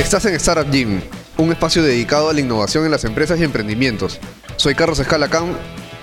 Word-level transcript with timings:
Estás 0.00 0.24
en 0.24 0.34
Startup 0.36 0.66
Gym, 0.72 0.98
un 1.36 1.52
espacio 1.52 1.82
dedicado 1.82 2.30
a 2.30 2.32
la 2.32 2.40
innovación 2.40 2.86
en 2.86 2.90
las 2.90 3.04
empresas 3.04 3.38
y 3.38 3.44
emprendimientos. 3.44 4.18
Soy 4.56 4.74
Carlos 4.74 4.98
Escalacán, 4.98 5.54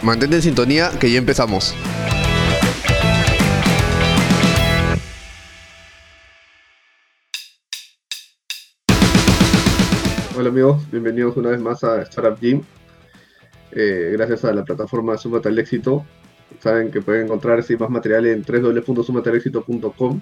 mantente 0.04 0.36
en 0.36 0.44
sintonía 0.44 0.92
que 1.00 1.12
ya 1.12 1.18
empezamos. 1.18 1.73
Hola 10.38 10.50
amigos, 10.50 10.89
bienvenidos 10.91 11.36
una 11.36 11.50
vez 11.50 11.59
más 11.59 11.84
a 11.84 12.04
Startup 12.04 12.39
Gym. 12.39 12.61
Eh, 13.71 14.11
gracias 14.14 14.45
a 14.45 14.54
la 14.54 14.64
plataforma 14.64 15.18
Sumate 15.18 15.50
al 15.50 15.57
Éxito. 15.57 16.05
Saben 16.59 16.91
que 16.91 17.02
pueden 17.02 17.25
encontrar 17.25 17.57
ese 17.57 17.75
más 17.77 17.89
material 17.89 18.27
en 18.27 18.43
www.sumatalexito.com. 18.43 20.21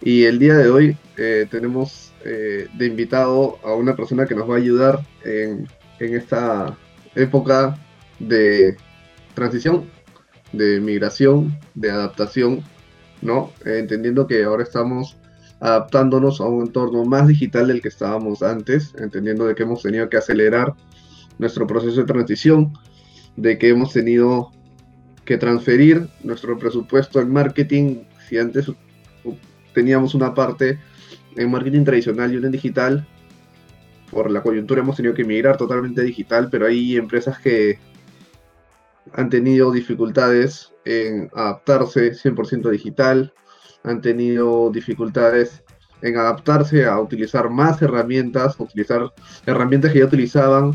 Y 0.00 0.24
el 0.24 0.38
día 0.38 0.56
de 0.56 0.70
hoy 0.70 0.96
eh, 1.18 1.46
tenemos 1.50 2.11
eh, 2.24 2.68
de 2.74 2.86
invitado 2.86 3.58
a 3.64 3.74
una 3.74 3.96
persona 3.96 4.26
que 4.26 4.34
nos 4.34 4.48
va 4.48 4.54
a 4.54 4.58
ayudar 4.58 5.00
en, 5.24 5.66
esta 5.98 6.76
época 7.14 7.78
de 8.18 8.76
transición, 9.34 9.88
de 10.52 10.80
migración, 10.80 11.56
de 11.74 11.92
adaptación, 11.92 12.64
¿no? 13.20 13.52
entendiendo 13.64 14.26
que 14.26 14.42
ahora 14.42 14.64
estamos 14.64 15.16
adaptándonos 15.60 16.40
a 16.40 16.44
un 16.44 16.62
entorno 16.66 17.04
más 17.04 17.28
digital 17.28 17.68
del 17.68 17.80
que 17.80 17.88
estábamos 17.88 18.42
antes, 18.42 18.92
entendiendo 18.98 19.46
de 19.46 19.54
que 19.54 19.62
hemos 19.62 19.82
tenido 19.82 20.08
que 20.08 20.16
acelerar 20.16 20.74
nuestro 21.38 21.68
proceso 21.68 22.00
de 22.00 22.06
transición, 22.06 22.72
de 23.36 23.58
que 23.58 23.68
hemos 23.68 23.92
tenido 23.92 24.50
que 25.24 25.38
transferir 25.38 26.08
nuestro 26.24 26.58
presupuesto 26.58 27.20
en 27.20 27.32
marketing, 27.32 28.02
si 28.28 28.38
antes 28.38 28.72
teníamos 29.72 30.14
una 30.14 30.34
parte 30.34 30.80
en 31.36 31.50
marketing 31.50 31.84
tradicional 31.84 32.32
y 32.32 32.36
una 32.36 32.46
en 32.46 32.52
digital, 32.52 33.06
por 34.10 34.30
la 34.30 34.42
coyuntura 34.42 34.82
hemos 34.82 34.96
tenido 34.96 35.14
que 35.14 35.24
migrar 35.24 35.56
totalmente 35.56 36.02
a 36.02 36.04
digital, 36.04 36.48
pero 36.50 36.66
hay 36.66 36.96
empresas 36.96 37.38
que 37.38 37.78
han 39.14 39.30
tenido 39.30 39.72
dificultades 39.72 40.72
en 40.84 41.30
adaptarse 41.34 42.12
100% 42.12 42.70
digital, 42.70 43.32
han 43.84 44.00
tenido 44.00 44.70
dificultades 44.70 45.62
en 46.02 46.16
adaptarse 46.16 46.84
a 46.84 47.00
utilizar 47.00 47.48
más 47.48 47.80
herramientas, 47.80 48.58
utilizar 48.58 49.12
herramientas 49.46 49.92
que 49.92 50.00
ya 50.00 50.04
utilizaban 50.04 50.72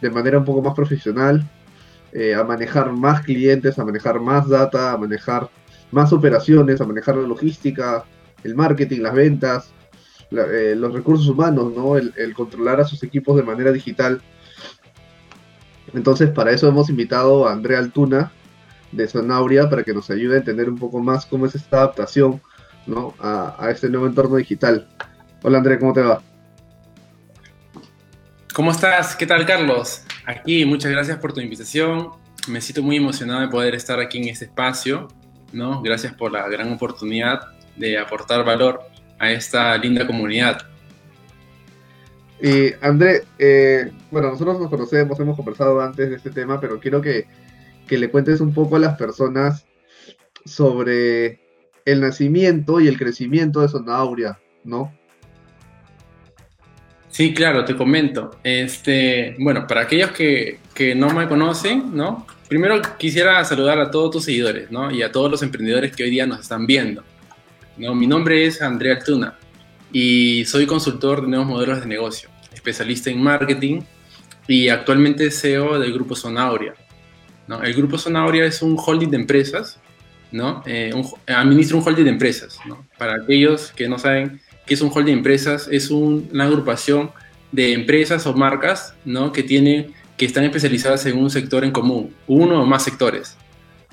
de 0.00 0.10
manera 0.10 0.38
un 0.38 0.44
poco 0.44 0.62
más 0.62 0.74
profesional, 0.74 1.48
eh, 2.12 2.34
a 2.34 2.44
manejar 2.44 2.92
más 2.92 3.22
clientes, 3.22 3.78
a 3.78 3.84
manejar 3.84 4.20
más 4.20 4.48
data, 4.48 4.92
a 4.92 4.96
manejar 4.96 5.50
más 5.90 6.12
operaciones, 6.12 6.80
a 6.80 6.86
manejar 6.86 7.16
la 7.16 7.26
logística, 7.26 8.04
el 8.44 8.54
marketing, 8.54 9.00
las 9.00 9.14
ventas, 9.14 9.72
eh, 10.30 10.74
los 10.76 10.92
recursos 10.92 11.26
humanos, 11.26 11.72
¿no? 11.74 11.96
El, 11.96 12.34
controlar 12.34 12.80
a 12.80 12.84
sus 12.84 13.02
equipos 13.02 13.36
de 13.36 13.42
manera 13.42 13.72
digital. 13.72 14.20
Entonces, 15.94 16.30
para 16.30 16.50
eso 16.50 16.68
hemos 16.68 16.90
invitado 16.90 17.48
a 17.48 17.52
Andrea 17.52 17.78
Altuna 17.78 18.30
de 18.92 19.08
Sonauria 19.08 19.70
para 19.70 19.82
que 19.82 19.94
nos 19.94 20.10
ayude 20.10 20.34
a 20.34 20.38
entender 20.38 20.68
un 20.68 20.78
poco 20.78 21.00
más 21.00 21.24
cómo 21.24 21.46
es 21.46 21.54
esta 21.54 21.78
adaptación 21.78 22.42
¿no? 22.86 23.14
a, 23.18 23.56
a 23.58 23.70
este 23.70 23.88
nuevo 23.88 24.06
entorno 24.06 24.36
digital. 24.36 24.86
Hola 25.42 25.58
Andrea, 25.58 25.78
¿cómo 25.78 25.92
te 25.92 26.02
va? 26.02 26.22
¿Cómo 28.52 28.70
estás? 28.70 29.14
¿Qué 29.16 29.26
tal, 29.26 29.46
Carlos? 29.46 30.02
Aquí, 30.26 30.64
muchas 30.64 30.90
gracias 30.90 31.16
por 31.18 31.32
tu 31.32 31.40
invitación. 31.40 32.10
Me 32.48 32.60
siento 32.60 32.82
muy 32.82 32.96
emocionado 32.96 33.40
de 33.40 33.48
poder 33.48 33.74
estar 33.74 34.00
aquí 34.00 34.18
en 34.18 34.28
este 34.28 34.46
espacio, 34.46 35.08
¿no? 35.52 35.80
Gracias 35.80 36.12
por 36.12 36.32
la 36.32 36.46
gran 36.48 36.72
oportunidad 36.72 37.40
de 37.76 37.98
aportar 37.98 38.44
valor 38.44 38.80
a 39.18 39.30
esta 39.30 39.76
linda 39.76 40.06
comunidad. 40.06 40.62
Y 42.40 42.72
André, 42.80 43.24
eh, 43.38 43.90
bueno, 44.10 44.30
nosotros 44.30 44.60
nos 44.60 44.70
conocemos, 44.70 45.18
hemos 45.18 45.36
conversado 45.36 45.80
antes 45.80 46.08
de 46.08 46.16
este 46.16 46.30
tema, 46.30 46.60
pero 46.60 46.78
quiero 46.78 47.00
que, 47.00 47.26
que 47.86 47.98
le 47.98 48.10
cuentes 48.10 48.40
un 48.40 48.54
poco 48.54 48.76
a 48.76 48.78
las 48.78 48.96
personas 48.96 49.66
sobre 50.44 51.40
el 51.84 52.00
nacimiento 52.00 52.80
y 52.80 52.88
el 52.88 52.98
crecimiento 52.98 53.60
de 53.60 53.68
Sonauria, 53.68 54.38
¿no? 54.64 54.92
Sí, 57.08 57.34
claro, 57.34 57.64
te 57.64 57.74
comento. 57.74 58.38
Este, 58.44 59.34
bueno, 59.40 59.66
para 59.66 59.82
aquellos 59.82 60.12
que, 60.12 60.60
que, 60.74 60.94
no 60.94 61.10
me 61.10 61.26
conocen, 61.26 61.96
¿no? 61.96 62.26
Primero 62.48 62.80
quisiera 62.98 63.44
saludar 63.44 63.80
a 63.80 63.90
todos 63.90 64.12
tus 64.12 64.24
seguidores, 64.24 64.70
¿no? 64.70 64.90
Y 64.90 65.02
a 65.02 65.10
todos 65.10 65.30
los 65.30 65.42
emprendedores 65.42 65.96
que 65.96 66.04
hoy 66.04 66.10
día 66.10 66.26
nos 66.26 66.40
están 66.40 66.66
viendo. 66.66 67.02
¿No? 67.78 67.94
Mi 67.94 68.06
nombre 68.06 68.44
es 68.44 68.60
Andrea 68.60 68.96
Altuna 68.96 69.38
y 69.92 70.44
soy 70.44 70.66
consultor 70.66 71.22
de 71.22 71.28
nuevos 71.28 71.46
modelos 71.46 71.80
de 71.80 71.86
negocio, 71.86 72.28
especialista 72.52 73.10
en 73.10 73.22
marketing 73.22 73.80
y 74.46 74.68
actualmente 74.68 75.30
CEO 75.30 75.78
del 75.78 75.92
Grupo 75.92 76.16
Sonauria. 76.16 76.74
¿no? 77.46 77.62
El 77.62 77.74
Grupo 77.74 77.96
Sonauria 77.96 78.44
es 78.44 78.62
un 78.62 78.76
holding 78.78 79.10
de 79.10 79.16
empresas, 79.16 79.80
¿no? 80.30 80.62
Eh, 80.66 80.92
administra 81.26 81.78
un 81.78 81.86
holding 81.86 82.04
de 82.04 82.10
empresas. 82.10 82.58
¿no? 82.66 82.84
Para 82.98 83.22
aquellos 83.22 83.72
que 83.72 83.88
no 83.88 83.98
saben, 83.98 84.40
que 84.66 84.74
es 84.74 84.80
un 84.80 84.90
holding 84.92 85.12
de 85.12 85.18
empresas, 85.18 85.68
es 85.70 85.90
una 85.90 86.44
agrupación 86.44 87.10
de 87.52 87.72
empresas 87.72 88.26
o 88.26 88.34
marcas 88.34 88.94
¿no? 89.04 89.32
que, 89.32 89.42
tienen, 89.42 89.94
que 90.16 90.26
están 90.26 90.44
especializadas 90.44 91.06
en 91.06 91.16
un 91.16 91.30
sector 91.30 91.64
en 91.64 91.70
común, 91.70 92.14
uno 92.26 92.62
o 92.62 92.66
más 92.66 92.82
sectores. 92.82 93.36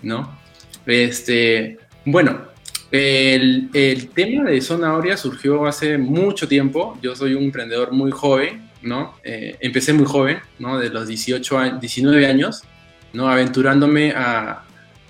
¿no? 0.02 0.38
Este, 0.86 1.78
bueno, 2.06 2.55
el, 2.92 4.10
tema 4.14 4.50
de 4.50 4.62
Zona 4.62 5.18
surgió 5.18 5.66
hace 5.66 5.98
mucho 5.98 6.48
tiempo. 6.48 6.98
Yo 7.02 7.16
soy 7.16 7.34
un 7.34 7.44
emprendedor 7.44 7.92
muy 7.92 8.12
joven, 8.12 8.70
¿no? 8.82 9.16
Eh, 9.24 9.56
empecé 9.60 9.94
muy 9.94 10.06
joven, 10.06 10.40
¿no? 10.60 10.80
De 10.80 10.90
los 10.90 11.08
18 11.08 11.58
a 11.58 11.70
19 11.78 12.26
años, 12.26 12.64
¿no? 13.14 13.30
Aventurándome 13.30 14.12
a, 14.12 14.64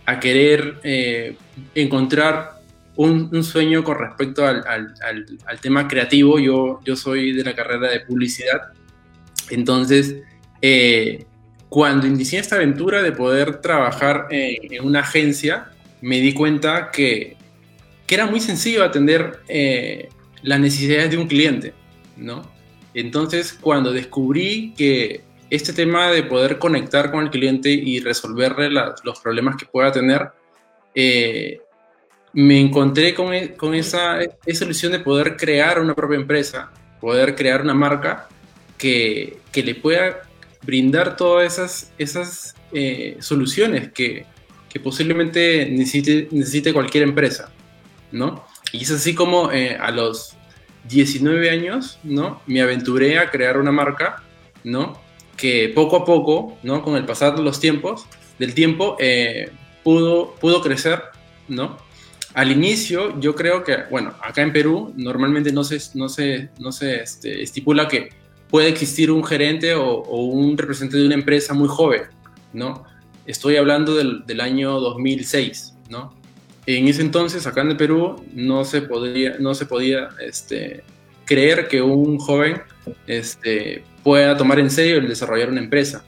a 0.05 0.19
querer 0.19 0.79
eh, 0.83 1.35
encontrar 1.73 2.55
un, 2.95 3.43
sueño 3.43 3.83
con 3.83 3.97
respecto 3.99 4.45
al, 4.45 4.63
tema 5.61 5.87
creativo. 5.87 6.39
Yo, 6.39 6.79
yo 6.85 6.95
soy 6.95 7.33
de 7.33 7.43
la 7.43 7.55
carrera 7.55 7.89
de 7.89 8.01
publicidad. 8.01 8.73
Entonces, 9.49 10.15
eh, 10.61 11.25
cuando 11.69 12.07
inicié 12.07 12.39
esta 12.39 12.55
aventura 12.55 13.01
de 13.03 13.11
poder 13.11 13.61
trabajar 13.61 14.27
en, 14.29 14.83
una 14.85 15.01
agencia, 15.01 15.71
me 16.01 16.19
di 16.19 16.33
cuenta 16.33 16.91
que, 16.91 17.35
era 18.13 18.27
muy 18.27 18.39
sencillo 18.39 18.83
atender 18.83 19.39
eh, 19.47 20.09
las 20.43 20.59
necesidades 20.59 21.09
de 21.09 21.17
un 21.17 21.27
cliente, 21.27 21.73
¿no? 22.15 22.43
Entonces, 22.93 23.57
cuando 23.59 23.91
descubrí 23.91 24.73
que 24.77 25.23
este 25.49 25.73
tema 25.73 26.11
de 26.11 26.23
poder 26.23 26.59
conectar 26.59 27.11
con 27.11 27.23
el 27.23 27.29
cliente 27.29 27.69
y 27.69 27.99
resolverle 27.99 28.69
los 28.69 29.19
problemas 29.19 29.55
que 29.57 29.65
pueda 29.65 29.91
tener, 29.91 30.29
eh, 30.93 31.59
me 32.33 32.59
encontré 32.59 33.13
con, 33.13 33.33
e, 33.33 33.53
con 33.53 33.73
esa, 33.73 34.19
esa, 34.45 34.65
ilusión 34.65 34.91
de 34.91 34.99
poder 34.99 35.35
crear 35.37 35.79
una 35.79 35.93
propia 35.95 36.17
empresa, 36.17 36.71
poder 36.99 37.35
crear 37.35 37.61
una 37.61 37.73
marca 37.73 38.27
que, 38.77 39.37
que 39.51 39.63
le 39.63 39.75
pueda 39.75 40.21
brindar 40.63 41.15
todas 41.15 41.53
esas, 41.53 41.93
esas 41.97 42.55
eh, 42.73 43.17
soluciones 43.19 43.91
que, 43.91 44.25
que, 44.69 44.79
posiblemente 44.79 45.69
necesite, 45.69 46.27
necesite 46.31 46.73
cualquier 46.73 47.03
empresa, 47.03 47.51
¿no? 48.15 48.45
Y 48.71 48.83
es 48.83 48.91
así 48.91 49.13
como 49.13 49.51
eh, 49.51 49.77
a 49.79 49.91
los 49.91 50.35
19 50.89 51.49
años, 51.49 51.99
¿no? 52.03 52.41
Me 52.47 52.61
aventuré 52.61 53.19
a 53.19 53.29
crear 53.29 53.57
una 53.59 53.71
marca, 53.71 54.23
¿no? 54.63 54.99
Que 55.37 55.69
poco 55.69 55.97
a 55.97 56.05
poco, 56.05 56.57
¿no? 56.63 56.81
Con 56.81 56.95
el 56.95 57.05
pasar 57.05 57.35
de 57.35 57.43
los 57.43 57.59
tiempos, 57.59 58.05
del 58.39 58.53
tiempo, 58.53 58.95
eh, 58.99 59.51
pudo, 59.83 60.35
pudo 60.35 60.61
crecer, 60.61 61.01
¿no? 61.47 61.77
Al 62.33 62.51
inicio, 62.51 63.19
yo 63.19 63.35
creo 63.35 63.63
que, 63.63 63.77
bueno, 63.89 64.13
acá 64.21 64.41
en 64.41 64.51
Perú 64.51 64.93
normalmente 64.97 65.51
no 65.51 65.63
se, 65.63 65.79
no 65.93 66.09
se, 66.09 66.49
no 66.59 66.71
se 66.71 67.01
este, 67.01 67.41
estipula 67.41 67.87
que 67.87 68.09
puede 68.49 68.69
existir 68.69 69.11
un 69.11 69.23
gerente 69.23 69.73
o, 69.73 70.01
un 70.03 70.57
representante 70.57 70.99
de 70.99 71.05
una 71.05 71.15
empresa 71.15 71.53
muy 71.53 71.67
joven, 71.67 72.03
¿no? 72.53 72.85
Estoy 73.25 73.57
hablando 73.57 73.95
del, 73.95 74.25
del, 74.25 74.39
año 74.41 74.79
2006, 74.79 75.75
¿no? 75.89 76.13
En 76.65 76.87
ese 76.87 77.01
entonces, 77.01 77.45
acá 77.45 77.61
en 77.61 77.71
el 77.71 77.77
Perú, 77.77 78.25
no 78.33 78.65
se 78.65 78.81
podía, 78.81 79.37
no 79.39 79.53
se 79.53 79.65
podía 79.65 80.09
este, 80.19 80.83
creer 81.25 81.67
que 81.67 81.81
un 81.81 82.17
joven 82.17 82.61
este, 83.07 83.83
pueda 84.03 84.35
tomar 84.35 84.59
en 84.59 84.69
serio 84.69 84.97
el 84.97 85.07
desarrollar 85.07 85.49
una 85.49 85.61
empresa. 85.61 86.03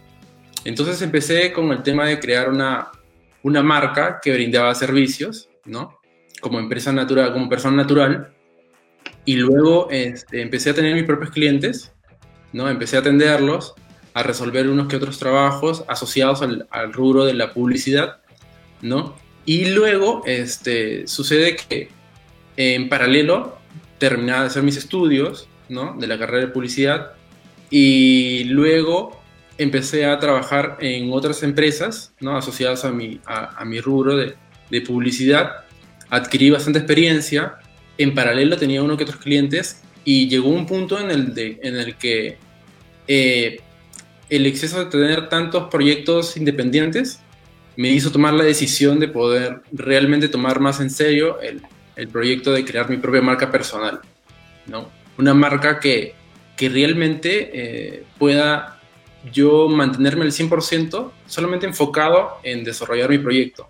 Entonces 0.65 1.01
empecé 1.01 1.53
con 1.53 1.71
el 1.71 1.83
tema 1.83 2.07
de 2.07 2.19
crear 2.19 2.49
una, 2.49 2.91
una 3.43 3.61
marca 3.61 4.19
que 4.21 4.33
brindaba 4.33 4.73
servicios, 4.75 5.49
¿no? 5.65 5.97
como 6.41 6.59
empresa 6.59 6.91
natural, 6.91 7.33
como 7.33 7.49
persona 7.49 7.77
natural, 7.77 8.33
y 9.25 9.35
luego 9.35 9.89
este, 9.91 10.41
empecé 10.41 10.71
a 10.71 10.73
tener 10.73 10.93
mis 10.93 11.03
propios 11.03 11.31
clientes, 11.31 11.93
¿no? 12.53 12.69
Empecé 12.69 12.97
a 12.97 12.99
atenderlos, 13.01 13.75
a 14.13 14.23
resolver 14.23 14.69
unos 14.69 14.87
que 14.87 14.95
otros 14.95 15.19
trabajos 15.19 15.83
asociados 15.87 16.41
al, 16.41 16.93
rubro 16.93 17.25
de 17.25 17.33
la 17.33 17.53
publicidad, 17.53 18.21
¿no? 18.81 19.15
Y 19.47 19.69
luego 19.69 20.23
este, 20.25 21.07
sucede 21.07 21.55
que 21.55 21.87
en 22.57 22.89
paralelo 22.89 23.57
terminaba 23.97 24.41
de 24.41 24.47
hacer 24.47 24.61
mis 24.61 24.75
estudios, 24.75 25.47
¿no? 25.69 25.95
De 25.97 26.05
la 26.05 26.19
carrera 26.19 26.45
de 26.45 26.51
publicidad 26.51 27.13
y 27.69 28.43
luego 28.43 29.21
empecé 29.57 30.05
a 30.05 30.19
trabajar 30.19 30.77
en 30.81 31.13
otras 31.13 31.43
empresas, 31.43 32.13
¿no? 32.19 32.35
Asociadas 32.35 32.83
a 32.83 32.91
mi, 32.91 33.21
a, 33.25 33.63
mi 33.63 33.79
rubro 33.79 34.17
de, 34.17 34.35
de, 34.69 34.81
publicidad. 34.81 35.63
Adquirí 36.09 36.49
bastante 36.49 36.79
experiencia. 36.79 37.55
En 37.97 38.13
paralelo 38.13 38.57
tenía 38.57 38.83
uno 38.83 38.97
que 38.97 39.05
otros 39.05 39.21
clientes 39.21 39.81
y 40.03 40.27
llegó 40.27 40.49
un 40.49 40.65
punto 40.65 40.99
en 40.99 41.09
el, 41.09 41.33
de, 41.33 41.57
en 41.63 41.77
el 41.77 41.95
que 41.95 42.37
eh, 43.07 43.61
el 44.29 44.45
exceso 44.45 44.83
de 44.83 44.91
tener 44.91 45.29
tantos 45.29 45.69
proyectos 45.69 46.35
independientes 46.35 47.21
me 47.77 47.89
hizo 47.89 48.11
tomar 48.11 48.33
la 48.33 48.43
decisión 48.43 48.99
de 48.99 49.07
poder 49.07 49.61
realmente 49.71 50.27
tomar 50.27 50.59
más 50.59 50.81
en 50.81 50.89
serio 50.89 51.39
el, 51.39 51.61
el 51.95 52.07
proyecto 52.07 52.51
de 52.51 52.65
crear 52.65 52.89
mi 52.89 52.97
propia 52.97 53.21
marca 53.21 53.51
personal, 53.51 54.01
¿no? 54.65 54.89
Una 55.17 55.33
marca 55.33 55.79
que, 55.79 56.15
que 56.55 56.69
realmente 56.69 57.51
eh, 57.53 58.03
pueda 58.17 58.79
yo 59.31 59.67
mantenerme 59.67 60.25
al 60.25 60.31
100% 60.31 61.11
solamente 61.25 61.65
enfocado 61.65 62.37
en 62.43 62.63
desarrollar 62.63 63.09
mi 63.09 63.19
proyecto. 63.19 63.67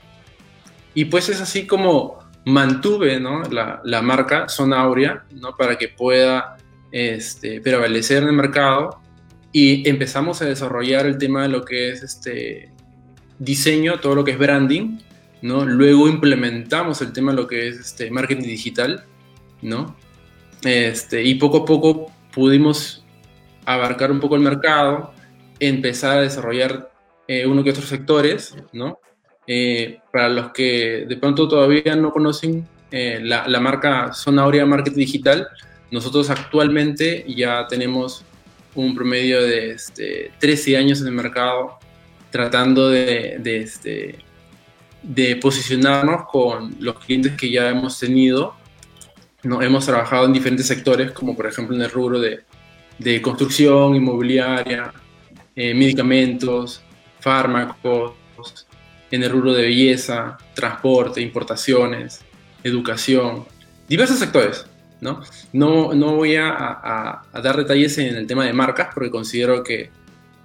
Y 0.94 1.06
pues 1.06 1.30
es 1.30 1.42
así 1.42 1.68
como 1.68 2.20
mantuve 2.46 3.20
¿no? 3.20 3.44
la, 3.44 3.82
la, 3.84 4.02
marca 4.02 4.48
Zona 4.48 4.82
Aurea 4.82 5.26
¿no? 5.32 5.56
para 5.58 5.78
que 5.78 5.90
pueda 5.90 6.58
este, 6.92 7.60
prevalecer 7.60 8.24
en 8.24 8.30
el 8.30 8.36
mercado 8.36 9.02
y 9.52 9.88
empezamos 9.88 10.42
a 10.42 10.46
desarrollar 10.46 11.06
el 11.06 11.18
tema 11.18 11.44
de 11.44 11.50
lo 11.50 11.66
que 11.66 11.90
es 11.90 12.04
este 12.04 12.72
diseño, 13.40 14.00
todo 14.00 14.16
lo 14.16 14.24
que 14.24 14.32
es 14.32 14.38
branding, 14.38 15.00
¿no? 15.42 15.66
Luego 15.66 16.08
implementamos 16.08 17.02
el 17.02 17.14
tema 17.14 17.32
de 17.32 17.38
lo 17.38 17.48
que 17.48 17.68
es 17.68 17.80
este 17.80 18.10
marketing 18.12 18.48
digital, 18.48 19.04
¿no? 19.62 19.96
Este, 20.64 21.24
y 21.24 21.36
poco 21.36 21.58
a 21.58 21.66
poco 21.66 22.12
pudimos 22.34 23.04
abarcar 23.66 24.12
un 24.12 24.20
poco 24.20 24.36
el 24.36 24.42
mercado, 24.42 25.14
empezar 25.60 26.20
a 26.20 26.22
desarrollar 26.22 26.92
eh, 27.28 27.46
uno 27.46 27.64
que 27.64 27.72
otros 27.72 27.88
sectores, 27.88 28.56
¿no? 28.74 29.00
Eh, 29.46 30.00
para 30.12 30.30
los 30.30 30.52
que 30.52 31.06
de 31.08 31.18
pronto 31.18 31.48
todavía 31.48 31.96
no 31.96 32.12
conocen 32.12 32.68
eh, 32.92 33.20
la, 33.22 33.48
la, 33.48 33.60
marca 33.60 34.14
Zona 34.14 34.46
Marketing 34.66 34.98
Digital, 34.98 35.48
nosotros 35.92 36.30
actualmente 36.30 37.26
ya 37.28 37.66
tenemos 37.68 38.24
un 38.76 38.94
promedio 38.96 39.42
de 39.42 39.72
este, 39.72 40.32
13 40.40 40.78
años 40.78 41.02
en 41.02 41.08
el 41.08 41.14
mercado 41.14 41.80
tratando 42.32 42.90
de, 42.90 43.40
este, 43.44 44.20
de 45.04 45.36
posicionarnos 45.38 46.28
con 46.30 46.76
los 46.80 47.00
clientes 47.00 47.34
que 47.34 47.50
ya 47.50 47.70
hemos 47.70 48.00
tenido. 48.00 48.56
¿no? 49.44 49.62
Hemos 49.62 49.86
trabajado 49.86 50.26
en 50.26 50.34
diferentes 50.34 50.68
sectores, 50.68 51.12
como 51.12 51.36
por 51.36 51.48
ejemplo 51.48 51.76
en 51.76 51.82
el 51.82 51.92
rubro 51.92 52.20
de, 52.20 52.42
de 52.98 53.22
construcción, 53.22 53.96
inmobiliaria, 53.96 54.94
eh, 55.56 55.74
medicamentos, 55.74 56.82
fármacos, 57.20 58.14
en 59.10 59.24
el 59.24 59.30
rubro 59.30 59.54
de 59.54 59.64
belleza, 59.64 60.38
transporte, 60.54 61.22
importaciones, 61.22 62.22
educación, 62.64 63.46
diversos 63.88 64.20
sectores. 64.20 64.66
¿no? 65.00 65.22
No, 65.54 65.94
no 65.94 66.16
voy 66.16 66.36
a, 66.36 67.22
a, 67.32 67.42
dar 67.42 67.58
detalles 67.58 67.98
en 67.98 68.16
el 68.16 68.28
tema 68.28 68.46
de 68.46 68.54
marcas 68.54 68.90
porque 68.94 69.12
considero 69.12 69.64
que, 69.64 69.92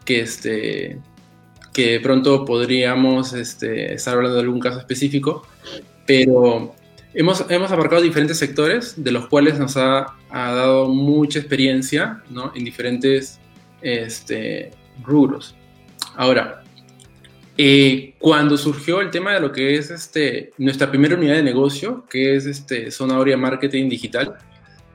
que, 0.04 0.20
este, 0.20 0.98
que 1.72 2.00
pronto 2.00 2.44
podríamos 2.44 3.32
este, 3.32 3.94
estar 3.94 4.14
hablando 4.14 4.36
de 4.36 4.42
algún 4.42 4.60
caso 4.60 4.78
específico, 4.78 5.46
pero 6.06 6.74
hemos, 7.14 7.44
hemos 7.48 7.70
abarcado 7.70 8.02
diferentes 8.02 8.38
sectores 8.38 8.94
de 9.02 9.12
los 9.12 9.26
cuales 9.28 9.58
nos 9.58 9.76
ha, 9.76 10.14
ha 10.30 10.52
dado 10.52 10.88
mucha 10.88 11.38
experiencia 11.38 12.22
¿no? 12.30 12.52
en 12.54 12.64
diferentes 12.64 13.40
este, 13.80 14.70
rubros. 15.02 15.54
Ahora, 16.16 16.62
eh, 17.58 18.14
cuando 18.18 18.56
surgió 18.56 19.00
el 19.00 19.10
tema 19.10 19.32
de 19.32 19.40
lo 19.40 19.52
que 19.52 19.74
es 19.76 19.90
este, 19.90 20.52
nuestra 20.58 20.90
primera 20.90 21.16
unidad 21.16 21.34
de 21.34 21.42
negocio, 21.42 22.04
que 22.08 22.34
es 22.36 22.46
este, 22.46 22.90
Zona 22.90 23.36
Marketing 23.36 23.88
Digital, 23.88 24.36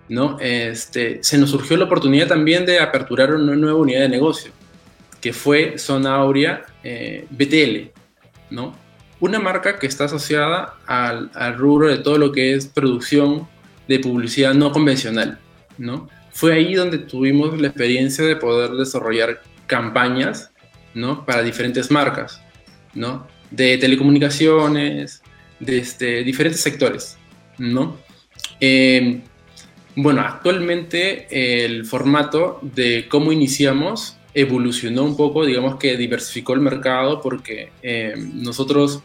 ¿no? 0.09 0.39
Este, 0.39 1.19
se 1.21 1.37
nos 1.37 1.51
surgió 1.51 1.77
la 1.77 1.85
oportunidad 1.85 2.27
también 2.27 2.65
de 2.65 2.79
aperturar 2.79 3.33
una 3.35 3.55
nueva 3.55 3.79
unidad 3.79 4.01
de 4.01 4.09
negocio, 4.09 4.51
que 5.21 5.33
fue 5.33 5.77
Zona 5.77 6.15
Aurea 6.15 6.65
eh, 6.83 7.25
BTL, 7.29 7.91
¿no? 8.49 8.75
Una 9.19 9.39
marca 9.39 9.79
que 9.79 9.87
está 9.87 10.05
asociada 10.05 10.75
al, 10.85 11.31
rubro 11.57 11.87
de 11.87 11.97
todo 11.97 12.17
lo 12.17 12.31
que 12.31 12.53
es 12.53 12.67
producción 12.67 13.47
de 13.87 13.99
publicidad 13.99 14.53
no 14.53 14.71
convencional, 14.71 15.39
¿no? 15.77 16.07
Fue 16.31 16.53
ahí 16.53 16.75
donde 16.75 16.99
tuvimos 16.99 17.59
la 17.59 17.69
experiencia 17.69 18.23
de 18.23 18.35
poder 18.35 18.71
desarrollar 18.71 19.41
campañas, 19.65 20.51
¿no? 20.93 21.25
Para 21.25 21.41
diferentes 21.41 21.89
marcas, 21.89 22.41
¿no? 22.93 23.27
De 23.49 23.77
telecomunicaciones, 23.79 25.23
de 25.59 25.79
este, 25.79 26.23
diferentes 26.23 26.61
sectores, 26.61 27.17
¿no? 27.57 27.97
Eh, 28.59 29.21
bueno, 29.95 30.21
actualmente 30.21 31.65
el 31.65 31.85
formato 31.85 32.59
de 32.61 33.07
cómo 33.09 33.31
iniciamos 33.31 34.16
evolucionó 34.39 35.03
un 35.03 35.17
poco, 35.17 35.45
digamos 35.45 35.77
que 35.77 35.97
diversificó 35.97 36.53
el 36.53 36.61
mercado 36.61 37.21
porque 37.21 37.71
eh, 37.81 38.13
nosotros 38.33 39.01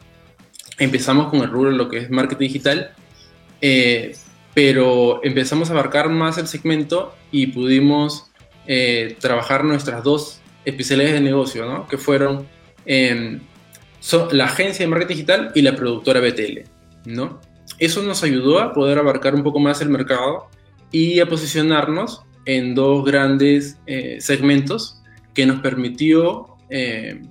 empezamos 0.78 1.28
con 1.28 1.40
el 1.40 1.48
rubro 1.48 1.70
lo 1.70 1.88
que 1.88 1.98
es 1.98 2.10
marketing 2.10 2.46
digital, 2.46 2.90
eh, 3.60 4.14
pero 4.54 5.24
empezamos 5.24 5.70
a 5.70 5.72
abarcar 5.72 6.10
más 6.10 6.36
el 6.36 6.46
segmento 6.46 7.14
y 7.30 7.48
pudimos 7.48 8.28
trabajar 9.18 9.64
nuestras 9.64 10.04
dos 10.04 10.40
especialidades 10.64 11.14
de 11.14 11.20
negocio, 11.20 11.66
¿no? 11.66 11.88
que 11.88 11.98
fueron 11.98 12.46
em, 12.86 13.40
la 14.30 14.44
agencia 14.44 14.84
de 14.84 14.90
marketing 14.90 15.14
digital 15.14 15.52
y 15.54 15.62
la 15.62 15.74
productora 15.74 16.20
BTL. 16.20 16.60
¿no? 17.06 17.40
Eso 17.78 18.02
nos 18.02 18.22
ayudó 18.22 18.60
a 18.60 18.72
poder 18.72 18.98
abarcar 18.98 19.34
un 19.34 19.42
poco 19.42 19.58
más 19.58 19.80
el 19.80 19.88
mercado 19.88 20.48
y 20.90 21.20
a 21.20 21.26
posicionarnos 21.26 22.22
en 22.44 22.74
dos 22.74 23.04
grandes 23.04 23.78
eh, 23.86 24.18
segmentos 24.20 25.01
que 25.34 25.46
nos 25.46 25.60
permitió 25.60 26.56
em, 26.68 27.22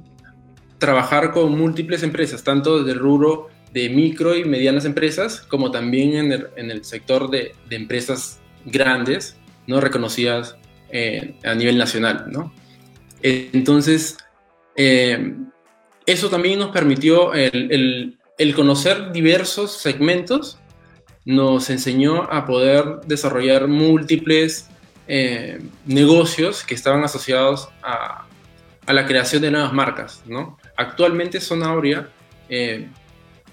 trabajar 0.78 1.32
con 1.32 1.58
múltiples 1.58 2.04
empresas, 2.04 2.44
tanto 2.44 2.80
desde 2.80 2.94
el 2.94 3.00
rubro 3.00 3.50
de 3.74 3.90
micro 3.90 4.36
y 4.36 4.44
medianas 4.44 4.86
empresas, 4.86 5.42
como 5.42 5.72
también 5.72 6.32
en 6.56 6.72
el, 6.72 6.84
sector 6.84 7.30
de, 7.30 7.54
de, 7.70 7.76
empresas 7.76 8.42
grandes, 8.66 9.38
no 9.68 9.80
reconocidas 9.80 10.58
eh, 10.94 11.36
a 11.44 11.56
nivel 11.56 11.78
nacional. 11.78 12.26
¿no? 12.30 12.54
Entonces, 13.22 14.18
eh, 14.76 15.36
eso 16.06 16.30
también 16.30 16.60
nos 16.60 16.72
permitió 16.72 17.34
el, 17.34 18.18
conocer 18.56 19.12
diversos 19.14 19.78
segmentos, 19.78 20.60
nos 21.24 21.70
enseñó 21.70 22.24
a 22.24 22.46
poder 22.46 23.02
desarrollar 23.06 23.68
múltiples 23.68 24.68
eh, 25.08 25.60
negocios 25.86 26.64
que 26.64 26.76
estaban 26.76 27.04
asociados 27.04 27.70
a, 27.84 28.28
la 28.88 29.06
creación 29.06 29.42
de 29.42 29.52
nuevas 29.52 29.74
marcas. 29.74 30.22
¿no? 30.26 30.58
Actualmente 30.76 31.40
Zona 31.40 31.68
Aurea 31.68 32.10
eh, 32.50 32.90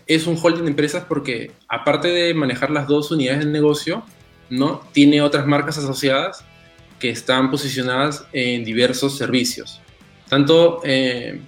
es 0.07 0.27
un 0.27 0.37
holding 0.41 0.65
de 0.65 0.71
empresas 0.71 1.05
porque 1.09 1.53
aparte 1.69 2.09
de 2.09 2.35
manejar 2.35 2.71
las 2.71 2.89
dos 2.89 3.11
unidades 3.11 3.41
del 3.41 3.53
negocio, 3.53 4.03
¿no? 4.51 4.83
tiene 4.93 5.23
otras 5.23 5.47
marcas 5.47 5.79
asociadas 5.79 6.45
que 6.99 7.11
están 7.11 7.51
posicionadas 7.51 8.27
en 8.33 8.65
diversos 8.65 9.17
servicios, 9.17 9.81
tanto 10.29 10.81
eh, 10.83 11.41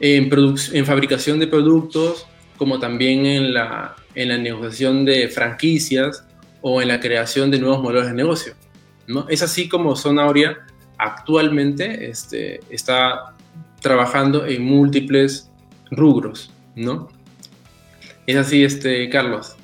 en, 0.00 0.86
fabricación 0.86 1.38
de 1.38 1.46
productos 1.48 2.26
como 2.56 2.78
también 2.78 3.26
en 3.26 3.52
la 3.52 3.94
negociación 4.14 5.04
de 5.04 5.28
franquicias 5.28 6.24
o 6.62 6.82
en 6.82 6.88
la 6.88 7.00
creación 7.00 7.50
de 7.50 7.58
nuevos 7.58 7.82
modelos 7.82 8.06
de 8.06 8.14
negocio. 8.14 8.54
Es 9.28 9.42
así 9.42 9.68
como 9.68 9.96
Zona 9.96 10.24
Aurea 10.24 10.58
actualmente 10.98 12.10
este, 12.10 12.60
está 12.70 13.34
trabajando 13.80 14.44
en 14.46 14.62
múltiples 14.64 15.50
rubros. 15.90 16.52
¿no? 16.74 17.08
Es 18.26 18.36
así, 18.36 18.64
este, 18.64 19.08
Carlos. 19.08 19.56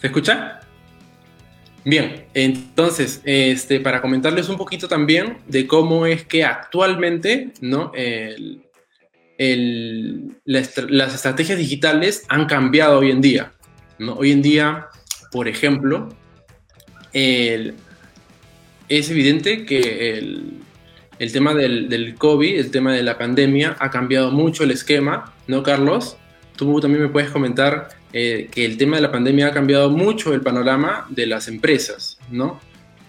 ¿Se 0.00 0.06
escucha? 0.06 0.60
Bien, 1.84 2.26
entonces, 2.34 3.22
este, 3.24 3.80
para 3.80 4.02
comentarles 4.02 4.48
un 4.48 4.58
poquito 4.58 4.88
también 4.88 5.38
de 5.46 5.66
cómo 5.66 6.04
es 6.06 6.24
que 6.26 6.44
actualmente 6.44 7.52
¿no? 7.62 7.92
las 10.44 11.14
estrategias 11.14 11.58
digitales 11.58 12.26
han 12.28 12.46
cambiado 12.46 12.98
hoy 12.98 13.10
en 13.10 13.22
día. 13.22 13.52
¿no? 13.98 14.14
Hoy 14.14 14.32
en 14.32 14.42
día, 14.42 14.88
por 15.30 15.48
ejemplo, 15.48 16.08
es 17.12 17.74
evidente 18.88 19.64
que 19.64 20.18
el, 20.18 21.32
tema 21.32 21.54
del, 21.54 21.88
del, 21.88 22.14
COVID, 22.14 22.58
el 22.58 22.70
tema 22.70 22.92
de 22.92 23.02
la 23.02 23.18
pandemia, 23.18 23.76
ha 23.78 23.90
cambiado 23.90 24.30
mucho 24.30 24.64
el 24.64 24.70
esquema, 24.70 25.32
¿no, 25.46 25.62
Carlos? 25.62 26.16
tú 26.58 26.80
también 26.80 27.04
me 27.04 27.08
puedes 27.08 27.30
comentar 27.30 27.88
eh, 28.12 28.48
que 28.50 28.66
el 28.66 28.76
tema 28.76 28.96
de 28.96 29.02
la 29.02 29.12
pandemia 29.12 29.46
ha 29.46 29.52
cambiado 29.52 29.88
mucho 29.90 30.34
el 30.34 30.42
panorama 30.42 31.06
de 31.08 31.26
las 31.26 31.48
empresas, 31.48 32.18
¿no? 32.30 32.60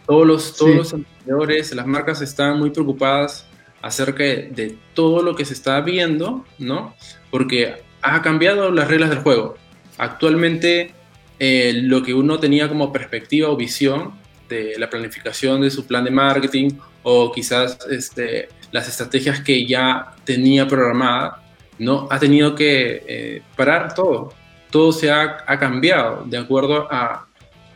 Todos 0.05 0.25
los, 0.25 0.55
todos 0.55 0.75
los 0.75 0.93
emprendedores, 0.93 1.73
las 1.75 1.85
marcas 1.85 2.21
están 2.21 2.59
muy 2.59 2.69
preocupadas 2.69 3.45
acerca 3.81 4.23
de, 4.23 4.77
todo 4.93 5.21
lo 5.21 5.35
que 5.35 5.45
se 5.45 5.53
está 5.53 5.81
viendo, 5.81 6.45
¿no? 6.57 6.95
Porque 7.31 7.75
ha 8.01 8.21
cambiado 8.21 8.71
las 8.71 8.87
reglas 8.87 9.09
del 9.09 9.19
juego. 9.19 9.55
Actualmente, 9.97 10.93
eh, 11.39 11.71
lo 11.83 12.03
que 12.03 12.13
uno 12.13 12.37
tenía 12.37 12.67
como 12.67 12.91
perspectiva 12.91 13.49
o 13.49 13.55
visión 13.55 14.13
de 14.49 14.75
la 14.77 14.89
planificación 14.89 15.61
de 15.61 15.71
su 15.71 15.87
plan 15.87 16.03
de 16.03 16.11
marketing 16.11 16.71
o 17.03 17.31
quizás 17.31 17.77
este, 17.89 18.49
las 18.71 18.89
estrategias 18.89 19.39
que 19.41 19.65
ya 19.65 20.15
tenía 20.25 20.67
programada, 20.67 21.41
¿no? 21.77 22.07
Ha 22.11 22.19
tenido 22.19 22.55
que 22.55 23.03
eh, 23.07 23.41
parar 23.55 23.93
todo. 23.93 24.33
Todo 24.69 24.91
se 24.91 25.09
ha, 25.09 25.37
ha 25.47 25.57
cambiado 25.57 26.25
de 26.25 26.37
acuerdo 26.37 26.91
a, 26.91 27.27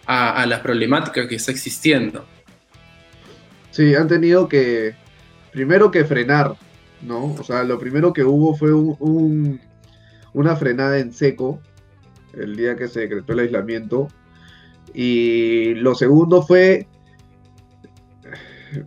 a, 0.06 0.42
a, 0.42 0.46
la 0.46 0.62
que 0.62 1.36
está 1.36 1.52
existiendo. 1.52 2.26
Sí, 3.72 3.96
han 3.96 4.08
tenido 4.08 4.48
que, 4.48 4.94
primero 5.52 5.90
que 5.90 6.06
frenar, 6.06 6.56
¿no? 7.02 7.34
O 7.34 7.44
sea, 7.44 7.64
lo 7.64 7.80
primero 7.80 8.14
que 8.14 8.24
hubo 8.24 8.56
fue 8.56 8.74
un, 8.74 9.60
una 10.34 10.56
frenada 10.56 11.00
en 11.00 11.14
seco 11.14 11.60
el 12.34 12.56
día 12.56 12.76
que 12.76 12.88
se 12.88 13.02
decretó 13.02 13.34
el 13.34 13.40
aislamiento. 13.40 14.08
Y 14.94 15.76
lo 15.76 15.96
segundo 15.96 16.42
fue 16.44 16.88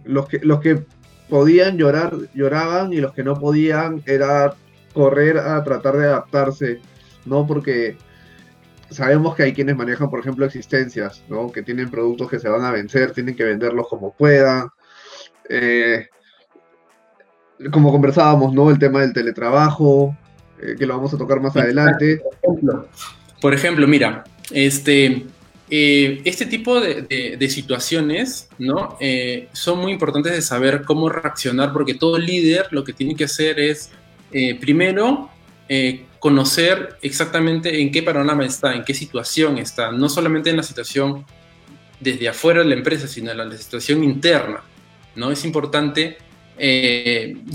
los 0.05 0.29
que, 0.29 0.39
los 0.41 0.61
que 0.61 0.85
podían 1.29 1.77
llorar, 1.77 2.15
lloraban 2.35 2.93
y 2.93 2.97
los 2.97 3.13
que 3.13 3.25
no 3.25 3.35
podían 3.35 4.03
era 4.07 4.55
correr 4.93 5.39
a 5.39 5.63
tratar 5.65 5.97
de 5.97 6.07
adaptarse, 6.07 6.81
¿no? 7.25 7.47
Porque 7.47 7.97
sabemos 8.91 9.35
que 9.35 9.43
hay 9.43 9.53
quienes 9.53 9.77
manejan, 9.77 10.11
por 10.11 10.21
ejemplo, 10.21 10.47
existencias, 10.47 11.25
¿no? 11.29 11.51
Que 11.51 11.63
tienen 11.63 11.91
productos 11.91 12.31
que 12.31 12.39
se 12.39 12.49
van 12.49 12.65
a 12.65 12.71
vencer, 12.71 13.13
tienen 13.13 13.37
que 13.37 13.45
venderlos 13.45 13.89
como 13.89 14.13
puedan. 14.13 14.69
Eh, 15.49 16.07
como 17.73 17.91
conversábamos, 17.91 18.53
¿no? 18.53 18.71
El 18.71 18.79
tema 18.79 19.01
del 19.01 19.13
teletrabajo, 19.13 20.17
eh, 20.61 20.77
que 20.79 20.87
lo 20.87 20.97
vamos 20.97 21.13
a 21.15 21.19
tocar 21.19 21.41
más 21.41 21.57
adelante. 21.57 22.21
Por 22.43 22.55
ejemplo, 22.55 22.89
por 23.41 23.55
ejemplo 23.55 23.87
mira, 23.87 24.25
este, 24.51 25.27
eh, 25.69 26.23
este 26.25 26.47
tipo 26.47 26.81
de, 26.81 27.37
de, 27.37 27.49
situaciones 27.49 28.49
¿no? 28.57 28.97
Eh, 29.01 29.49
son 29.53 29.81
muy 29.81 29.91
importantes 29.91 30.33
de 30.33 30.41
saber 30.41 30.83
cómo 30.85 31.09
reaccionar, 31.09 31.73
porque 31.73 31.95
todo 31.95 32.19
líder 32.19 32.69
lo 32.71 32.85
que 32.85 32.93
tiene 32.93 33.17
que 33.17 33.25
hacer 33.25 33.59
es, 33.59 33.91
eh, 34.33 34.55
primero, 34.55 35.31
conocer 36.21 36.97
exactamente 37.03 37.81
en 37.81 37.91
qué 37.91 38.01
panorama 38.01 38.47
está, 38.47 38.73
en 38.73 38.85
qué 38.85 38.95
situación 38.95 39.59
está, 39.59 39.91
no 39.91 40.09
solamente 40.09 40.51
en 40.51 40.57
la 40.57 40.63
situación 40.63 41.25
desde 41.99 42.29
afuera 42.29 42.61
de 42.61 42.67
la 42.67 42.77
empresa, 42.77 43.09
sino 43.09 43.33
en 43.33 43.39
la 43.39 43.57
situación 43.57 44.05
interna. 44.05 44.63
¿no? 45.17 45.33
Es 45.33 45.45
importante, 45.45 46.19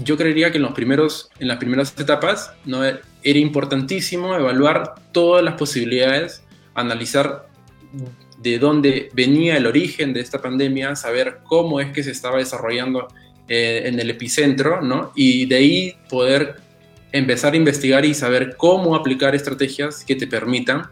yo 0.03 0.17
creería 0.17 0.51
que 0.51 0.57
en, 0.57 0.63
los 0.63 1.29
en 1.39 1.47
las 1.47 1.57
primeras 1.57 1.97
etapas 1.97 2.51
¿no? 2.65 2.81
Era 3.23 3.39
importantísimo 3.39 4.35
evaluar 4.35 4.95
todas 5.11 5.43
las 5.43 5.55
posibilidades, 5.55 6.43
analizar 6.73 7.47
de 8.41 8.57
dónde 8.57 9.09
venía 9.13 9.57
el 9.57 9.67
origen 9.67 10.13
de 10.13 10.21
esta 10.21 10.41
pandemia, 10.41 10.95
saber 10.95 11.39
cómo 11.43 11.79
es 11.79 11.91
que 11.91 12.03
se 12.03 12.11
estaba 12.11 12.37
desarrollando 12.37 13.07
eh, 13.47 13.83
en 13.85 13.99
el 13.99 14.09
epicentro, 14.09 14.81
¿no? 14.81 15.11
Y 15.15 15.45
de 15.45 15.55
ahí 15.55 15.95
poder 16.09 16.55
empezar 17.11 17.53
a 17.53 17.57
investigar 17.57 18.05
y 18.05 18.13
saber 18.13 18.55
cómo 18.57 18.95
aplicar 18.95 19.35
estrategias 19.35 20.03
que 20.03 20.15
te 20.15 20.25
permitan 20.25 20.87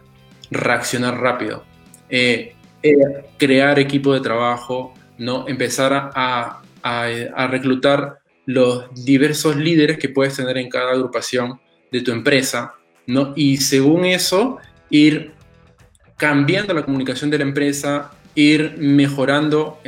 reaccionar 0.50 1.20
rápido. 1.20 1.64
Eh, 2.08 2.54
eh, 2.82 2.94
crear 3.36 3.78
equipo 3.78 4.14
de 4.14 4.20
trabajo, 4.20 4.94
¿no? 5.18 5.48
Empezar 5.48 5.92
a, 5.92 6.62
a, 6.82 7.04
a 7.34 7.46
reclutar 7.48 8.18
los 8.46 8.92
diversos 9.04 9.56
líderes 9.56 9.98
que 9.98 10.08
puedes 10.08 10.36
tener 10.36 10.58
en 10.58 10.68
cada 10.68 10.92
agrupación 10.92 11.60
de 11.90 12.00
tu 12.00 12.12
empresa, 12.12 12.74
¿no? 13.06 13.32
Y 13.36 13.58
según 13.58 14.04
eso, 14.04 14.58
ir 14.90 15.32
cambiando 16.16 16.74
la 16.74 16.84
comunicación 16.84 17.30
de 17.30 17.38
la 17.38 17.44
empresa, 17.44 18.12
ir 18.34 18.76
mejorando 18.78 19.80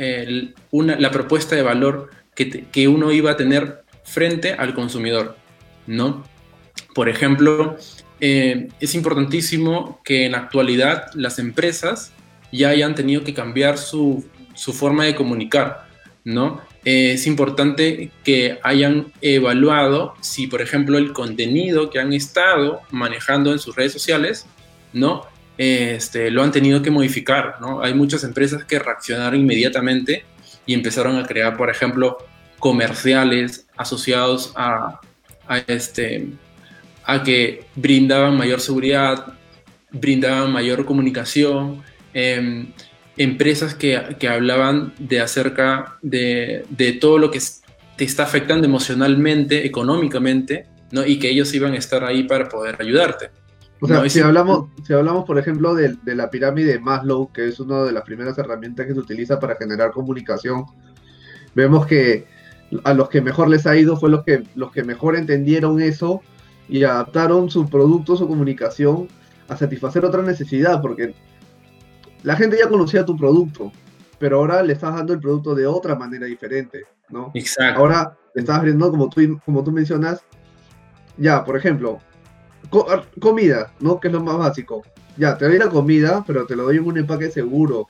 una, 0.71 0.95
la 0.97 1.11
propuesta 1.11 1.55
de 1.55 1.61
valor 1.61 2.09
que, 2.35 2.65
que, 2.65 2.87
uno 2.87 3.11
iba 3.11 3.31
a 3.31 3.37
tener 3.37 3.83
frente 4.03 4.53
al 4.53 4.73
consumidor, 4.73 5.37
¿no? 5.87 6.23
Por 6.93 7.09
ejemplo, 7.09 7.77
eh, 8.19 8.69
es 8.79 8.95
importantísimo 8.95 10.01
que 10.03 10.25
en 10.25 10.31
la 10.33 10.39
actualidad 10.39 11.11
las 11.13 11.39
empresas 11.39 12.13
ya 12.51 12.69
hayan 12.69 12.95
tenido 12.95 13.23
que 13.23 13.33
cambiar 13.33 13.77
su, 13.77 14.25
su 14.53 14.73
forma 14.73 15.05
de 15.05 15.15
comunicar, 15.15 15.87
¿no? 16.23 16.61
Eh, 16.85 17.13
es 17.13 17.27
importante 17.27 18.11
que 18.23 18.59
hayan 18.63 19.07
evaluado 19.21 20.15
si, 20.21 20.47
por 20.47 20.61
ejemplo, 20.61 20.97
el 20.97 21.13
contenido 21.13 21.89
que 21.89 21.99
han 21.99 22.13
estado 22.13 22.81
manejando 22.91 23.51
en 23.51 23.59
sus 23.59 23.75
redes 23.75 23.93
sociales, 23.93 24.45
¿no? 24.91 25.33
este, 25.57 26.31
lo 26.31 26.43
han 26.43 26.51
tenido 26.51 26.81
que 26.81 26.91
modificar, 26.91 27.57
¿no? 27.61 27.81
Hay 27.81 27.93
muchas 27.93 28.23
empresas 28.23 28.63
que 28.65 28.79
reaccionaron 28.79 29.39
inmediatamente 29.39 30.25
y 30.65 30.73
empezaron 30.73 31.17
a 31.17 31.25
crear, 31.25 31.57
por 31.57 31.69
ejemplo, 31.69 32.17
comerciales 32.59 33.67
asociados 33.75 34.53
a, 34.55 34.99
a, 35.47 35.57
este, 35.57 36.27
a 37.03 37.23
que 37.23 37.65
brindaban 37.75 38.37
mayor 38.37 38.61
seguridad, 38.61 39.33
brindaban 39.91 40.51
mayor 40.51 40.85
comunicación, 40.85 41.83
eh, 42.13 42.65
empresas 43.17 43.75
que, 43.75 44.15
que, 44.19 44.27
hablaban 44.27 44.93
de 44.97 45.21
acerca 45.21 45.97
de, 46.01 46.65
de, 46.69 46.93
todo 46.93 47.17
lo 47.17 47.31
que 47.31 47.39
te 47.97 48.05
está 48.05 48.23
afectando 48.23 48.65
emocionalmente, 48.65 49.65
económicamente, 49.65 50.67
¿no? 50.91 51.05
y 51.05 51.19
que 51.19 51.29
ellos 51.29 51.53
iban 51.53 51.73
a 51.73 51.77
estar 51.77 52.03
ahí 52.03 52.23
para 52.23 52.49
poder 52.49 52.77
ayudarte. 52.79 53.29
O 53.81 53.87
sea, 53.87 54.01
no, 54.01 54.09
si, 54.09 54.21
hablamos, 54.21 54.69
si 54.87 54.93
hablamos, 54.93 55.25
por 55.25 55.37
ejemplo, 55.37 55.75
de, 55.75 55.95
de, 56.03 56.15
la 56.15 56.29
pirámide 56.29 56.79
Maslow, 56.79 57.31
que 57.33 57.49
es 57.49 57.59
una 57.59 57.83
de 57.83 57.91
las 57.91 58.03
primeras 58.03 58.37
herramientas 58.37 58.87
que 58.87 58.93
se 58.93 58.99
utiliza 58.99 59.39
para 59.39 59.55
generar 59.55 59.91
comunicación, 59.91 60.65
vemos 61.53 61.85
que 61.85 62.25
a 62.83 62.93
los 62.93 63.09
que 63.09 63.21
mejor 63.21 63.49
les 63.49 63.67
ha 63.67 63.75
ido 63.75 63.97
fue 63.97 64.09
los 64.09 64.23
que, 64.23 64.43
los 64.55 64.71
que 64.71 64.83
mejor 64.83 65.15
entendieron 65.15 65.81
eso 65.81 66.21
y 66.69 66.83
adaptaron 66.83 67.49
su 67.49 67.69
producto, 67.69 68.15
su 68.15 68.27
comunicación 68.27 69.07
a 69.47 69.57
satisfacer 69.57 70.05
otra 70.05 70.21
necesidad, 70.21 70.81
porque 70.81 71.13
la 72.23 72.35
gente 72.35 72.57
ya 72.57 72.69
conocía 72.69 73.05
tu 73.05 73.15
producto, 73.15 73.71
pero 74.17 74.37
ahora 74.37 74.63
le 74.63 74.73
estás 74.73 74.95
dando 74.95 75.13
el 75.13 75.19
producto 75.19 75.53
de 75.53 75.67
otra 75.67 75.95
manera 75.95 76.25
diferente, 76.25 76.85
¿no? 77.09 77.31
Exacto. 77.33 77.79
Ahora 77.79 78.17
le 78.33 78.41
estás 78.41 78.57
abriendo, 78.57 78.89
como 78.89 79.09
tú, 79.09 79.39
como 79.45 79.63
tú 79.63 79.71
mencionas, 79.71 80.21
ya, 81.17 81.43
por 81.43 81.57
ejemplo, 81.57 81.99
comida, 83.19 83.71
¿no? 83.79 83.99
Que 83.99 84.07
es 84.07 84.13
lo 84.13 84.23
más 84.23 84.37
básico. 84.37 84.83
Ya, 85.17 85.37
te 85.37 85.45
doy 85.45 85.57
la 85.57 85.69
comida, 85.69 86.23
pero 86.25 86.45
te 86.45 86.55
lo 86.55 86.63
doy 86.63 86.77
en 86.77 86.85
un 86.85 86.97
empaque 86.97 87.29
seguro. 87.29 87.87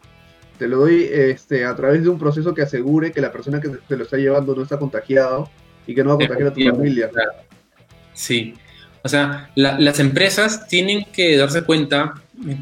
Te 0.58 0.68
lo 0.68 0.80
doy 0.80 1.08
este, 1.12 1.66
a 1.66 1.76
través 1.76 2.04
de 2.04 2.10
un 2.10 2.20
proceso 2.20 2.54
que 2.54 2.64
asegure 2.64 3.12
que 3.12 3.22
la 3.22 3.32
persona 3.32 3.62
que 3.62 3.70
te 3.70 3.96
lo 3.96 4.04
está 4.04 4.18
llevando 4.18 4.56
no 4.56 4.64
está 4.64 4.78
contagiado 4.78 5.50
y 5.88 5.96
que 5.96 6.04
no 6.04 6.10
va 6.10 6.16
a 6.16 6.18
contagiar 6.18 6.50
a 6.50 6.54
tu 6.54 6.62
familia. 6.62 7.10
Sí. 8.14 8.56
O 9.04 9.10
sea, 9.10 9.52
la, 9.56 9.80
las 9.80 10.00
empresas 10.00 10.68
tienen 10.68 11.06
que 11.12 11.38
darse 11.38 11.64
cuenta 11.64 12.14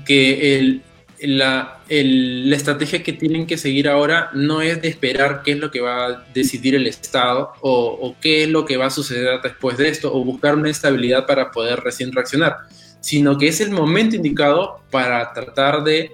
que 0.06 0.58
el, 0.58 0.84
la, 1.22 1.82
la, 1.88 2.56
estrategia 2.56 3.04
que 3.04 3.14
tienen 3.14 3.46
que 3.46 3.58
seguir 3.58 3.88
ahora 3.88 4.30
no 4.34 4.62
es 4.62 4.82
de 4.82 4.88
esperar 4.88 5.42
qué 5.44 5.52
es 5.52 5.60
lo 5.60 5.70
que 5.70 5.82
va 5.82 6.06
a 6.06 6.26
decidir 6.34 6.76
el 6.76 6.88
Estado 6.88 7.54
o, 7.62 7.98
o, 8.02 8.16
qué 8.20 8.44
es 8.44 8.50
lo 8.50 8.66
que 8.66 8.78
va 8.78 8.88
a 8.88 8.90
suceder 8.90 9.40
después 9.42 9.78
de 9.78 9.90
esto 9.90 10.14
o 10.14 10.24
buscar 10.24 10.56
una 10.56 10.70
estabilidad 10.70 11.26
para 11.26 11.52
poder 11.52 11.80
recién 11.80 12.12
reaccionar, 12.12 12.58
sino 13.00 13.38
que 13.38 13.48
es 13.48 13.62
el 13.62 13.72
momento 13.72 14.16
indicado 14.16 14.82
para 14.90 15.32
tratar 15.34 15.84
de 15.84 16.12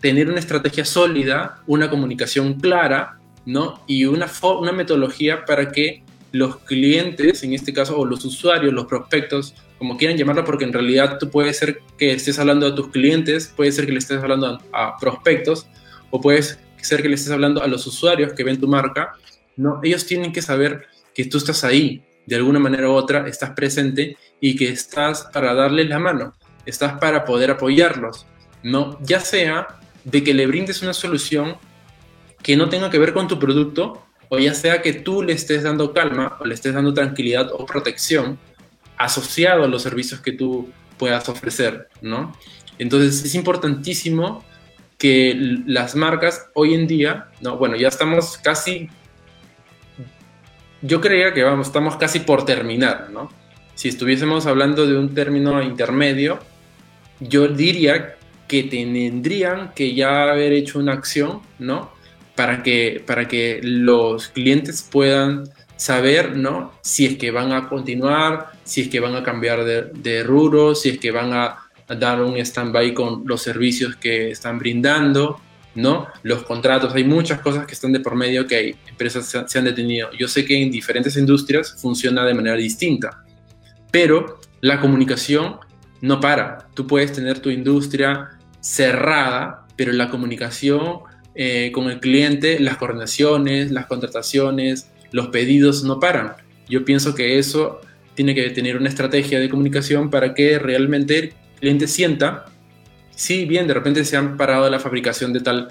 tener 0.00 0.28
una 0.28 0.40
estrategia 0.40 0.84
sólida, 0.84 1.62
una 1.66 1.88
comunicación 1.88 2.54
clara, 2.54 3.18
¿no? 3.46 3.82
Y 3.86 4.04
una, 4.04 4.30
una 4.58 4.72
metodología 4.72 5.44
para 5.44 5.70
que 5.70 6.02
los 6.32 6.56
clientes, 6.58 7.42
en 7.44 7.52
este 7.52 7.72
caso, 7.72 7.98
o 7.98 8.04
los 8.04 8.24
usuarios, 8.24 8.72
los 8.72 8.86
prospectos, 8.86 9.54
como 9.82 9.96
quieran 9.96 10.16
llamarlo, 10.16 10.44
porque 10.44 10.62
en 10.62 10.72
realidad 10.72 11.18
tú 11.18 11.28
puede 11.28 11.52
ser 11.52 11.80
que 11.98 12.12
estés 12.12 12.38
hablando 12.38 12.68
a 12.68 12.74
tus 12.76 12.90
clientes, 12.90 13.52
puede 13.56 13.72
ser 13.72 13.84
que 13.84 13.90
le 13.90 13.98
estés 13.98 14.22
hablando 14.22 14.60
a, 14.72 14.96
prospectos, 14.96 15.66
o 16.10 16.20
puede 16.20 16.40
ser 16.40 17.02
que 17.02 17.08
le 17.08 17.16
estés 17.16 17.32
hablando 17.32 17.60
a 17.60 17.66
los 17.66 17.84
usuarios 17.84 18.32
que 18.32 18.44
ven 18.44 18.60
tu 18.60 18.68
marca, 18.68 19.14
¿no? 19.56 19.80
Ellos 19.82 20.06
tienen 20.06 20.32
que 20.32 20.40
saber 20.40 20.86
que 21.12 21.24
tú 21.24 21.38
estás 21.38 21.64
ahí, 21.64 22.00
de 22.26 22.36
alguna 22.36 22.60
manera 22.60 22.88
u 22.90 22.92
otra, 22.92 23.26
estás 23.26 23.50
presente 23.50 24.16
y 24.40 24.54
que 24.54 24.68
estás 24.68 25.28
para 25.32 25.52
darles 25.52 25.88
la 25.88 25.98
mano, 25.98 26.32
estás 26.64 27.00
para 27.00 27.24
poder 27.24 27.50
apoyarlos, 27.50 28.24
¿no? 28.62 29.00
Ya 29.02 29.18
sea 29.18 29.80
de 30.04 30.22
que 30.22 30.32
le 30.32 30.46
brindes 30.46 30.80
una 30.82 30.94
solución 30.94 31.56
que 32.40 32.56
no 32.56 32.68
tenga 32.68 32.88
que 32.88 33.00
ver 33.00 33.12
con 33.12 33.26
tu 33.26 33.36
producto, 33.40 34.00
o 34.28 34.38
ya 34.38 34.54
sea 34.54 34.80
que 34.80 34.92
tú 34.92 35.24
le 35.24 35.32
estés 35.32 35.64
dando 35.64 35.92
calma 35.92 36.36
o 36.38 36.44
le 36.44 36.54
estés 36.54 36.72
dando 36.72 36.94
tranquilidad 36.94 37.50
o 37.52 37.66
protección, 37.66 38.38
asociado 38.96 39.64
a 39.64 39.68
los 39.68 39.82
servicios 39.82 40.20
que 40.20 40.32
tú 40.32 40.70
puedas 40.98 41.28
ofrecer, 41.28 41.88
¿no? 42.00 42.36
Entonces 42.78 43.24
es 43.24 43.34
importantísimo 43.34 44.44
que 44.98 45.34
las 45.66 45.96
marcas 45.96 46.48
hoy 46.54 46.74
en 46.74 46.86
día, 46.86 47.28
no, 47.40 47.56
bueno, 47.56 47.74
ya 47.76 47.88
estamos 47.88 48.38
casi, 48.38 48.88
yo 50.80 51.00
creía 51.00 51.34
que 51.34 51.42
vamos, 51.42 51.66
estamos 51.66 51.96
casi 51.96 52.20
por 52.20 52.44
terminar, 52.44 53.10
¿no? 53.10 53.28
Si 53.74 53.88
estuviésemos 53.88 54.46
hablando 54.46 54.86
de 54.86 54.96
un 54.96 55.12
término 55.12 55.60
intermedio, 55.60 56.38
yo 57.18 57.48
diría 57.48 58.14
que 58.46 58.62
tendrían 58.62 59.72
que 59.74 59.94
ya 59.94 60.30
haber 60.30 60.52
hecho 60.52 60.78
una 60.78 60.92
acción, 60.92 61.40
¿no? 61.58 61.90
Para 62.36 62.62
que, 62.62 63.02
para 63.04 63.26
que 63.26 63.60
los 63.60 64.28
clientes 64.28 64.88
puedan 64.88 65.44
saber, 65.76 66.36
¿no? 66.36 66.72
Si 66.82 67.06
es 67.06 67.16
que 67.16 67.32
van 67.32 67.50
a 67.50 67.68
continuar, 67.68 68.51
si 68.64 68.82
es 68.82 68.88
que 68.88 69.00
van 69.00 69.14
a 69.14 69.22
cambiar 69.22 69.64
de, 69.64 69.82
de 69.94 70.22
rubro, 70.22 70.74
si 70.74 70.90
es 70.90 70.98
que 70.98 71.10
van 71.10 71.32
a, 71.32 71.58
dar 71.98 72.22
un 72.22 72.36
stand-by 72.38 72.94
con 72.94 73.24
los 73.26 73.42
servicios 73.42 73.96
que 73.96 74.30
están 74.30 74.58
brindando, 74.58 75.38
¿no? 75.74 76.06
Los 76.22 76.44
contratos, 76.44 76.94
hay 76.94 77.04
muchas 77.04 77.40
cosas 77.40 77.66
que 77.66 77.74
están 77.74 77.92
de 77.92 78.00
por 78.00 78.14
medio 78.14 78.46
que 78.46 78.56
hay 78.56 78.76
empresas 78.88 79.26
se, 79.26 79.46
se 79.46 79.58
han 79.58 79.64
detenido. 79.66 80.08
Yo 80.18 80.26
sé 80.26 80.46
que 80.46 80.62
en 80.62 80.70
diferentes 80.70 81.16
industrias 81.18 81.76
funciona 81.82 82.24
de 82.24 82.32
manera 82.32 82.56
distinta, 82.56 83.24
pero 83.90 84.40
la 84.62 84.80
comunicación 84.80 85.58
no 86.00 86.20
para. 86.20 86.68
Tú 86.74 86.86
puedes 86.86 87.12
tener 87.12 87.40
tu 87.40 87.50
industria 87.50 88.30
cerrada, 88.60 89.66
pero 89.76 89.92
la 89.92 90.08
comunicación 90.08 91.00
eh, 91.34 91.70
con 91.72 91.90
el 91.90 91.98
cliente, 92.00 92.60
las 92.60 92.76
coordinaciones, 92.76 93.70
las 93.70 93.86
contrataciones, 93.86 94.90
los 95.12 95.28
pedidos 95.28 95.82
no 95.84 95.98
paran. 95.98 96.34
Yo 96.68 96.84
pienso 96.84 97.14
que 97.14 97.38
eso 97.38 97.80
tiene 98.14 98.34
que 98.34 98.50
tener 98.50 98.76
una 98.76 98.88
estrategia 98.88 99.40
de 99.40 99.48
comunicación 99.48 100.10
para 100.10 100.34
que 100.34 100.58
realmente 100.58 101.18
el 101.18 101.34
cliente 101.58 101.86
sienta, 101.86 102.46
si 103.14 103.44
bien 103.44 103.66
de 103.66 103.74
repente 103.74 104.04
se 104.04 104.16
han 104.16 104.36
parado 104.36 104.68
la 104.68 104.80
fabricación 104.80 105.32
de 105.32 105.40
tal 105.40 105.68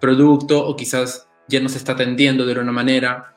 producto 0.00 0.66
o 0.66 0.76
quizás 0.76 1.26
ya 1.48 1.60
no 1.60 1.68
se 1.68 1.78
está 1.78 1.92
atendiendo 1.92 2.46
de 2.46 2.58
una 2.58 2.72
manera, 2.72 3.34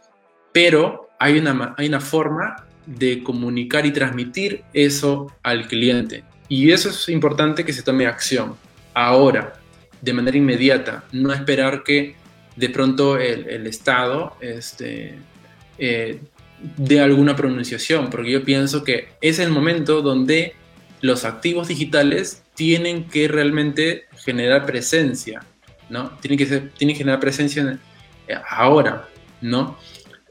pero 0.52 1.10
hay 1.20 1.38
una, 1.38 1.74
hay 1.78 1.88
una 1.88 2.00
forma 2.00 2.66
de 2.86 3.24
comunicar 3.24 3.86
y 3.86 3.92
transmitir 3.92 4.64
eso 4.74 5.32
al 5.44 5.68
cliente. 5.68 6.24
Y 6.48 6.72
eso 6.72 6.90
es 6.90 7.10
importante 7.10 7.66
que 7.66 7.74
se 7.74 7.82
tome 7.82 8.06
acción 8.06 8.56
ahora, 8.94 9.54
de 10.02 10.14
manera 10.14 10.38
inmediata, 10.38 11.04
no 11.12 11.34
esperar 11.34 11.84
que 11.84 12.16
de 12.56 12.70
pronto 12.70 13.18
el, 13.18 13.68
Estado 13.68 14.38
este, 14.40 15.16
eh, 15.78 16.20
dé 16.78 17.00
alguna 17.00 17.36
pronunciación, 17.36 18.10
porque 18.10 18.32
yo 18.32 18.44
pienso 18.44 18.84
que 18.84 19.10
es 19.22 19.40
el 19.40 19.52
momento 19.52 20.02
donde 20.02 20.56
los 21.02 21.26
activos 21.26 21.68
digitales 21.68 22.44
tienen 22.56 23.06
que 23.06 23.28
realmente 23.28 24.06
generar 24.24 24.66
presencia, 24.66 25.44
¿no? 25.90 26.12
Tienen 26.22 26.38
que, 26.38 26.46
ser, 26.46 26.72
tienen 26.78 26.96
que 26.96 27.00
generar 27.00 27.20
presencia 27.20 27.80
ahora, 28.50 29.08
¿no? 29.42 29.78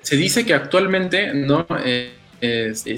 Se 0.02 0.16
dice 0.16 0.45
que 0.45 0.54
actualmente, 0.54 1.33
¿no? 1.35 1.66
Eh, 1.85 2.12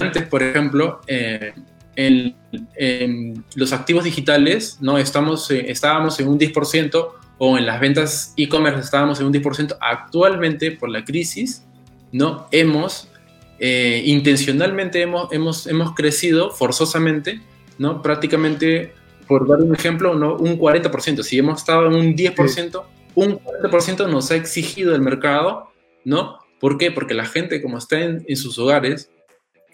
antes, 0.01 0.25
por 0.25 0.43
ejemplo, 0.43 1.01
eh, 1.07 1.53
en, 1.97 3.45
los 3.55 3.73
activos 3.73 4.05
digitales, 4.05 4.79
¿no? 4.81 4.99
Estamos, 4.99 5.51
eh, 5.51 5.71
estábamos 5.71 6.19
en 6.21 6.29
un 6.29 6.39
10% 6.39 7.13
o 7.39 7.59
en 7.59 7.67
las 7.67 7.81
ventas 7.81 8.35
e-commerce 8.37 8.81
estábamos 8.81 9.21
en 9.21 9.27
un 9.27 9.33
10%. 9.33 9.77
Actualmente, 9.81 10.73
por 10.73 10.89
la 10.89 11.05
crisis, 11.05 11.65
¿no? 12.13 12.49
Hemos, 12.51 13.09
eh, 13.59 14.03
intencionalmente 14.05 15.01
hemos, 15.01 15.33
hemos, 15.33 15.67
hemos 15.67 15.95
crecido 15.95 16.51
forzosamente, 16.51 17.41
¿no? 17.79 18.03
Prácticamente, 18.03 18.93
por 19.27 19.49
dar 19.49 19.61
un 19.61 19.75
ejemplo, 19.75 20.15
¿no? 20.15 20.37
Un 20.37 20.59
40%. 20.59 21.23
Si 21.23 21.39
hemos 21.39 21.61
estado 21.61 21.87
en 21.87 21.95
un 21.95 22.15
10%, 22.15 22.83
un 23.15 23.39
40% 23.39 24.09
nos 24.11 24.31
ha 24.31 24.37
exigido 24.37 24.95
el 24.95 25.01
mercado, 25.01 25.71
¿no? 26.05 26.39
¿Por 26.61 26.79
qué? 26.79 26.91
Porque 26.91 27.15
la 27.15 27.27
gente, 27.27 27.63
como 27.63 27.79
está 27.79 28.01
en, 28.01 28.25
en 28.27 28.37
sus 28.37 28.59
hogares, 28.59 29.11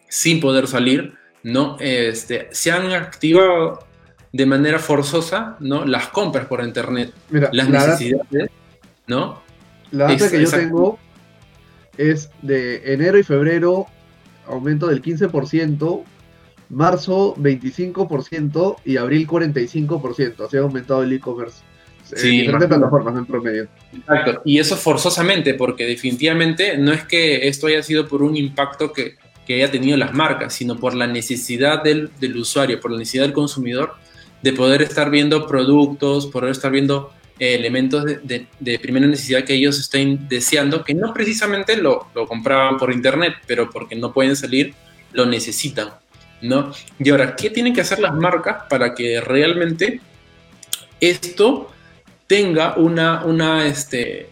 sin 0.08 0.40
poder 0.40 0.66
salir, 0.66 1.14
¿no? 1.42 1.76
Este, 1.80 2.48
se 2.52 2.70
han 2.70 2.92
activado 2.92 3.80
de 4.32 4.46
manera 4.46 4.78
forzosa, 4.78 5.56
¿no? 5.60 5.84
Las 5.84 6.08
compras 6.08 6.46
por 6.46 6.62
internet, 6.64 7.12
las 7.30 7.68
necesidades, 7.68 8.50
¿no? 9.06 9.42
La 9.90 10.08
data 10.08 10.30
que 10.30 10.42
yo 10.42 10.50
tengo 10.50 10.98
es 11.96 12.30
de 12.42 12.92
enero 12.92 13.18
y 13.18 13.22
febrero 13.22 13.86
aumento 14.46 14.86
del 14.86 15.02
15%, 15.02 16.04
marzo 16.70 17.34
25% 17.36 18.76
y 18.84 18.96
abril 18.96 19.26
45%. 19.26 20.46
Así 20.46 20.56
ha 20.56 20.60
aumentado 20.60 21.02
el 21.02 21.12
e-commerce. 21.12 21.62
en 22.12 22.30
diferentes 22.30 22.68
plataformas 22.68 23.16
en 23.16 23.26
promedio. 23.26 23.68
Exacto. 23.92 24.42
Y 24.44 24.58
eso 24.58 24.76
forzosamente, 24.76 25.54
porque 25.54 25.86
definitivamente 25.86 26.76
no 26.76 26.92
es 26.92 27.04
que 27.04 27.48
esto 27.48 27.66
haya 27.66 27.82
sido 27.82 28.08
por 28.08 28.22
un 28.22 28.36
impacto 28.36 28.92
que, 28.92 29.16
que 29.46 29.54
haya 29.54 29.70
tenido 29.70 29.96
las 29.96 30.12
marcas, 30.12 30.54
sino 30.54 30.78
por 30.78 30.94
la 30.94 31.06
necesidad 31.06 31.82
del, 31.82 32.10
del, 32.20 32.36
usuario, 32.36 32.80
por 32.80 32.90
la 32.90 32.98
necesidad 32.98 33.24
del 33.24 33.32
consumidor 33.32 33.94
de 34.42 34.52
poder 34.52 34.82
estar 34.82 35.10
viendo 35.10 35.46
productos, 35.46 36.26
poder 36.26 36.50
estar 36.50 36.72
viendo 36.72 37.12
eh, 37.12 37.21
elementos 37.42 38.04
de, 38.04 38.46
de, 38.60 38.78
primera 38.78 39.06
necesidad 39.06 39.44
que 39.44 39.54
ellos 39.54 39.78
estén 39.78 40.28
deseando, 40.28 40.84
que 40.84 40.94
no 40.94 41.12
precisamente 41.12 41.76
lo, 41.76 42.06
lo, 42.14 42.26
compraban 42.26 42.78
por 42.78 42.92
internet, 42.92 43.34
pero 43.46 43.70
porque 43.70 43.96
no 43.96 44.12
pueden 44.12 44.36
salir, 44.36 44.74
lo 45.12 45.26
necesitan, 45.26 45.88
¿no? 46.40 46.72
Y 46.98 47.10
ahora, 47.10 47.34
¿qué 47.34 47.50
tienen 47.50 47.74
que 47.74 47.80
hacer 47.80 47.98
las 47.98 48.14
marcas 48.14 48.64
para 48.68 48.94
que 48.94 49.20
realmente 49.20 50.00
esto 51.00 51.72
tenga 52.26 52.76
una, 52.76 53.24
una, 53.24 53.66
este, 53.66 54.28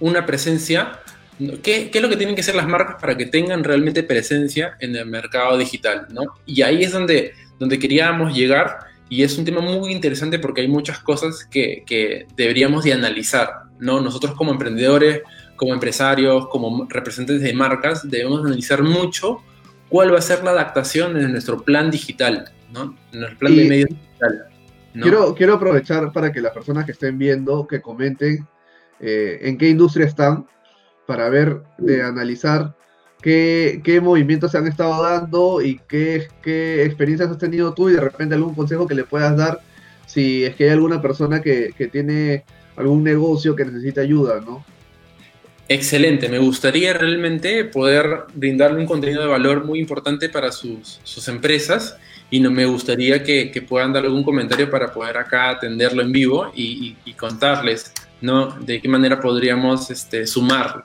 una 0.00 0.24
presencia 0.24 1.00
¿Qué, 1.38 1.90
¿Qué, 1.90 1.98
es 1.98 2.02
lo 2.02 2.08
que 2.08 2.16
tienen 2.16 2.36
que 2.36 2.42
hacer 2.42 2.54
las 2.54 2.68
marcas 2.68 2.96
para 3.00 3.16
que 3.16 3.26
tengan 3.26 3.64
realmente 3.64 4.04
presencia 4.04 4.76
en 4.78 4.94
el 4.94 5.06
mercado 5.06 5.58
digital? 5.58 6.06
¿no? 6.10 6.22
Y 6.46 6.62
ahí 6.62 6.84
es 6.84 6.92
donde, 6.92 7.34
donde 7.58 7.78
queríamos 7.78 8.32
llegar 8.32 8.78
y 9.08 9.22
es 9.22 9.36
un 9.38 9.44
tema 9.44 9.60
muy 9.60 9.92
interesante 9.92 10.38
porque 10.38 10.62
hay 10.62 10.68
muchas 10.68 10.98
cosas 10.98 11.44
que, 11.44 11.84
que 11.86 12.26
deberíamos 12.36 12.84
de 12.84 12.92
analizar. 12.92 13.64
¿no? 13.78 14.00
Nosotros 14.00 14.34
como 14.34 14.52
emprendedores, 14.52 15.22
como 15.56 15.74
empresarios, 15.74 16.48
como 16.48 16.86
representantes 16.88 17.42
de 17.42 17.52
marcas, 17.52 18.08
debemos 18.08 18.44
analizar 18.44 18.82
mucho 18.82 19.42
cuál 19.88 20.12
va 20.12 20.18
a 20.18 20.22
ser 20.22 20.42
la 20.42 20.52
adaptación 20.52 21.16
en 21.16 21.32
nuestro 21.32 21.62
plan 21.62 21.90
digital, 21.90 22.50
¿no? 22.72 22.96
en 23.12 23.20
nuestro 23.20 23.38
plan 23.38 23.56
de 23.56 23.68
medio 23.68 23.86
digital. 23.86 24.46
¿no? 24.94 25.02
Quiero, 25.02 25.34
quiero 25.34 25.54
aprovechar 25.54 26.12
para 26.12 26.32
que 26.32 26.40
las 26.40 26.52
personas 26.52 26.84
que 26.84 26.92
estén 26.92 27.18
viendo, 27.18 27.66
que 27.66 27.80
comenten 27.80 28.46
eh, 29.00 29.38
en 29.42 29.58
qué 29.58 29.68
industria 29.68 30.06
están 30.06 30.46
para 31.06 31.28
ver, 31.28 31.62
de 31.78 32.02
analizar 32.02 32.74
qué, 33.24 33.80
qué, 33.82 34.02
movimientos 34.02 34.52
se 34.52 34.58
han 34.58 34.66
estado 34.66 35.02
dando 35.02 35.62
y 35.62 35.80
qué, 35.88 36.28
qué, 36.42 36.84
experiencias 36.84 37.30
has 37.30 37.38
tenido 37.38 37.72
tú 37.72 37.88
y 37.88 37.94
de 37.94 38.00
repente 38.02 38.34
algún 38.34 38.54
consejo 38.54 38.86
que 38.86 38.94
le 38.94 39.04
puedas 39.04 39.34
dar 39.34 39.62
si 40.04 40.44
es 40.44 40.54
que 40.54 40.64
hay 40.64 40.70
alguna 40.70 41.00
persona 41.00 41.40
que, 41.40 41.70
que 41.76 41.86
tiene 41.86 42.44
algún 42.76 43.02
negocio 43.02 43.56
que 43.56 43.64
necesita 43.64 44.02
ayuda, 44.02 44.42
¿no? 44.44 44.62
Excelente, 45.68 46.28
me 46.28 46.38
gustaría 46.38 46.92
realmente 46.92 47.64
poder 47.64 48.24
brindarle 48.34 48.78
un 48.78 48.86
contenido 48.86 49.22
de 49.22 49.28
valor 49.28 49.64
muy 49.64 49.78
importante 49.78 50.28
para 50.28 50.52
sus, 50.52 51.00
sus 51.02 51.26
empresas 51.28 51.96
y 52.28 52.40
no 52.40 52.50
me 52.50 52.66
gustaría 52.66 53.22
que, 53.22 53.50
que, 53.50 53.62
puedan 53.62 53.94
dar 53.94 54.04
algún 54.04 54.22
comentario 54.22 54.68
para 54.68 54.92
poder 54.92 55.16
acá 55.16 55.48
atenderlo 55.48 56.02
en 56.02 56.12
vivo 56.12 56.52
y, 56.54 56.94
contarles 57.16 57.90
¿no? 58.20 58.50
de 58.60 58.82
qué 58.82 58.88
manera 58.88 59.18
podríamos 59.18 59.90
este, 59.90 60.26
sumar 60.26 60.84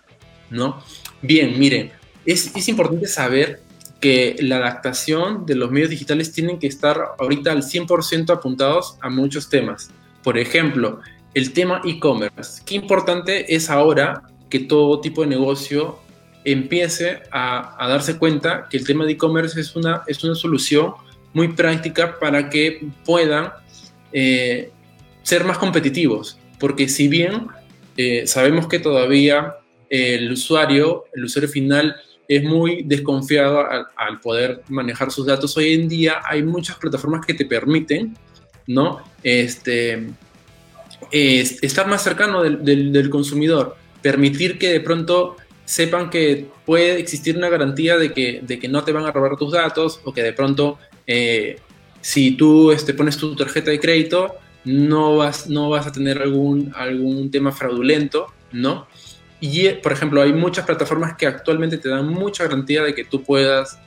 ¿no? 0.50 0.82
Bien, 1.22 1.60
miren, 1.60 1.92
es, 2.32 2.56
es 2.56 2.68
importante 2.70 3.08
saber 3.08 3.62
que 4.00 4.36
la 4.40 4.58
adaptación 4.58 5.46
de 5.46 5.56
los 5.56 5.72
medios 5.72 5.90
digitales 5.90 6.32
tienen 6.32 6.60
que 6.60 6.68
estar 6.68 6.98
ahorita 7.18 7.52
al 7.52 7.64
100% 7.64 8.32
apuntados 8.32 8.98
a 9.02 9.10
muchos 9.10 9.50
temas. 9.50 9.90
Por 10.24 10.38
ejemplo, 10.38 11.00
el 11.34 11.54
tema 11.54 11.82
e-commerce. 11.86 12.62
Qué 12.66 12.76
importante 12.76 13.54
es 13.54 13.70
ahora 13.70 14.24
que 14.50 14.60
todo 14.60 15.02
tipo 15.02 15.22
de 15.22 15.28
negocio 15.28 16.00
empiece 16.46 17.22
a, 17.32 17.84
a 17.84 17.90
darse 17.90 18.18
cuenta 18.18 18.68
que 18.70 18.78
el 18.78 18.86
tema 18.86 19.06
de 19.06 19.14
e-commerce 19.14 19.60
es 19.60 19.76
una, 19.76 20.04
es 20.08 20.24
una 20.24 20.36
solución 20.36 20.94
muy 21.34 21.50
práctica 21.50 22.18
para 22.20 22.50
que 22.50 22.88
puedan 23.06 23.52
eh, 24.12 24.72
ser 25.24 25.44
más 25.44 25.58
competitivos. 25.58 26.40
Porque 26.60 26.88
si 26.90 27.08
bien 27.08 27.48
eh, 27.98 28.26
sabemos 28.28 28.68
que 28.68 28.80
todavía 28.80 29.56
el 29.90 30.32
usuario, 30.32 31.06
el 31.14 31.26
usuario 31.26 31.50
final 31.50 31.96
es 32.30 32.44
muy 32.44 32.84
desconfiado 32.84 33.66
al, 33.98 34.20
poder 34.20 34.62
manejar 34.70 35.12
sus 35.12 35.26
datos. 35.26 35.58
Hoy 35.58 35.74
en 35.74 35.90
día 35.90 36.22
hay 36.24 36.44
muchas 36.44 36.78
plataformas 36.78 37.26
que 37.26 37.34
te 37.34 37.44
permiten, 37.44 38.16
¿no? 38.68 39.02
Este, 39.24 40.10
es, 41.12 41.64
estar 41.64 41.88
más 41.88 42.04
cercano 42.04 42.44
del, 42.44 43.10
consumidor, 43.10 43.76
permitir 44.04 44.60
que 44.60 44.70
de 44.70 44.80
pronto 44.80 45.38
sepan 45.66 46.12
que 46.12 46.46
puede 46.68 47.00
existir 47.00 47.36
una 47.36 47.50
garantía 47.50 47.98
de 47.98 48.14
que, 48.14 48.70
no 48.70 48.84
te 48.84 48.92
van 48.92 49.06
a 49.06 49.12
robar 49.12 49.36
tus 49.36 49.52
datos 49.52 50.00
o 50.04 50.14
que 50.14 50.22
de 50.22 50.34
pronto 50.34 50.78
eh, 51.08 51.60
Si 52.02 52.38
tú 52.38 52.72
este, 52.72 52.94
pones 52.94 53.18
tu 53.18 53.36
tarjeta 53.36 53.72
de 53.72 53.80
crédito, 53.80 54.36
no 54.66 55.18
vas, 55.18 55.50
no 55.50 55.72
vas 55.72 55.88
a 55.88 55.92
tener 55.92 56.22
algún, 56.22 56.72
algún 56.76 57.32
tema 57.32 57.52
fraudulento, 57.52 58.28
¿no? 58.52 58.88
Y, 59.40 59.70
por 59.70 59.92
ejemplo, 59.92 60.22
hay 60.22 60.34
muchas 60.34 60.66
plataformas 60.66 61.16
que 61.16 61.26
actualmente 61.26 61.78
te 61.78 61.90
dan 61.90 62.08
mucha 62.08 62.44
garantía 62.44 62.84
de 62.84 62.94
que 62.94 63.06
tú 63.06 63.24
puedas 63.24 63.80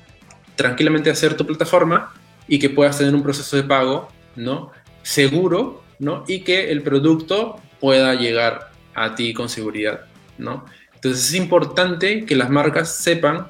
tranquilamente 0.57 1.11
hacer 1.11 1.37
tu 1.37 1.47
plataforma 1.47 2.13
y 2.49 2.59
que 2.59 2.71
puedas 2.71 2.99
tener 2.99 3.15
un 3.15 3.23
proceso 3.23 3.57
de 3.57 3.63
pago, 3.65 4.09
¿no? 4.37 4.71
Seguro, 5.03 5.83
¿no? 5.99 6.25
Y 6.27 6.41
que 6.41 6.71
el 6.71 6.83
producto 6.83 7.61
pueda 7.81 8.15
llegar 8.15 8.71
a 8.95 9.15
ti 9.15 9.35
con 9.35 9.49
seguridad, 9.49 10.07
¿no? 10.39 10.65
Entonces 10.95 11.29
es 11.29 11.35
importante 11.35 12.25
que 12.25 12.37
las 12.37 12.51
marcas 12.51 12.95
sepan 12.95 13.49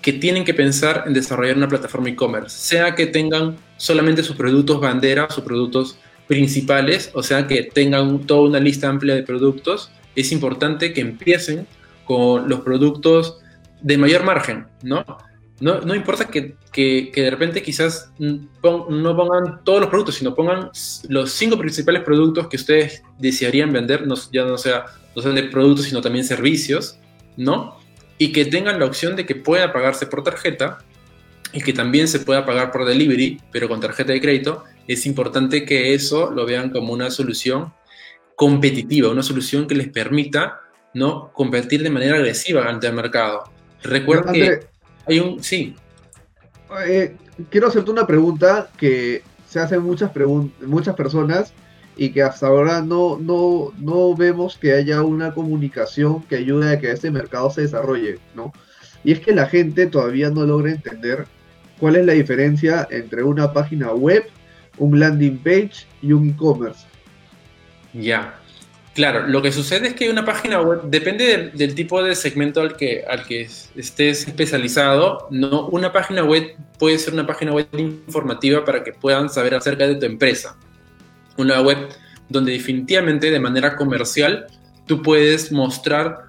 que 0.00 0.12
tienen 0.12 0.44
que 0.44 0.54
pensar 0.54 1.04
en 1.06 1.14
desarrollar 1.14 1.56
una 1.56 1.68
plataforma 1.68 2.08
e-commerce, 2.08 2.56
sea 2.56 2.94
que 2.94 3.06
tengan 3.06 3.56
solamente 3.76 4.22
sus 4.22 4.36
productos 4.36 4.80
bandera, 4.80 5.28
sus 5.28 5.42
productos 5.42 5.98
principales, 6.26 7.10
o 7.12 7.22
sea 7.22 7.46
que 7.46 7.64
tengan 7.64 8.20
toda 8.20 8.48
una 8.48 8.60
lista 8.60 8.88
amplia 8.88 9.14
de 9.14 9.22
productos, 9.22 9.90
es 10.16 10.32
importante 10.32 10.92
que 10.92 11.02
empiecen 11.02 11.66
con 12.04 12.48
los 12.48 12.60
productos 12.60 13.38
de 13.82 13.98
mayor 13.98 14.24
margen, 14.24 14.66
¿no? 14.82 15.04
No, 15.58 15.80
no 15.80 15.94
importa 15.94 16.28
que, 16.28 16.54
que, 16.70 17.10
de 17.14 17.30
repente 17.30 17.62
quizás 17.62 18.10
no 18.18 19.16
pongan 19.16 19.64
todos 19.64 19.80
los 19.80 19.88
productos, 19.88 20.16
sino 20.16 20.34
pongan 20.34 20.70
los 21.08 21.32
cinco 21.32 21.56
principales 21.56 22.02
productos 22.02 22.48
que 22.48 22.56
ustedes 22.56 23.02
desearían 23.18 23.72
vender, 23.72 24.06
no, 24.06 24.16
ya 24.30 24.44
no 24.44 24.58
sea, 24.58 24.84
no 25.14 25.22
sean 25.22 25.34
de 25.34 25.44
productos, 25.44 25.86
sino 25.86 26.02
también 26.02 26.26
servicios, 26.26 26.98
¿no? 27.38 27.78
Y 28.18 28.32
que 28.32 28.44
tengan 28.44 28.78
la 28.78 28.84
opción 28.84 29.16
de 29.16 29.24
que 29.24 29.34
pueda 29.34 29.72
pagarse 29.72 30.06
por 30.06 30.22
tarjeta 30.22 30.78
y 31.54 31.62
que 31.62 31.72
también 31.72 32.06
se 32.06 32.20
pueda 32.20 32.44
pagar 32.44 32.70
por 32.70 32.84
delivery, 32.84 33.40
pero 33.50 33.68
con 33.68 33.80
tarjeta 33.80 34.12
de 34.12 34.20
crédito. 34.20 34.64
Es 34.86 35.06
importante 35.06 35.64
que 35.64 35.94
eso 35.94 36.30
lo 36.30 36.44
vean 36.44 36.70
como 36.70 36.92
una 36.92 37.10
solución 37.10 37.72
competitiva, 38.36 39.10
una 39.10 39.22
solución 39.22 39.66
que 39.66 39.74
les 39.74 39.88
permita 39.88 40.60
no 40.94 41.32
competir 41.32 41.82
de 41.82 41.90
manera 41.90 42.16
agresiva 42.16 42.68
ante 42.68 42.86
el 42.86 42.92
mercado. 42.92 43.44
Recuerda 43.82 44.32
que 44.32 44.60
hay 45.06 45.20
un, 45.20 45.42
sí. 45.42 45.74
Eh, 46.86 47.16
quiero 47.50 47.68
hacerte 47.68 47.90
una 47.90 48.06
pregunta 48.06 48.70
que 48.76 49.22
se 49.48 49.58
hacen 49.58 49.82
muchas, 49.82 50.10
muchas 50.66 50.94
personas 50.94 51.52
y 51.96 52.10
que 52.10 52.22
hasta 52.22 52.48
ahora 52.48 52.82
no, 52.82 53.18
no, 53.18 53.72
no 53.78 54.14
vemos 54.14 54.58
que 54.58 54.74
haya 54.74 55.02
una 55.02 55.32
comunicación 55.32 56.22
que 56.24 56.36
ayude 56.36 56.72
a 56.72 56.78
que 56.78 56.90
este 56.90 57.10
mercado 57.10 57.50
se 57.50 57.62
desarrolle, 57.62 58.18
¿no? 58.34 58.52
Y 59.02 59.12
es 59.12 59.20
que 59.20 59.34
la 59.34 59.46
gente 59.46 59.86
todavía 59.86 60.30
no 60.30 60.44
logra 60.44 60.72
entender 60.72 61.26
cuál 61.78 61.96
es 61.96 62.04
la 62.04 62.12
diferencia 62.12 62.86
entre 62.90 63.22
una 63.22 63.52
página 63.52 63.92
web, 63.92 64.24
un 64.78 64.98
landing 64.98 65.38
page 65.38 65.86
y 66.02 66.12
un 66.12 66.30
e-commerce. 66.30 66.86
Ya. 68.00 68.40
Claro, 68.94 69.26
lo 69.26 69.42
que 69.42 69.52
sucede 69.52 69.88
es 69.88 69.94
que 69.94 70.08
una 70.08 70.24
página 70.24 70.60
web 70.62 70.84
depende 70.84 71.50
del, 71.52 71.74
tipo 71.74 72.02
de 72.02 72.14
segmento 72.14 72.62
al 72.62 72.76
que, 72.76 73.04
al 73.06 73.26
que 73.26 73.42
estés 73.42 74.26
especializado. 74.26 75.28
No, 75.30 75.66
una 75.68 75.92
página 75.92 76.24
web 76.24 76.56
puede 76.78 76.98
ser 76.98 77.12
una 77.12 77.26
página 77.26 77.52
web 77.52 77.66
informativa 77.74 78.64
para 78.64 78.82
que 78.82 78.92
puedan 78.92 79.28
saber 79.28 79.54
acerca 79.54 79.86
de 79.86 79.96
tu 79.96 80.06
empresa. 80.06 80.56
Una 81.36 81.60
web 81.60 81.76
donde 82.30 82.52
definitivamente 82.52 83.30
de 83.30 83.38
manera 83.38 83.76
comercial 83.76 84.46
tú 84.86 85.02
puedes 85.02 85.52
mostrar 85.52 86.24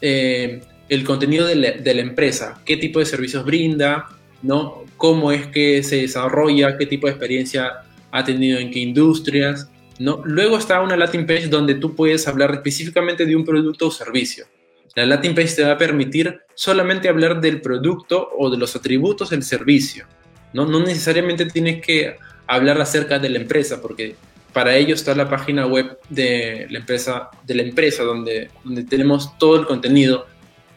eh, 0.00 0.62
el 0.88 1.04
contenido 1.04 1.46
de 1.46 1.54
la, 1.54 2.00
empresa, 2.00 2.62
qué 2.64 2.78
tipo 2.78 2.98
de 2.98 3.04
servicios 3.04 3.44
brinda, 3.44 4.06
¿no? 4.42 4.84
cómo 4.96 5.32
es 5.32 5.46
que 5.48 5.82
se 5.82 5.96
desarrolla, 5.96 6.78
qué 6.78 6.86
tipo 6.86 7.06
de 7.06 7.12
experiencia 7.12 7.82
ha 8.10 8.24
tenido 8.24 8.58
en 8.58 8.70
qué 8.70 8.80
industrias 8.80 9.68
Luego 10.00 10.56
está 10.56 10.80
una 10.80 10.96
Latin 10.96 11.26
page 11.26 11.48
donde 11.48 11.74
tú 11.74 11.94
puedes 11.94 12.26
hablar 12.26 12.52
específicamente 12.54 13.26
de 13.26 13.36
un 13.36 13.44
producto 13.44 13.88
o 13.88 13.90
servicio. 13.90 14.46
La 14.94 15.04
Latin 15.04 15.34
page 15.34 15.56
te 15.56 15.62
va 15.62 15.72
a 15.72 15.78
permitir 15.78 16.40
solamente 16.54 17.08
hablar 17.08 17.40
del 17.40 17.60
producto 17.60 18.30
o 18.38 18.48
de 18.48 18.56
los 18.56 18.74
atributos 18.74 19.28
del 19.28 19.42
servicio. 19.42 20.06
No, 20.54 20.64
no 20.64 20.80
necesariamente 20.80 21.44
tienes 21.44 21.84
que 21.84 22.16
hablar 22.46 22.80
acerca 22.80 23.18
de 23.18 23.28
la 23.28 23.38
empresa, 23.38 23.82
porque 23.82 24.16
para 24.54 24.74
ello 24.74 24.94
está 24.94 25.14
la 25.14 25.28
página 25.28 25.66
web 25.66 25.98
de 26.08 26.66
la 26.70 26.78
empresa, 26.78 27.28
de 27.44 27.54
la 27.54 27.62
empresa 27.62 28.02
donde, 28.02 28.50
donde 28.64 28.84
tenemos 28.84 29.36
todo 29.38 29.60
el 29.60 29.66
contenido 29.66 30.26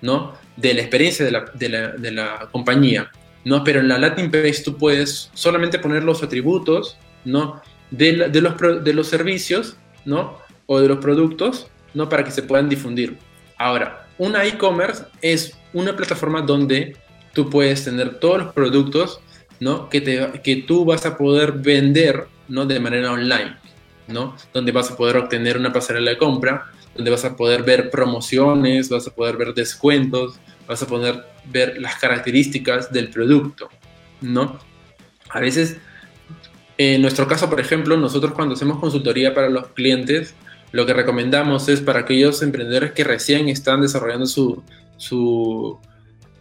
¿no? 0.02 0.34
de 0.58 0.74
la 0.74 0.82
experiencia 0.82 1.24
de 1.24 1.32
la, 1.32 1.46
de 1.54 1.70
la, 1.70 1.88
de 1.92 2.12
la 2.12 2.50
compañía. 2.52 3.10
¿no? 3.46 3.64
Pero 3.64 3.80
en 3.80 3.88
la 3.88 3.98
Latin 3.98 4.30
page 4.30 4.64
tú 4.66 4.78
puedes 4.78 5.32
solamente 5.34 5.80
poner 5.80 6.04
los 6.04 6.22
atributos, 6.22 6.98
¿no? 7.24 7.62
De, 7.98 8.42
los, 8.42 8.84
de 8.84 8.94
los 8.94 9.08
servicios, 9.08 9.78
¿no? 10.06 10.40
O 10.66 10.80
de 10.80 10.88
los 10.88 10.98
productos, 10.98 11.68
¿no? 11.94 12.10
Para 12.10 12.24
que 12.24 12.32
se 12.32 12.44
puedan 12.44 12.68
difundir. 12.68 13.18
Ahora, 13.58 14.08
una 14.18 14.44
e-commerce 14.46 15.06
es 15.22 15.58
una 15.74 15.96
plataforma 15.96 16.42
donde 16.42 16.98
tú 17.34 17.50
puedes 17.50 17.86
tener 17.86 18.20
todos 18.20 18.40
los 18.40 18.54
productos, 18.54 19.20
¿no? 19.60 19.90
Que, 19.90 20.02
te, 20.02 20.42
que 20.44 20.58
tú 20.58 20.86
vas 20.86 21.06
a 21.06 21.18
poder 21.18 21.54
vender, 21.54 22.28
¿no? 22.48 22.66
De 22.66 22.80
manera 22.80 23.12
online, 23.12 23.58
¿no? 24.08 24.36
Donde 24.54 24.72
vas 24.72 24.92
a 24.92 24.98
poder 24.98 25.18
obtener 25.18 25.58
una 25.58 25.72
pasarela 25.72 26.12
de 26.12 26.18
compra, 26.18 26.72
donde 26.96 27.12
vas 27.12 27.26
a 27.26 27.36
poder 27.36 27.64
ver 27.64 27.92
promociones, 27.92 28.90
vas 28.90 29.08
a 29.08 29.14
poder 29.14 29.38
ver 29.38 29.54
descuentos, 29.54 30.40
vas 30.68 30.82
a 30.82 30.88
poder 30.88 31.26
ver 31.46 31.80
las 31.80 31.96
características 31.98 32.92
del 32.92 33.10
producto, 33.10 33.70
¿no? 34.22 34.60
A 35.30 35.40
veces 35.40 35.78
en 36.78 37.02
nuestro 37.02 37.28
caso, 37.28 37.50
por 37.50 37.60
ejemplo, 37.60 37.98
nosotros 37.98 38.34
cuando 38.34 38.56
hacemos 38.56 38.80
consultoría 38.80 39.34
para 39.34 39.50
los 39.50 39.68
clientes, 39.68 40.36
lo 40.72 40.86
que 40.86 40.94
recomendamos 40.94 41.70
es 41.70 41.82
para 41.82 42.00
aquellos 42.00 42.42
emprendedores 42.42 42.94
que 42.94 43.04
recién 43.04 43.48
están 43.48 43.82
desarrollando 43.82 44.26
su, 44.26 44.64
su, 44.98 45.80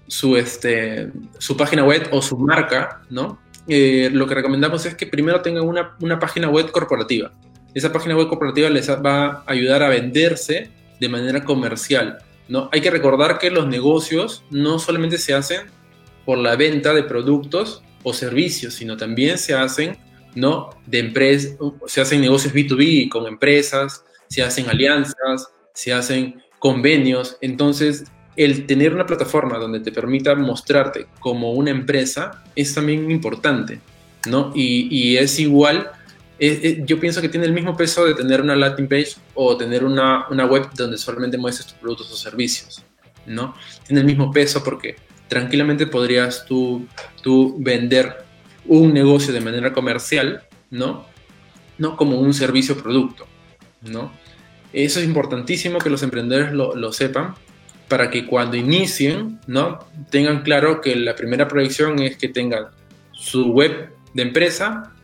su, 0.06 0.36
este, 0.36 1.10
su 1.38 1.56
página 1.56 1.84
web 1.84 2.08
o 2.12 2.22
su 2.22 2.38
marca, 2.38 3.02
¿no? 3.10 3.38
Eh, 3.68 4.10
lo 4.12 4.26
que 4.26 4.34
recomendamos 4.34 4.86
es 4.86 4.94
que 4.94 5.06
primero 5.06 5.42
tengan 5.42 5.68
una, 5.68 5.96
una, 6.00 6.18
página 6.18 6.48
web 6.48 6.70
corporativa. 6.70 7.30
Esa 7.74 7.92
página 7.92 8.16
web 8.16 8.28
corporativa 8.28 8.68
les 8.70 8.88
va 8.90 9.26
a 9.26 9.44
ayudar 9.46 9.82
a 9.82 9.88
venderse 9.88 10.70
de 10.98 11.08
manera 11.08 11.44
comercial, 11.44 12.18
¿no? 12.48 12.70
Hay 12.72 12.80
que 12.80 12.90
recordar 12.90 13.38
que 13.38 13.50
los 13.50 13.66
negocios 13.66 14.44
no 14.50 14.78
solamente 14.78 15.18
se 15.18 15.34
hacen 15.34 15.66
por 16.24 16.38
la 16.38 16.56
venta 16.56 16.94
de 16.94 17.02
productos 17.02 17.82
o 18.02 18.14
servicios, 18.14 18.74
sino 18.74 18.96
también 18.96 19.38
se 19.38 19.54
hacen 19.54 19.98
¿no? 20.34 20.70
De 20.86 21.12
se 21.86 22.00
hacen 22.00 22.20
negocios 22.20 22.54
B2B 22.54 23.08
con 23.08 23.26
empresas, 23.26 24.04
se 24.28 24.42
hacen 24.42 24.68
alianzas, 24.68 25.48
se 25.74 25.92
hacen 25.92 26.42
convenios. 26.58 27.36
Entonces, 27.40 28.04
el 28.36 28.66
tener 28.66 28.94
una 28.94 29.06
plataforma 29.06 29.58
donde 29.58 29.80
te 29.80 29.92
permita 29.92 30.34
mostrarte 30.34 31.06
como 31.20 31.52
una 31.52 31.70
empresa 31.70 32.42
es 32.56 32.74
también 32.74 33.10
importante, 33.10 33.80
¿no? 34.28 34.52
Y, 34.54 35.16
es 35.16 35.38
igual, 35.38 35.90
yo 36.38 36.98
pienso 36.98 37.20
que 37.20 37.28
tiene 37.28 37.46
el 37.46 37.52
mismo 37.52 37.76
peso 37.76 38.04
de 38.04 38.14
tener 38.14 38.40
una 38.40 38.56
landing 38.56 38.88
page 38.88 39.16
o 39.34 39.56
tener 39.56 39.84
una, 39.84 40.26
una 40.28 40.46
web 40.46 40.70
donde 40.74 40.96
solamente 40.96 41.36
muestres 41.36 41.68
tus 41.68 41.76
productos 41.76 42.10
o 42.10 42.16
servicios, 42.16 42.82
¿no? 43.26 43.54
Tiene 43.86 44.00
el 44.00 44.06
mismo 44.06 44.32
peso 44.32 44.64
porque 44.64 44.96
tranquilamente 45.28 45.86
podrías 45.86 46.44
tú, 46.46 46.86
tú 47.22 47.56
vender 47.58 48.24
un 48.66 48.92
negocio 48.92 49.32
de 49.32 49.40
manera 49.40 49.72
comercial, 49.72 50.42
¿no? 50.70 51.06
No 51.78 51.96
como 51.96 52.18
un 52.20 52.34
servicio 52.34 52.76
producto, 52.76 53.26
¿no? 53.82 54.12
Eso 54.72 55.00
es 55.00 55.06
importantísimo 55.06 55.78
que 55.78 55.90
los 55.90 56.02
emprendedores 56.02 56.52
lo, 56.52 56.92
sepan 56.92 57.34
para 57.88 58.10
que 58.10 58.26
cuando 58.26 58.56
inicien, 58.56 59.38
¿no? 59.46 59.78
Tengan 60.10 60.42
claro 60.42 60.80
que 60.80 60.96
la 60.96 61.14
primera 61.14 61.48
proyección 61.48 62.00
es 62.00 62.16
que 62.16 62.28
tengan 62.28 62.66
su 63.12 63.52
web 63.52 63.90
de 64.14 64.22
empresa 64.22 64.94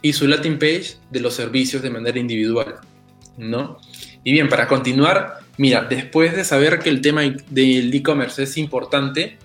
y 0.00 0.12
su 0.12 0.26
landing 0.26 0.58
page 0.58 0.96
de 1.10 1.20
los 1.20 1.34
servicios 1.34 1.82
de 1.82 1.90
manera 1.90 2.18
individual, 2.18 2.76
¿no? 3.38 3.78
Y 4.24 4.32
bien, 4.32 4.48
para 4.48 4.66
continuar, 4.66 5.38
mira, 5.56 5.82
después 5.82 6.34
de 6.34 6.44
saber 6.44 6.80
que 6.80 6.90
el 6.90 7.00
tema 7.00 7.22
del 7.22 7.94
e-commerce 7.94 8.42
es 8.42 8.56
importante, 8.56 9.38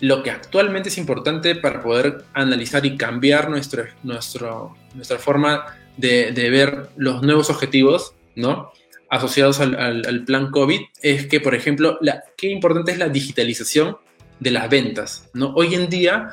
lo 0.00 0.22
que 0.22 0.30
actualmente 0.30 0.88
es 0.88 0.98
importante 0.98 1.54
para 1.54 1.82
poder 1.82 2.24
analizar 2.32 2.84
y 2.86 2.96
cambiar 2.96 3.50
nuestro, 3.50 3.84
nuestro, 4.02 4.76
nuestra 4.94 5.18
forma 5.18 5.76
de, 5.96 6.32
ver 6.32 6.88
los 6.96 7.22
nuevos 7.22 7.50
objetivos, 7.50 8.14
¿no? 8.34 8.72
Asociados 9.10 9.60
al, 9.60 9.74
al, 9.76 10.24
plan 10.24 10.50
COVID, 10.50 10.80
es 11.02 11.26
que, 11.26 11.40
por 11.40 11.54
ejemplo, 11.54 11.98
la, 12.00 12.22
qué 12.36 12.48
importante 12.48 12.92
es 12.92 12.98
la 12.98 13.08
digitalización 13.08 13.98
de 14.38 14.50
las 14.50 14.70
ventas, 14.70 15.28
¿no? 15.34 15.52
Hoy 15.54 15.74
en 15.74 15.90
día, 15.90 16.30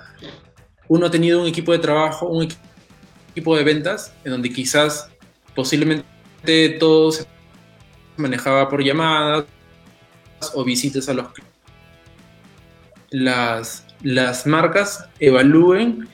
uno 0.87 1.07
ha 1.07 1.11
tenido 1.11 1.41
un 1.41 1.47
equipo 1.47 1.73
de 1.73 1.79
trabajo, 1.79 2.27
un 2.27 2.47
equipo 3.31 3.57
de 3.57 3.63
ventas, 3.63 4.13
en 4.23 4.31
donde 4.31 4.49
quizás 4.51 5.09
posiblemente 5.53 6.69
todo 6.79 7.11
se 7.11 7.25
manejaba 8.15 8.69
por 8.69 8.81
llamadas 8.81 9.45
o 10.53 10.63
visitas 10.63 11.09
a 11.09 11.13
los 11.13 11.33
clientes 11.33 11.56
las, 13.09 13.85
las 14.01 14.45
marcas 14.45 15.05
evalúen 15.19 16.07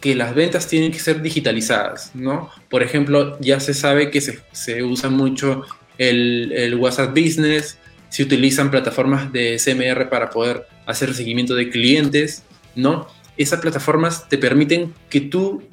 que 0.00 0.14
las 0.14 0.34
ventas 0.34 0.68
tienen 0.68 0.92
que 0.92 0.98
ser 0.98 1.22
digitalizadas, 1.22 2.12
¿no? 2.14 2.50
Por 2.70 2.82
ejemplo, 2.82 3.36
ya 3.40 3.58
se 3.58 3.74
sabe 3.74 4.10
que 4.10 4.20
se, 4.20 4.38
se 4.52 4.82
usa 4.84 5.10
mucho 5.10 5.62
el, 5.98 6.52
el, 6.52 6.76
WhatsApp 6.76 7.10
Business, 7.10 7.78
se 8.08 8.22
utilizan 8.22 8.70
plataformas 8.70 9.32
de 9.32 9.56
CMR 9.62 10.08
para 10.08 10.30
poder 10.30 10.66
hacer 10.86 11.12
seguimiento 11.14 11.54
de 11.54 11.68
clientes, 11.70 12.44
¿no? 12.76 13.08
Esas 13.36 13.60
plataformas 13.60 14.28
te 14.28 14.38
permiten 14.38 14.94
que 15.10 15.20
tú, 15.20 15.64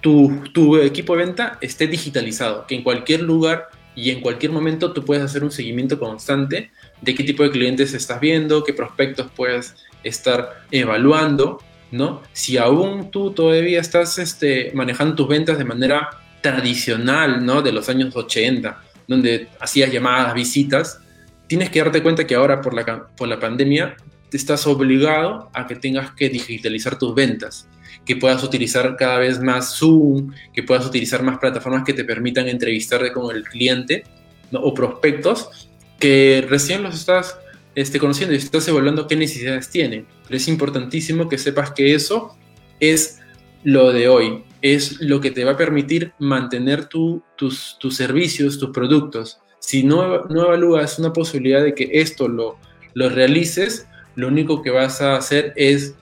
tu, 0.00 0.42
tu 0.52 0.76
equipo 0.78 1.16
de 1.16 1.24
venta 1.24 1.58
esté 1.60 1.86
digitalizado, 1.86 2.66
que 2.66 2.74
en 2.74 2.82
cualquier 2.82 3.22
lugar 3.22 3.68
y 3.94 4.10
en 4.10 4.20
cualquier 4.20 4.52
momento 4.52 4.92
tú 4.92 5.04
puedes 5.04 5.24
hacer 5.24 5.42
un 5.42 5.52
seguimiento 5.52 5.98
constante 5.98 6.70
de 7.00 7.14
qué 7.14 7.24
tipo 7.24 7.42
de 7.42 7.50
clientes 7.50 7.94
estás 7.94 8.20
viendo, 8.20 8.64
qué 8.64 8.72
prospectos 8.72 9.30
puedes 9.34 9.74
estar 10.02 10.64
evaluando, 10.70 11.60
¿no? 11.90 12.22
Si 12.32 12.56
aún 12.58 13.10
tú 13.10 13.32
todavía 13.32 13.80
estás 13.80 14.18
este, 14.18 14.72
manejando 14.74 15.14
tus 15.14 15.28
ventas 15.28 15.58
de 15.58 15.64
manera 15.64 16.08
tradicional, 16.40 17.44
¿no? 17.44 17.62
De 17.62 17.72
los 17.72 17.88
años 17.88 18.14
80, 18.14 18.82
donde 19.06 19.48
hacías 19.60 19.92
llamadas, 19.92 20.34
visitas, 20.34 21.00
tienes 21.46 21.70
que 21.70 21.80
darte 21.80 22.02
cuenta 22.02 22.26
que 22.26 22.34
ahora 22.34 22.60
por 22.60 22.74
la, 22.74 23.06
por 23.16 23.28
la 23.28 23.38
pandemia 23.38 23.96
te 24.30 24.36
estás 24.36 24.66
obligado 24.66 25.50
a 25.52 25.66
que 25.66 25.76
tengas 25.76 26.10
que 26.12 26.28
digitalizar 26.28 26.98
tus 26.98 27.14
ventas, 27.14 27.68
que 28.04 28.16
puedas 28.16 28.42
utilizar 28.42 28.96
cada 28.96 29.18
vez 29.18 29.40
más 29.40 29.76
Zoom, 29.76 30.32
que 30.52 30.62
puedas 30.62 30.84
utilizar 30.86 31.22
más 31.22 31.38
plataformas 31.38 31.84
que 31.84 31.92
te 31.92 32.04
permitan 32.04 32.48
entrevistarte 32.48 33.12
con 33.12 33.34
el 33.34 33.44
cliente 33.44 34.04
o 34.52 34.74
prospectos 34.74 35.65
que 35.98 36.44
recién 36.48 36.82
los 36.82 36.94
estás 36.94 37.38
este, 37.74 37.98
conociendo 37.98 38.34
y 38.34 38.38
estás 38.38 38.66
evaluando 38.68 39.06
qué 39.06 39.16
necesidades 39.16 39.70
tienen. 39.70 40.06
Pero 40.24 40.36
es 40.36 40.48
importantísimo 40.48 41.28
que 41.28 41.38
sepas 41.38 41.70
que 41.70 41.94
eso 41.94 42.36
es 42.80 43.20
lo 43.64 43.92
de 43.92 44.08
hoy, 44.08 44.44
es 44.62 45.00
lo 45.00 45.20
que 45.20 45.30
te 45.30 45.44
va 45.44 45.52
a 45.52 45.56
permitir 45.56 46.12
mantener 46.18 46.86
tus, 46.86 47.22
tus 47.36 47.96
servicios, 47.96 48.58
tus 48.58 48.70
productos. 48.70 49.40
Si 49.58 49.82
no, 49.82 50.24
no 50.26 50.46
evalúas 50.46 50.98
una 50.98 51.12
posibilidad 51.12 51.62
de 51.62 51.74
que 51.74 51.90
esto 51.92 52.28
lo, 52.28 52.58
lo 52.94 53.08
realices, 53.08 53.86
lo 54.14 54.28
único 54.28 54.62
que 54.62 54.70
vas 54.70 55.02
a 55.02 55.16
hacer 55.16 55.52
es 55.56 55.94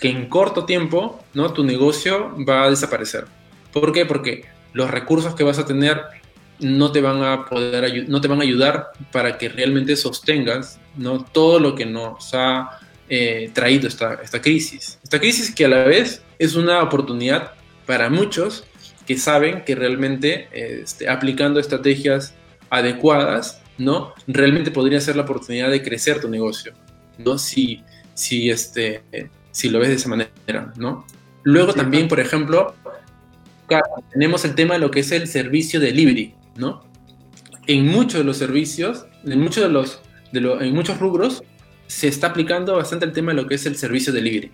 que 0.00 0.08
en 0.08 0.28
corto 0.28 0.64
tiempo 0.64 1.22
¿no? 1.34 1.52
tu 1.52 1.64
negocio 1.64 2.34
va 2.48 2.64
a 2.64 2.70
desaparecer. 2.70 3.24
¿Por 3.72 3.92
qué? 3.92 4.06
Porque 4.06 4.44
los 4.72 4.90
recursos 4.90 5.34
que 5.34 5.44
vas 5.44 5.58
a 5.58 5.66
tener 5.66 6.00
no 6.60 6.92
te 6.92 7.00
van 7.00 7.22
a 7.22 7.46
poder 7.46 8.08
no 8.08 8.20
te 8.20 8.28
van 8.28 8.40
a 8.40 8.44
ayudar 8.44 8.88
para 9.10 9.38
que 9.38 9.48
realmente 9.48 9.96
sostengas 9.96 10.78
¿no? 10.96 11.24
todo 11.24 11.58
lo 11.58 11.74
que 11.74 11.86
nos 11.86 12.32
ha 12.34 12.78
eh, 13.08 13.50
traído 13.52 13.86
esta, 13.86 14.14
esta 14.22 14.40
crisis. 14.40 14.98
Esta 15.02 15.18
crisis 15.18 15.54
que 15.54 15.64
a 15.64 15.68
la 15.68 15.84
vez 15.84 16.22
es 16.38 16.54
una 16.54 16.82
oportunidad 16.82 17.52
para 17.86 18.08
muchos 18.08 18.64
que 19.06 19.18
saben 19.18 19.64
que 19.64 19.74
realmente 19.74 20.48
este, 20.52 21.08
aplicando 21.08 21.60
estrategias 21.60 22.34
adecuadas, 22.70 23.60
¿no? 23.76 24.14
Realmente 24.26 24.70
podría 24.70 25.00
ser 25.00 25.16
la 25.16 25.22
oportunidad 25.22 25.70
de 25.70 25.82
crecer 25.82 26.20
tu 26.20 26.28
negocio, 26.28 26.72
¿no? 27.18 27.36
Si, 27.36 27.82
si, 28.14 28.50
este, 28.50 29.02
si 29.50 29.68
lo 29.68 29.80
ves 29.80 29.88
de 29.88 29.94
esa 29.96 30.08
manera, 30.08 30.72
¿no? 30.76 31.06
Luego 31.42 31.74
también, 31.74 32.08
por 32.08 32.20
ejemplo, 32.20 32.74
tenemos 34.12 34.44
el 34.44 34.54
tema 34.54 34.74
de 34.74 34.80
lo 34.80 34.90
que 34.90 35.00
es 35.00 35.12
el 35.12 35.28
servicio 35.28 35.78
delivery, 35.78 36.34
¿no? 36.56 36.84
En 37.66 37.86
muchos 37.86 38.20
de 38.20 38.24
los 38.24 38.36
servicios, 38.36 39.06
en 39.24 39.40
muchos 39.40 39.62
de 39.62 39.70
los, 39.70 40.00
de 40.32 40.40
en 40.66 40.74
muchos 40.74 40.98
rubros, 40.98 41.42
se 41.86 42.08
está 42.08 42.28
aplicando 42.28 42.74
bastante 42.74 43.04
el 43.06 43.12
tema 43.12 43.32
de 43.32 43.42
lo 43.42 43.48
que 43.48 43.54
es 43.54 43.66
el 43.66 43.76
servicio 43.76 44.12
delivery, 44.12 44.50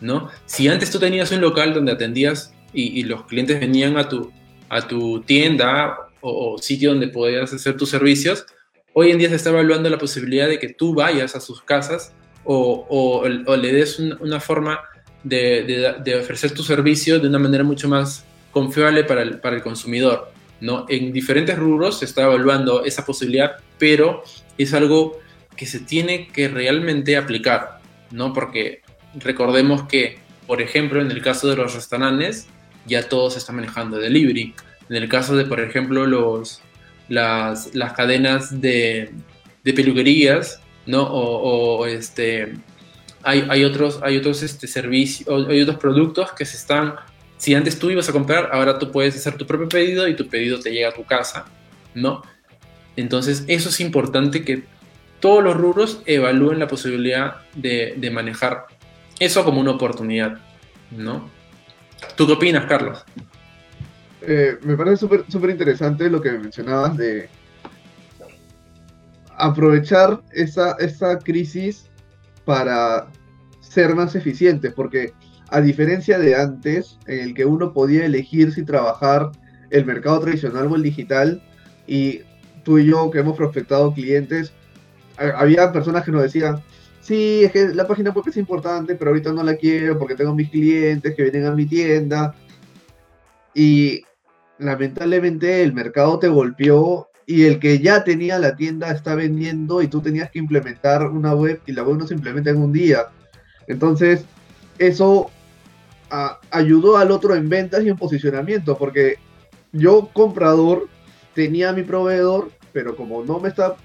¿no? 0.00 0.30
Si 0.46 0.68
antes 0.68 0.90
tú 0.90 0.98
tenías 0.98 1.30
un 1.32 1.40
local 1.40 1.74
donde 1.74 1.92
atendías 1.92 2.52
y, 2.72 3.04
los 3.04 3.24
clientes 3.26 3.60
venían 3.60 3.96
a 3.96 4.08
tu, 4.08 4.32
a 4.68 4.86
tu 4.86 5.20
tienda 5.20 5.96
o, 6.20 6.58
sitio 6.58 6.90
donde 6.90 7.08
podías 7.08 7.52
hacer 7.52 7.76
tus 7.76 7.90
servicios, 7.90 8.46
hoy 8.92 9.10
en 9.12 9.18
día 9.18 9.28
se 9.28 9.36
está 9.36 9.50
evaluando 9.50 9.88
la 9.88 9.98
posibilidad 9.98 10.48
de 10.48 10.58
que 10.58 10.68
tú 10.68 10.94
vayas 10.94 11.36
a 11.36 11.40
sus 11.40 11.62
casas 11.62 12.12
o, 12.44 13.24
le 13.26 13.72
des 13.72 13.98
una 13.98 14.40
forma 14.40 14.80
de, 15.22 15.94
de, 16.04 16.16
ofrecer 16.16 16.52
tu 16.52 16.62
servicio 16.62 17.18
de 17.20 17.28
una 17.28 17.38
manera 17.38 17.64
mucho 17.64 17.88
más 17.88 18.24
confiable 18.50 19.04
para 19.04 19.22
el, 19.22 19.40
para 19.40 19.56
el 19.56 19.62
consumidor. 19.62 20.32
En 20.88 21.12
diferentes 21.12 21.58
rubros 21.58 21.98
se 21.98 22.04
está 22.04 22.22
evaluando 22.22 22.84
esa 22.84 23.04
posibilidad, 23.04 23.56
pero 23.78 24.22
es 24.56 24.72
algo 24.72 25.18
que 25.56 25.66
se 25.66 25.80
tiene 25.80 26.28
que 26.28 26.48
realmente 26.48 27.16
aplicar, 27.16 27.80
¿no? 28.10 28.32
Porque 28.32 28.82
recordemos 29.14 29.84
que, 29.84 30.18
por 30.46 30.60
ejemplo, 30.60 31.00
en 31.00 31.10
el 31.10 31.22
caso 31.22 31.48
de 31.48 31.56
los 31.56 31.74
restaurantes, 31.74 32.46
ya 32.86 33.08
todos 33.08 33.34
se 33.34 33.38
está 33.38 33.52
manejando 33.52 33.98
delivery. 33.98 34.54
En 34.88 34.96
el 34.96 35.08
caso 35.08 35.36
de, 35.36 35.44
por 35.44 35.60
ejemplo, 35.60 36.06
los, 36.06 36.60
las, 37.08 37.74
las 37.74 37.92
cadenas 37.92 38.60
de, 38.60 39.12
peluquerías, 39.62 40.60
¿no? 40.86 41.02
O, 41.02 41.86
este, 41.86 42.54
hay, 43.22 43.46
hay, 43.48 43.64
otros, 43.64 44.00
hay 44.02 44.16
otros 44.16 44.42
este, 44.42 44.66
servicios, 44.66 45.28
hay 45.48 45.62
otros 45.62 45.78
productos 45.78 46.32
que 46.32 46.44
se 46.44 46.56
están 46.56 46.94
si 47.36 47.54
antes 47.54 47.78
tú 47.78 47.90
ibas 47.90 48.08
a 48.08 48.12
comprar, 48.12 48.50
ahora 48.52 48.78
tú 48.78 48.90
puedes 48.90 49.16
hacer 49.16 49.36
tu 49.36 49.46
propio 49.46 49.68
pedido 49.68 50.08
y 50.08 50.16
tu 50.16 50.28
pedido 50.28 50.60
te 50.60 50.70
llega 50.70 50.88
a 50.88 50.94
tu 50.94 51.04
casa, 51.04 51.44
¿no? 51.94 52.22
Entonces, 52.96 53.44
eso 53.48 53.68
es 53.68 53.80
importante 53.80 54.44
que 54.44 54.64
todos 55.20 55.42
los 55.42 55.56
rubros 55.56 56.02
evalúen 56.06 56.58
la 56.58 56.68
posibilidad 56.68 57.36
de, 57.54 58.10
manejar 58.12 58.66
eso 59.18 59.44
como 59.44 59.60
una 59.60 59.72
oportunidad, 59.72 60.38
¿no? 60.90 61.28
¿Tú 62.16 62.26
qué 62.26 62.34
opinas, 62.34 62.66
Carlos? 62.66 63.04
Eh, 64.22 64.58
me 64.62 64.76
parece 64.76 64.96
súper 64.96 65.50
interesante 65.50 66.08
lo 66.08 66.20
que 66.20 66.32
mencionabas 66.32 66.96
de 66.96 67.28
aprovechar 69.36 70.22
esa, 70.32 70.72
esa 70.78 71.18
crisis 71.18 71.90
para 72.44 73.08
ser 73.60 73.94
más 73.94 74.14
eficientes, 74.14 74.72
porque 74.72 75.12
a 75.50 75.60
diferencia 75.60 76.18
de 76.18 76.34
antes, 76.34 76.98
en 77.06 77.20
el 77.20 77.34
que 77.34 77.44
uno 77.44 77.72
podía 77.72 78.04
elegir 78.04 78.52
si 78.52 78.64
trabajar 78.64 79.30
el 79.70 79.84
mercado 79.84 80.20
tradicional 80.20 80.66
o 80.66 80.76
el 80.76 80.82
digital, 80.82 81.42
y 81.86 82.20
tú 82.62 82.78
y 82.78 82.86
yo 82.86 83.10
que 83.10 83.18
hemos 83.18 83.36
prospectado 83.36 83.92
clientes, 83.92 84.52
había 85.16 85.72
personas 85.72 86.04
que 86.04 86.12
nos 86.12 86.22
decían, 86.22 86.62
sí, 87.00 87.44
es 87.44 87.52
que 87.52 87.68
la 87.68 87.86
página 87.86 88.10
web 88.10 88.24
es 88.26 88.36
importante, 88.36 88.94
pero 88.94 89.10
ahorita 89.10 89.32
no 89.32 89.42
la 89.42 89.56
quiero 89.56 89.98
porque 89.98 90.14
tengo 90.14 90.34
mis 90.34 90.50
clientes 90.50 91.14
que 91.14 91.22
vienen 91.22 91.46
a 91.46 91.54
mi 91.54 91.66
tienda. 91.66 92.34
Y 93.54 94.02
lamentablemente 94.58 95.62
el 95.62 95.72
mercado 95.72 96.18
te 96.18 96.28
golpeó 96.28 97.08
y 97.26 97.44
el 97.44 97.58
que 97.58 97.78
ya 97.78 98.04
tenía 98.04 98.38
la 98.38 98.56
tienda 98.56 98.90
está 98.90 99.14
vendiendo 99.14 99.82
y 99.82 99.88
tú 99.88 100.00
tenías 100.00 100.30
que 100.30 100.38
implementar 100.38 101.06
una 101.06 101.34
web 101.34 101.60
y 101.66 101.72
la 101.72 101.82
web 101.82 101.98
no 101.98 102.06
se 102.06 102.14
implementa 102.14 102.50
en 102.50 102.58
un 102.58 102.72
día. 102.72 103.06
Entonces, 103.66 104.24
eso 104.78 105.30
ayudó 106.50 106.96
al 106.96 107.10
otro 107.10 107.34
en 107.34 107.48
ventas 107.48 107.82
y 107.84 107.88
en 107.88 107.96
posicionamiento, 107.96 108.76
porque 108.76 109.16
yo 109.72 110.10
comprador 110.12 110.88
tenía 111.34 111.72
mi 111.72 111.82
proveedor, 111.82 112.50
pero 112.72 112.96
como 112.96 113.24
no 113.24 113.40
me 113.40 113.48
está 113.48 113.76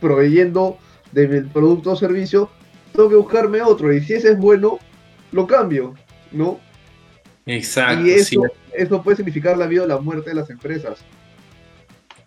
proveyendo 0.00 0.78
de 1.12 1.28
mi 1.28 1.40
producto 1.48 1.92
o 1.92 1.96
servicio, 1.96 2.50
tengo 2.92 3.08
que 3.08 3.16
buscarme 3.16 3.62
otro, 3.62 3.92
y 3.92 4.00
si 4.00 4.14
ese 4.14 4.32
es 4.32 4.38
bueno, 4.38 4.78
lo 5.32 5.46
cambio, 5.46 5.94
¿no? 6.32 6.60
Exacto. 7.46 8.06
Y 8.06 8.10
eso, 8.10 8.42
eso 8.72 9.02
puede 9.02 9.16
significar 9.16 9.56
la 9.56 9.66
vida 9.66 9.84
o 9.84 9.86
la 9.86 9.98
muerte 9.98 10.30
de 10.30 10.36
las 10.36 10.50
empresas. 10.50 10.98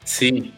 Sí. 0.04 0.54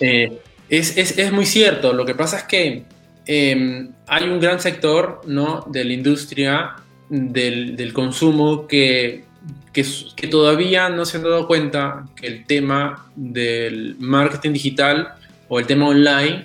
Eh, 0.00 0.40
es, 0.68 0.96
es, 0.96 1.18
es, 1.18 1.32
muy 1.32 1.44
cierto. 1.44 1.92
Lo 1.92 2.06
que 2.06 2.14
pasa 2.14 2.38
es 2.38 2.42
que 2.44 2.84
em, 3.26 3.92
hay 4.06 4.24
un 4.24 4.40
gran 4.40 4.58
sector 4.60 5.20
¿no? 5.26 5.64
de 5.68 5.84
la 5.84 5.92
industria 5.92 6.76
del, 7.08 7.92
consumo 7.92 8.66
que, 8.66 9.24
que, 9.72 10.28
todavía 10.28 10.88
no 10.88 11.04
se 11.04 11.18
han 11.18 11.24
dado 11.24 11.46
cuenta 11.46 12.06
que 12.16 12.26
el 12.26 12.46
tema 12.46 13.10
del 13.14 13.96
marketing 13.98 14.52
digital 14.52 15.14
o 15.48 15.58
el 15.58 15.66
tema 15.66 15.88
online 15.88 16.44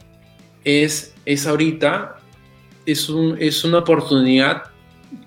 es, 0.63 1.15
es 1.25 1.47
ahorita, 1.47 2.17
es, 2.85 3.09
un, 3.09 3.37
es 3.39 3.63
una 3.63 3.79
oportunidad 3.79 4.63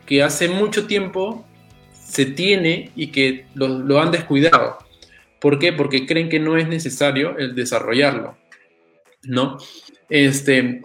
que 0.06 0.22
hace 0.22 0.48
mucho 0.48 0.86
tiempo 0.86 1.46
se 1.92 2.26
tiene 2.26 2.90
y 2.94 3.08
que 3.08 3.46
lo, 3.54 4.00
han 4.00 4.10
descuidado. 4.10 4.78
¿Por 5.40 5.58
qué? 5.58 5.72
Porque 5.72 6.06
creen 6.06 6.28
que 6.28 6.38
no 6.38 6.56
es 6.56 6.68
necesario 6.68 7.36
el 7.38 7.54
desarrollarlo, 7.54 8.36
¿no? 9.22 9.58
Este, 10.08 10.82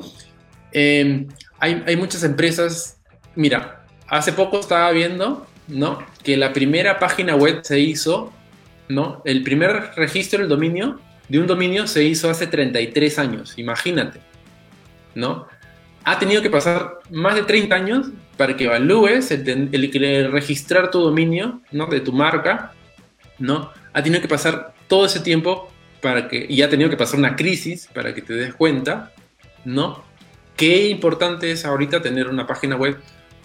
em, 0.71 1.27
hay, 1.60 1.83
hay, 1.86 1.95
muchas 1.97 2.23
empresas, 2.23 2.99
mira, 3.36 3.86
hace 4.07 4.33
poco 4.33 4.59
estaba 4.59 4.91
viendo, 4.91 5.47
¿no? 5.67 5.99
Que 6.23 6.37
la 6.37 6.53
primera 6.53 6.99
página 6.99 7.35
web 7.35 7.61
se 7.63 7.79
hizo, 7.79 8.33
¿no? 8.89 9.21
El 9.25 9.43
primer 9.43 9.91
registro 9.95 10.39
del 10.39 10.49
dominio, 10.49 10.99
de 11.29 11.39
un 11.39 11.47
dominio, 11.47 11.87
se 11.87 12.03
hizo 12.03 12.29
hace 12.29 12.47
33 12.47 13.19
años, 13.19 13.53
imagínate, 13.57 14.19
¿no? 15.15 15.47
ha 16.07 16.17
tenido 16.19 16.41
que 16.41 16.49
pasar 16.49 16.99
más 17.11 17.35
de 17.35 17.43
30 17.43 17.75
años 17.75 18.07
para 18.37 18.55
que 18.55 18.63
evalúes 18.63 19.29
el, 19.29 19.69
el, 19.73 20.31
registrar 20.31 20.89
tu 20.89 21.01
dominio, 21.01 21.59
¿no? 21.73 21.87
De 21.87 21.99
tu 21.99 22.13
marca, 22.13 22.71
¿no? 23.39 23.71
Ha 23.91 24.01
tenido 24.01 24.21
que 24.21 24.29
pasar 24.29 24.73
todo 24.87 25.05
ese 25.05 25.19
tiempo 25.19 25.69
para 26.01 26.29
que, 26.29 26.45
y 26.47 26.61
ha 26.61 26.69
tenido 26.69 26.89
que 26.89 26.95
pasar 26.95 27.19
una 27.19 27.35
crisis 27.35 27.89
para 27.93 28.13
que 28.13 28.21
te 28.21 28.35
des 28.35 28.53
cuenta, 28.53 29.11
¿no? 29.65 30.01
Qué 30.55 30.87
importante 30.87 31.51
es 31.51 31.65
ahorita 31.65 32.01
tener 32.01 32.29
una 32.29 32.47
página 32.47 32.77
web 32.77 32.97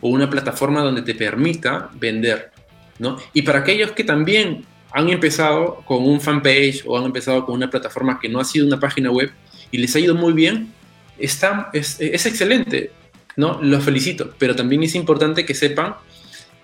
o 0.02 0.10
una 0.10 0.28
plataforma 0.28 0.82
donde 0.82 1.00
te 1.00 1.14
permita 1.14 1.88
vender, 1.94 2.50
¿no? 2.98 3.16
Y 3.32 3.42
para 3.42 3.60
aquellos 3.60 3.92
que 3.92 4.04
también 4.04 4.66
han 4.92 5.08
empezado 5.08 5.82
con 5.86 6.04
un 6.04 6.20
fanpage 6.20 6.82
o 6.84 6.98
han 6.98 7.04
empezado 7.04 7.46
con 7.46 7.54
una 7.54 7.70
plataforma 7.70 8.18
que 8.20 8.28
no 8.28 8.40
ha 8.40 8.44
sido 8.44 8.66
una 8.66 8.78
página 8.78 9.10
web 9.10 9.30
y 9.70 9.78
les 9.78 9.96
ha 9.96 10.00
ido 10.00 10.14
muy 10.14 10.34
bien, 10.34 10.72
está, 11.18 11.70
es, 11.72 12.00
excelente, 12.00 12.90
¿no? 13.36 13.58
Los 13.62 13.84
felicito, 13.84 14.34
pero 14.38 14.54
también 14.54 14.82
es 14.82 14.94
importante 14.94 15.46
que 15.46 15.54
sepan 15.54 15.94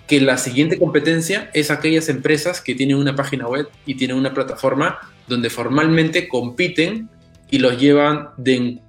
que 0.07 0.21
la 0.21 0.37
siguiente 0.37 0.79
competencia 0.79 1.51
es 1.55 1.71
aquellas 1.71 2.09
empresas 2.09 2.61
que 2.61 2.75
tienen 2.75 2.97
una 2.97 3.15
página 3.15 3.47
web 3.47 3.69
y 3.87 3.95
tienen 3.95 4.17
una 4.17 4.35
plataforma 4.35 4.99
donde 5.27 5.51
formalmente 5.51 6.29
compiten 6.29 7.09
y 7.51 7.59
los 7.59 7.79
llevan 7.79 8.31
de, 8.37 8.81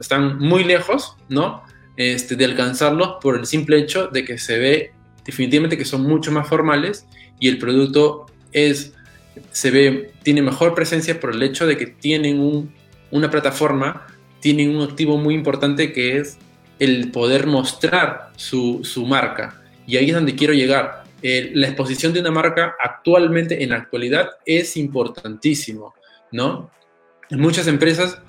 están 0.00 0.38
muy 0.38 0.64
lejos, 0.64 1.16
¿no? 1.28 1.62
Este, 1.96 2.36
de 2.36 2.44
alcanzarlos 2.44 3.16
por 3.22 3.38
el 3.38 3.46
simple 3.46 3.78
hecho 3.78 4.08
de 4.08 4.24
que 4.24 4.36
se 4.36 4.58
ve 4.58 4.92
definitivamente 5.24 5.78
que 5.78 5.84
son 5.84 6.02
mucho 6.02 6.30
más 6.30 6.48
formales 6.48 7.06
y 7.40 7.48
el 7.48 7.58
producto 7.58 8.26
es, 8.52 8.94
se 9.50 9.70
ve, 9.70 10.12
tiene 10.22 10.42
mejor 10.42 10.74
presencia 10.74 11.18
por 11.18 11.34
el 11.34 11.42
hecho 11.42 11.66
de 11.66 11.76
que 11.76 11.86
tienen 11.86 12.70
una 13.10 13.30
plataforma, 13.30 14.06
tienen 14.40 14.76
un 14.76 14.82
activo 14.82 15.18
muy 15.18 15.34
importante 15.34 15.92
que 15.92 16.18
es 16.18 16.38
el 16.78 17.10
poder 17.10 17.46
mostrar 17.46 18.30
su, 18.36 18.82
marca. 19.06 19.62
Y 19.86 19.96
ahí 19.96 20.10
es 20.10 20.14
donde 20.14 20.34
quiero 20.34 20.52
llegar. 20.52 21.04
Eh, 21.22 21.50
la 21.54 21.68
exposición 21.68 22.12
de 22.12 22.20
una 22.20 22.30
marca 22.30 22.76
actualmente, 22.78 23.62
en 23.62 23.70
la 23.70 23.76
actualidad, 23.76 24.28
es 24.44 24.76
importantísimo, 24.76 25.94
¿no? 26.30 26.70
Muchas 27.30 27.66
empresas 27.66 28.20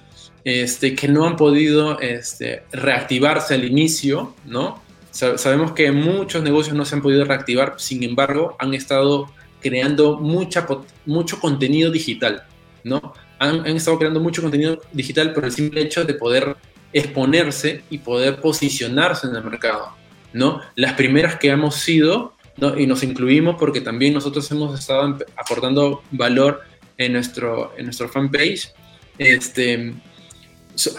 este, 0.44 0.96
que 0.96 1.08
no 1.08 1.26
han 1.26 1.36
podido 1.36 2.00
este, 2.00 2.64
reactivarse 2.72 3.54
al 3.54 3.66
inicio, 3.66 4.34
¿no? 4.46 4.82
Sabemos 5.12 5.72
que 5.72 5.92
muchos 5.92 6.44
negocios 6.44 6.76
no 6.76 6.86
se 6.86 6.96
han 6.96 7.02
podido 7.02 7.26
reactivar, 7.26 7.76
sin 7.78 8.04
embargo, 8.04 8.56
han 8.60 8.74
estado 8.76 9.32
creando 9.62 10.18
mucha, 10.18 10.68
mucho 11.06 11.40
contenido 11.40 11.92
digital, 11.92 12.44
¿no? 12.84 13.14
Han, 13.40 13.62
han, 13.62 13.76
estado 13.76 13.98
creando 13.98 14.20
mucho 14.20 14.42
contenido 14.44 14.80
digital 14.94 15.34
por 15.34 15.46
el 15.46 15.52
simple 15.52 15.82
hecho 15.82 16.06
de 16.06 16.14
poder 16.14 16.56
exponerse 16.94 17.82
y 17.90 17.98
poder 17.98 18.40
posicionarse 18.42 19.28
en 19.28 19.36
el 19.36 19.44
mercado, 19.44 19.90
¿no? 20.34 20.62
Las 20.76 20.94
primeras 20.94 21.38
que 21.38 21.50
hemos 21.50 21.76
sido, 21.76 22.34
¿no? 22.58 22.78
y 22.78 22.88
nos 22.88 23.04
incluimos 23.04 23.56
porque 23.58 23.82
también 23.82 24.14
nosotros 24.14 24.50
hemos 24.52 24.78
estado 24.78 25.18
aportando 25.36 26.04
valor 26.12 26.62
en 26.98 27.14
nuestro, 27.14 27.74
en 27.78 27.86
nuestro 27.86 28.10
fanpage, 28.10 28.72
este, 29.18 29.94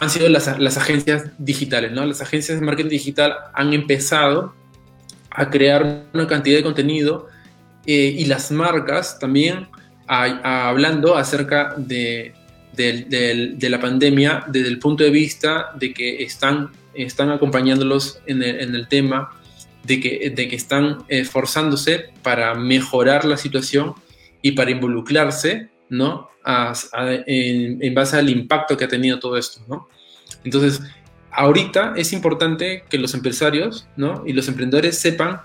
han 0.01 0.11
sido 0.11 0.29
las, 0.29 0.59
las, 0.59 0.77
agencias 0.77 1.25
digitales, 1.39 1.93
¿no? 1.93 2.05
Las 2.05 2.21
agencias 2.21 2.59
de 2.59 2.67
marketing 2.67 2.91
digital 2.91 3.35
han 3.55 3.73
empezado 3.73 4.55
a 5.31 5.51
crear 5.51 6.07
una 6.13 6.27
cantidad 6.27 6.57
de 6.57 6.63
contenido 6.63 7.29
eh, 7.87 8.15
y 8.19 8.25
las 8.25 8.51
marcas 8.51 9.19
también 9.19 9.69
hablando 10.07 11.17
acerca 11.17 11.75
de, 11.77 12.33
de, 12.75 13.69
la 13.69 13.79
pandemia 13.79 14.45
desde 14.49 14.69
el 14.69 14.79
punto 14.79 15.05
de 15.05 15.11
vista 15.11 15.73
de 15.79 15.93
que 15.93 16.23
están, 16.23 16.71
están 16.95 17.31
acompañándolos 17.31 18.21
en 18.27 18.43
el, 18.43 18.61
en 18.61 18.75
el 18.75 18.89
tema, 18.89 19.31
de 19.85 20.01
que, 20.01 20.31
de 20.31 20.49
que 20.49 20.57
están 20.57 21.05
esforzándose 21.09 22.11
para 22.23 22.55
mejorar 22.55 23.25
la 23.25 23.37
situación 23.37 23.95
y 24.43 24.53
para 24.53 24.71
involucrarse, 24.71 25.69
¿no? 25.89 26.31
En, 27.27 27.83
en, 27.83 27.95
base 27.95 28.17
al 28.17 28.31
impacto 28.31 28.77
que 28.77 28.85
ha 28.85 28.89
tenido 28.89 29.19
todo 29.19 29.37
esto, 29.37 29.61
¿no? 29.69 29.89
Entonces, 30.45 30.81
ahorita 31.31 31.95
es 31.97 32.13
importante 32.13 32.85
que 32.89 32.99
los 32.99 33.15
empresarios, 33.15 33.87
¿no? 33.97 34.25
Y 34.27 34.33
los 34.33 34.49
emprendedores 34.49 34.99
sepan 34.99 35.41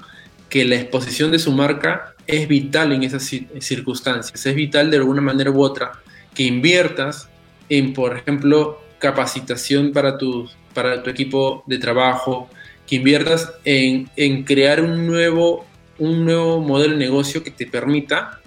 que 0.49 0.65
la 0.65 0.75
exposición 0.75 1.31
de 1.31 1.39
su 1.39 1.51
marca 1.51 2.15
es 2.27 2.47
vital 2.47 2.93
en 2.93 3.03
esas 3.03 3.29
circunstancias, 3.59 4.45
es 4.45 4.55
vital 4.55 4.91
de 4.91 4.97
alguna 4.97 5.21
manera 5.21 5.51
u 5.51 5.61
otra 5.61 5.91
que 6.33 6.43
inviertas 6.43 7.29
en, 7.69 7.93
por 7.93 8.17
ejemplo, 8.17 8.79
capacitación 8.99 9.91
para 9.91 10.17
tu, 10.17 10.49
para 10.73 11.03
tu 11.03 11.09
equipo 11.09 11.63
de 11.67 11.77
trabajo, 11.77 12.49
que 12.87 12.95
inviertas 12.97 13.51
en, 13.65 14.09
en 14.15 14.43
crear 14.43 14.81
un 14.81 15.05
nuevo, 15.07 15.65
un 15.97 16.25
nuevo 16.25 16.61
modelo 16.61 16.93
de 16.93 16.99
negocio 16.99 17.43
que 17.43 17.51
te 17.51 17.65
permita 17.65 18.39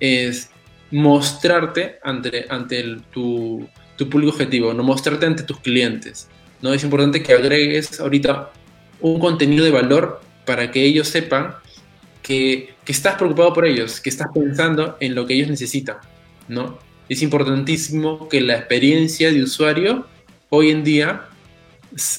es, 0.00 0.50
mostrarte 0.90 1.98
ante, 2.02 2.46
ante 2.48 2.96
tu, 3.12 3.68
tu, 3.96 4.08
público 4.08 4.32
objetivo, 4.32 4.72
no 4.72 4.82
mostrarte 4.82 5.26
ante 5.26 5.42
tus 5.42 5.60
clientes. 5.60 6.28
¿no? 6.62 6.72
Es 6.72 6.82
importante 6.84 7.22
que 7.22 7.32
agregues 7.32 8.00
ahorita 8.00 8.50
un 9.00 9.20
contenido 9.20 9.64
de 9.64 9.70
valor 9.70 10.20
para 10.44 10.70
que 10.70 10.82
ellos 10.82 11.08
sepan 11.08 11.54
que, 12.22 12.74
que, 12.84 12.92
estás 12.92 13.16
preocupado 13.16 13.52
por 13.52 13.66
ellos, 13.66 14.00
que 14.00 14.08
estás 14.10 14.28
pensando 14.32 14.96
en 15.00 15.14
lo 15.14 15.26
que 15.26 15.34
ellos 15.34 15.48
necesitan. 15.48 15.96
¿no? 16.48 16.78
Es 17.08 17.22
importantísimo 17.22 18.28
que 18.28 18.40
la 18.40 18.54
experiencia 18.54 19.30
de 19.30 19.42
usuario 19.42 20.06
hoy 20.48 20.70
en 20.70 20.84
día 20.84 21.28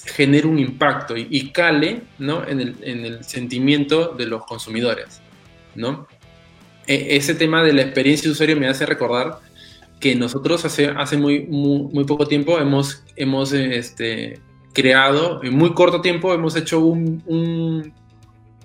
genere 0.05 0.47
un 0.47 0.59
impacto 0.59 1.15
y, 1.17 1.27
y 1.29 1.51
cale 1.51 2.01
¿no? 2.17 2.47
en, 2.47 2.59
el, 2.59 2.75
en 2.81 3.05
el 3.05 3.23
sentimiento 3.23 4.13
de 4.17 4.25
los 4.25 4.45
consumidores. 4.45 5.21
¿no? 5.75 6.07
E, 6.89 7.15
ese 7.17 7.35
tema 7.35 7.63
de 7.63 7.71
la 7.71 7.83
experiencia 7.83 8.27
de 8.27 8.31
usuario 8.31 8.57
me 8.57 8.67
hace 8.67 8.83
recordar 8.83 9.37
que 9.99 10.15
nosotros 10.15 10.65
hace, 10.65 10.87
hace 10.87 11.17
muy, 11.17 11.45
muy, 11.45 12.03
poco 12.05 12.25
tiempo 12.25 12.57
hemos, 12.57 13.03
hemos 13.15 13.53
este, 13.53 14.39
creado, 14.73 15.43
en 15.43 15.53
muy 15.53 15.73
corto 15.73 16.01
tiempo 16.01 16.33
hemos 16.33 16.55
hecho 16.55 16.79
un, 16.79 17.21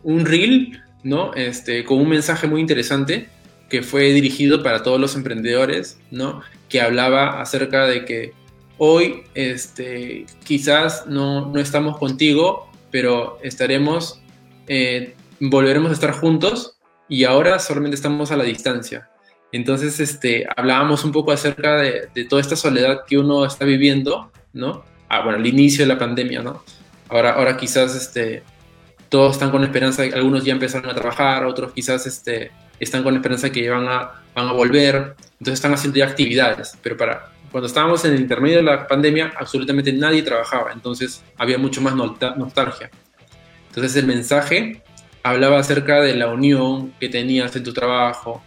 un, 0.02 0.24
reel, 0.24 0.80
¿no? 1.02 1.34
Este, 1.34 1.84
con 1.84 1.98
un 1.98 2.08
mensaje 2.08 2.46
muy 2.46 2.62
interesante 2.62 3.28
que 3.68 3.82
fue 3.82 4.12
dirigido 4.12 4.62
para 4.62 4.82
todos 4.82 4.98
los 4.98 5.16
emprendedores, 5.16 5.98
¿no? 6.10 6.40
Que 6.70 6.80
hablaba 6.80 7.42
acerca 7.42 7.86
de 7.86 8.06
que 8.06 8.32
hoy 8.78 9.24
este, 9.34 10.24
quizás 10.44 11.06
no, 11.06 11.52
no 11.52 11.60
estamos 11.60 11.98
contigo, 11.98 12.70
pero 12.90 13.38
estaremos, 13.42 14.22
eh, 14.66 15.14
volveremos 15.40 15.90
a 15.90 15.94
estar 15.94 16.12
juntos 16.12 16.73
y 17.14 17.22
ahora 17.22 17.60
solamente 17.60 17.94
estamos 17.94 18.32
a 18.32 18.36
la 18.36 18.42
distancia. 18.42 19.08
Entonces, 19.52 20.00
este, 20.00 20.44
hablábamos 20.56 21.04
un 21.04 21.12
poco 21.12 21.30
acerca 21.30 21.76
de, 21.76 22.08
toda 22.28 22.42
esta 22.42 22.56
soledad 22.56 23.02
que 23.06 23.16
uno 23.16 23.46
está 23.46 23.64
viviendo, 23.64 24.32
¿no? 24.52 24.84
Ah, 25.08 25.22
bueno, 25.22 25.38
al 25.38 25.46
inicio 25.46 25.84
de 25.84 25.94
la 25.94 25.96
pandemia, 25.96 26.42
¿no? 26.42 26.64
Ahora, 27.08 27.34
ahora 27.34 27.56
quizás 27.56 27.94
este, 27.94 28.42
todos 29.08 29.34
están 29.34 29.52
con 29.52 29.62
esperanza, 29.62 30.02
algunos 30.02 30.44
ya 30.44 30.54
empezaron 30.54 30.90
a 30.90 30.94
trabajar, 30.96 31.44
otros 31.44 31.70
quizás 31.70 32.04
este, 32.04 32.50
están 32.80 33.04
con 33.04 33.14
esperanza 33.14 33.52
que 33.52 33.70
van 33.70 33.86
a, 33.86 34.24
van 34.34 34.48
a 34.48 34.52
volver, 34.52 35.14
entonces 35.38 35.54
están 35.54 35.72
haciendo 35.72 36.00
ya 36.00 36.06
actividades, 36.06 36.76
pero 36.82 36.96
para 36.96 37.30
cuando 37.52 37.68
estábamos 37.68 38.04
en 38.04 38.14
el 38.14 38.22
intermedio 38.22 38.56
de 38.56 38.64
la 38.64 38.88
pandemia, 38.88 39.34
absolutamente 39.38 39.92
nadie 39.92 40.24
trabajaba, 40.24 40.72
entonces 40.72 41.22
había 41.38 41.58
mucho 41.58 41.80
más 41.80 41.94
nostalgia. 41.94 42.90
Entonces 43.68 43.94
el 43.94 44.08
mensaje 44.08 44.82
hablaba 45.24 45.58
acerca 45.58 46.00
de 46.00 46.14
la 46.14 46.28
unión 46.28 46.92
que 47.00 47.08
tenías 47.08 47.56
en 47.56 47.64
tu 47.64 47.72
trabajo, 47.72 48.42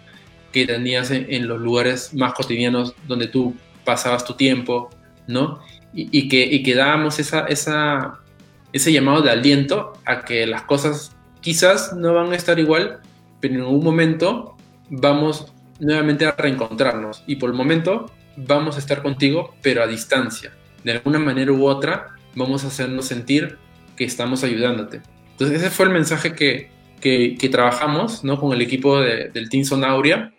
que 0.54 0.66
tenías 0.66 1.12
en, 1.12 1.48
los 1.48 1.60
lugares 1.60 2.14
más 2.14 2.34
cotidianos 2.34 2.94
donde 3.08 3.28
tú 3.28 3.56
pasabas 3.84 4.24
tu 4.24 4.36
tiempo, 4.36 4.90
¿no? 5.28 5.60
Y, 5.94 6.30
que, 6.30 6.46
y 6.46 6.62
que 6.62 6.76
dábamos 6.76 7.18
esa, 7.18 7.48
ese 7.48 8.92
llamado 8.94 9.24
de 9.24 9.32
aliento 9.32 9.94
a 10.06 10.22
que 10.22 10.46
las 10.46 10.62
cosas 10.64 11.16
quizás 11.42 11.94
no 11.94 12.14
van 12.14 12.32
a 12.32 12.36
estar 12.36 12.60
igual, 12.60 13.00
pero 13.40 13.56
en 13.56 13.62
algún 13.62 13.84
momento 13.84 14.56
vamos 14.90 15.52
nuevamente 15.80 16.26
a 16.26 16.32
reencontrarnos 16.32 17.24
y 17.26 17.38
por 17.38 17.50
el 17.50 17.56
momento 17.56 18.12
vamos 18.36 18.76
a 18.76 18.80
estar 18.80 19.02
contigo, 19.02 19.56
pero 19.64 19.82
a 19.82 19.88
distancia. 19.88 20.52
De 20.84 20.92
alguna 20.92 21.18
manera 21.18 21.52
u 21.52 21.66
otra 21.66 22.10
vamos 22.36 22.64
a 22.64 22.68
hacernos 22.68 23.06
sentir 23.06 23.58
que 23.96 24.06
estamos 24.06 24.44
ayudándote. 24.44 25.02
Entonces 25.38 25.62
ese 25.62 25.70
fue 25.70 25.86
el 25.86 25.92
mensaje 25.92 26.34
que, 26.34 26.72
que, 27.00 27.50
trabajamos 27.52 28.24
¿no? 28.24 28.40
con 28.40 28.54
el 28.54 28.62
equipo 28.62 29.00
del 29.00 29.50
Team 29.50 29.66
Sonauria, 29.66 30.34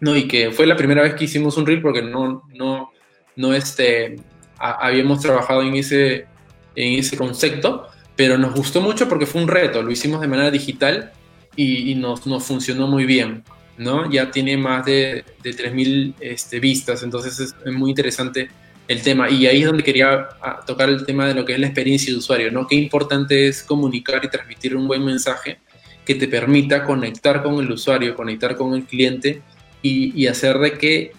¿no? 0.00 0.14
y 0.14 0.28
que 0.28 0.50
fue 0.50 0.66
la 0.66 0.76
primera 0.76 1.02
vez 1.02 1.14
que 1.14 1.24
hicimos 1.24 1.56
un 1.56 1.64
reel 1.64 1.80
porque 1.80 2.02
no, 2.02 2.42
no, 2.52 2.90
no 3.36 3.54
este, 3.54 4.16
habíamos 4.58 5.20
trabajado 5.20 5.62
en 5.62 5.76
ese, 5.76 6.26
en 6.76 6.98
ese 6.98 7.16
concepto, 7.16 7.86
pero 8.16 8.36
nos 8.36 8.54
gustó 8.54 8.82
mucho 8.82 9.08
porque 9.08 9.24
fue 9.24 9.40
un 9.40 9.48
reto, 9.48 9.82
lo 9.82 9.90
hicimos 9.90 10.20
de 10.20 10.28
manera 10.28 10.50
digital 10.50 11.12
y, 11.56 11.94
nos, 11.94 12.26
nos, 12.26 12.44
funcionó 12.44 12.86
muy 12.86 13.06
bien. 13.06 13.44
¿no? 13.78 14.10
Ya 14.10 14.30
tiene 14.30 14.58
más 14.58 14.84
de, 14.84 15.24
de 15.42 15.50
3.000 15.52 16.16
este, 16.20 16.60
vistas, 16.60 17.02
entonces 17.02 17.40
es 17.40 17.72
muy 17.72 17.88
interesante 17.88 18.50
el 18.88 19.02
tema. 19.02 19.30
Y 19.30 19.46
ahí 19.46 19.60
es 19.60 19.66
donde 19.66 19.82
quería 19.82 20.28
ah, 20.42 20.60
tocar 20.66 20.88
el 20.88 21.04
tema 21.04 21.26
de 21.26 21.34
lo 21.34 21.44
que 21.44 21.54
es 21.54 21.58
la 21.58 21.66
experiencia 21.66 22.12
de 22.12 22.18
usuario, 22.18 22.50
¿no? 22.50 22.66
Qué 22.66 22.76
importante 22.76 23.48
es 23.48 23.62
comunicar 23.62 24.24
y 24.24 24.28
transmitir 24.28 24.76
un 24.76 24.86
buen 24.86 25.04
mensaje 25.04 25.58
que 26.04 26.14
te 26.14 26.28
permita 26.28 26.84
conectar 26.84 27.42
con 27.42 27.58
el 27.60 27.70
usuario, 27.70 28.14
conectar 28.14 28.56
con 28.56 28.74
el 28.74 28.84
cliente 28.84 29.40
y, 29.82 30.26
hacer 30.26 30.58
de 30.58 30.72
que 30.78 31.12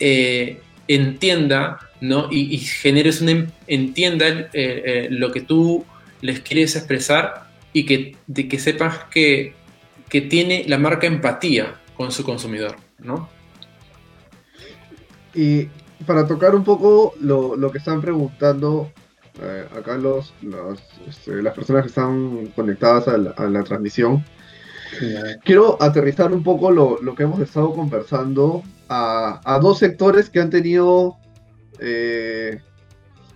eh, 0.00 0.60
entienda, 0.88 1.78
¿no? 2.00 2.28
Y, 2.30 2.54
y 2.54 2.58
generes 2.58 3.20
una, 3.20 3.46
entienda 3.66 4.26
eh, 4.28 4.48
eh, 4.52 5.08
lo 5.10 5.30
que 5.30 5.40
tú 5.40 5.84
les 6.20 6.40
quieres 6.40 6.74
expresar 6.76 7.48
y 7.72 7.84
que, 7.84 8.16
de 8.26 8.48
que 8.48 8.58
sepas 8.58 9.04
que, 9.10 9.54
que 10.08 10.20
tiene 10.20 10.64
la 10.66 10.78
marca 10.78 11.06
empatía 11.06 11.80
con 11.96 12.10
su 12.10 12.24
consumidor, 12.24 12.76
¿no? 12.98 13.28
Y 15.34 15.68
para 16.06 16.26
tocar 16.26 16.54
un 16.54 16.64
poco 16.64 17.14
lo, 17.20 17.56
lo 17.56 17.70
que 17.70 17.78
están 17.78 18.00
preguntando 18.00 18.90
eh, 19.40 19.66
acá 19.76 19.96
los, 19.96 20.34
este, 21.06 21.42
las 21.42 21.54
personas 21.54 21.82
que 21.82 21.88
están 21.88 22.46
conectadas 22.56 23.06
a 23.06 23.16
la, 23.16 23.62
transmisión, 23.62 24.24
quiero 25.44 25.80
aterrizar 25.80 26.32
un 26.32 26.42
poco 26.42 26.72
lo, 26.72 27.00
lo 27.00 27.14
que 27.14 27.22
hemos 27.22 27.40
estado 27.40 27.72
conversando 27.72 28.64
a, 28.88 29.40
a, 29.44 29.60
dos 29.60 29.78
sectores 29.78 30.28
que 30.28 30.40
han 30.40 30.50
tenido, 30.50 31.18
eh, 31.78 32.60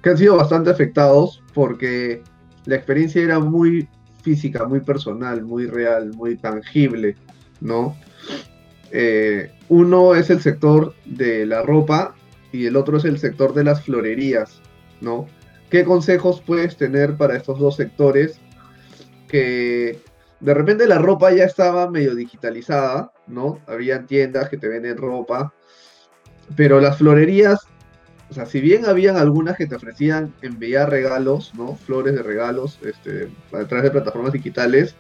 que 0.03 0.11
han 0.11 0.19
sido 0.19 0.37
bastante 0.37 0.71
afectados 0.71 1.41
porque 1.55 2.23
la 2.65 2.75
experiencia 2.75 3.23
era 3.23 3.39
muy 3.39 3.89
física, 4.23 4.65
muy 4.65 4.81
personal, 4.81 5.45
muy 5.45 5.67
real, 5.67 6.13
muy 6.15 6.37
tangible, 6.37 7.15
¿no? 7.61 7.97
Eh, 8.91 9.53
uno 9.69 10.15
es 10.15 10.31
el 10.31 10.41
sector 10.41 10.95
de 11.05 11.47
la 11.47 11.63
ropa 11.63 12.15
y 12.53 12.67
el 12.67 12.77
otro 12.77 12.99
es 12.99 13.05
el 13.05 13.19
sector 13.19 13.55
de 13.55 13.65
las 13.65 13.83
florerías, 13.83 14.61
¿no? 15.01 15.27
¿Qué 15.71 15.85
consejos 15.85 16.43
puedes 16.47 16.77
tener 16.77 17.17
para 17.17 17.37
estos 17.37 17.59
dos 17.59 17.77
sectores 17.77 18.39
que 19.27 19.99
de 20.41 20.55
repente 20.55 20.87
la 20.87 20.99
ropa 20.99 21.33
ya 21.33 21.45
estaba 21.45 21.91
medio 21.91 22.15
digitalizada, 22.15 23.13
¿no? 23.27 23.61
Habían 23.67 24.07
tiendas 24.07 24.49
que 24.49 24.59
te 24.59 24.69
venden 24.69 24.99
ropa, 24.99 25.55
pero 26.57 26.81
las 26.81 26.99
florerías, 26.99 27.61
o 28.29 28.35
sea, 28.35 28.45
si 28.45 28.61
bien 28.61 28.85
habían 28.85 29.17
algunas 29.17 29.57
que 29.57 29.67
te 29.67 29.77
ofrecían 29.77 30.35
enviar 30.43 30.91
regalos, 30.91 31.55
¿no? 31.55 31.77
Flores 31.77 32.15
de 32.15 32.23
regalos 32.23 32.79
este, 32.85 33.31
a 33.53 33.65
través 33.65 33.85
de 33.85 33.91
plataformas 33.91 34.33
digitales, 34.33 34.95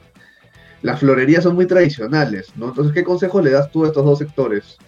las 0.80 1.00
florerías 1.00 1.44
son 1.44 1.54
muy 1.54 1.66
tradicionales, 1.66 2.52
¿no? 2.56 2.68
Entonces, 2.68 2.94
¿qué 2.94 3.04
consejos 3.04 3.44
le 3.44 3.50
das 3.50 3.70
tú 3.70 3.84
a 3.84 3.88
estos 3.88 4.04
dos 4.04 4.18
sectores? 4.18 4.78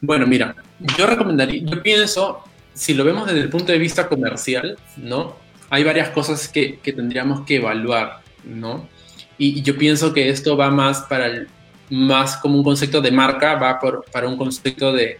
Bueno, 0.00 0.26
mira, 0.26 0.54
yo 0.96 1.06
recomendaría, 1.06 1.62
yo 1.64 1.82
pienso, 1.82 2.42
si 2.72 2.94
lo 2.94 3.04
vemos 3.04 3.26
desde 3.26 3.40
el 3.40 3.48
punto 3.48 3.72
de 3.72 3.78
vista 3.78 4.08
comercial, 4.08 4.78
¿no? 4.96 5.36
Hay 5.70 5.84
varias 5.84 6.10
cosas 6.10 6.48
que, 6.48 6.78
que 6.80 6.92
tendríamos 6.92 7.44
que 7.46 7.56
evaluar, 7.56 8.20
¿no? 8.44 8.88
Y, 9.38 9.62
yo 9.62 9.76
pienso 9.76 10.12
que 10.12 10.28
esto 10.28 10.56
va 10.56 10.70
más 10.70 11.02
para 11.02 11.26
el, 11.26 11.48
más 11.90 12.36
como 12.36 12.58
un 12.58 12.64
concepto 12.64 13.00
de 13.00 13.10
marca, 13.10 13.54
va 13.56 13.80
por, 13.80 14.04
para 14.12 14.28
un 14.28 14.36
concepto 14.36 14.92
de, 14.92 15.18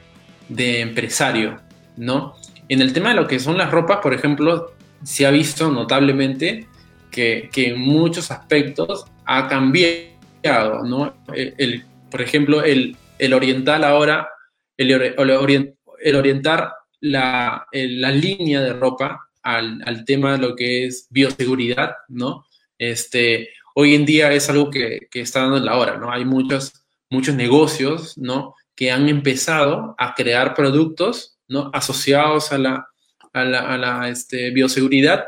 de 0.49 0.81
empresario, 0.81 1.61
¿no? 1.97 2.35
En 2.69 2.81
el 2.81 2.93
tema 2.93 3.11
de 3.11 3.17
lo 3.17 3.27
que 3.27 3.39
son 3.39 3.59
las 3.59 3.71
ropas, 3.71 3.99
por 4.03 4.15
ejemplo, 4.15 4.73
se 5.03 5.27
ha 5.27 5.31
visto 5.31 5.71
notablemente 5.71 6.67
que, 7.11 7.51
en 7.55 7.81
muchos 7.81 8.31
aspectos 8.31 9.05
ha 9.25 9.49
cambiado, 9.49 10.83
¿no? 10.85 11.15
El, 11.33 11.85
por 12.11 12.21
ejemplo, 12.21 12.63
el, 12.63 12.97
oriental 13.33 13.85
ahora, 13.85 14.29
el, 14.77 16.17
orientar 16.17 16.73
la, 17.01 17.67
la, 17.73 18.11
línea 18.11 18.61
de 18.61 18.73
ropa 18.73 19.29
al, 19.43 20.05
tema 20.05 20.33
de 20.33 20.39
lo 20.39 20.57
que 20.57 20.87
es 20.87 21.07
bioseguridad, 21.11 21.97
¿no? 22.09 22.47
Este, 22.79 23.51
hoy 23.75 23.95
en 23.95 24.05
día 24.05 24.33
es 24.33 24.49
algo 24.51 24.71
que, 24.71 25.09
está 25.13 25.41
dando 25.41 25.59
en 25.59 25.65
la 25.65 25.77
hora, 25.77 25.97
¿no? 25.97 26.11
Hay 26.11 26.25
muchos, 26.25 26.85
muchos 27.11 27.35
negocios, 27.35 28.17
¿no? 28.19 28.55
Que 28.75 28.91
han 28.91 29.09
empezado 29.09 29.95
a 29.99 30.15
crear 30.15 30.55
productos, 30.55 31.39
¿no? 31.49 31.71
Asociados 31.73 32.53
a 32.53 32.59
la, 32.59 32.89
a 33.33 33.45
la, 33.45 34.09
este, 34.09 34.51
bioseguridad 34.51 35.25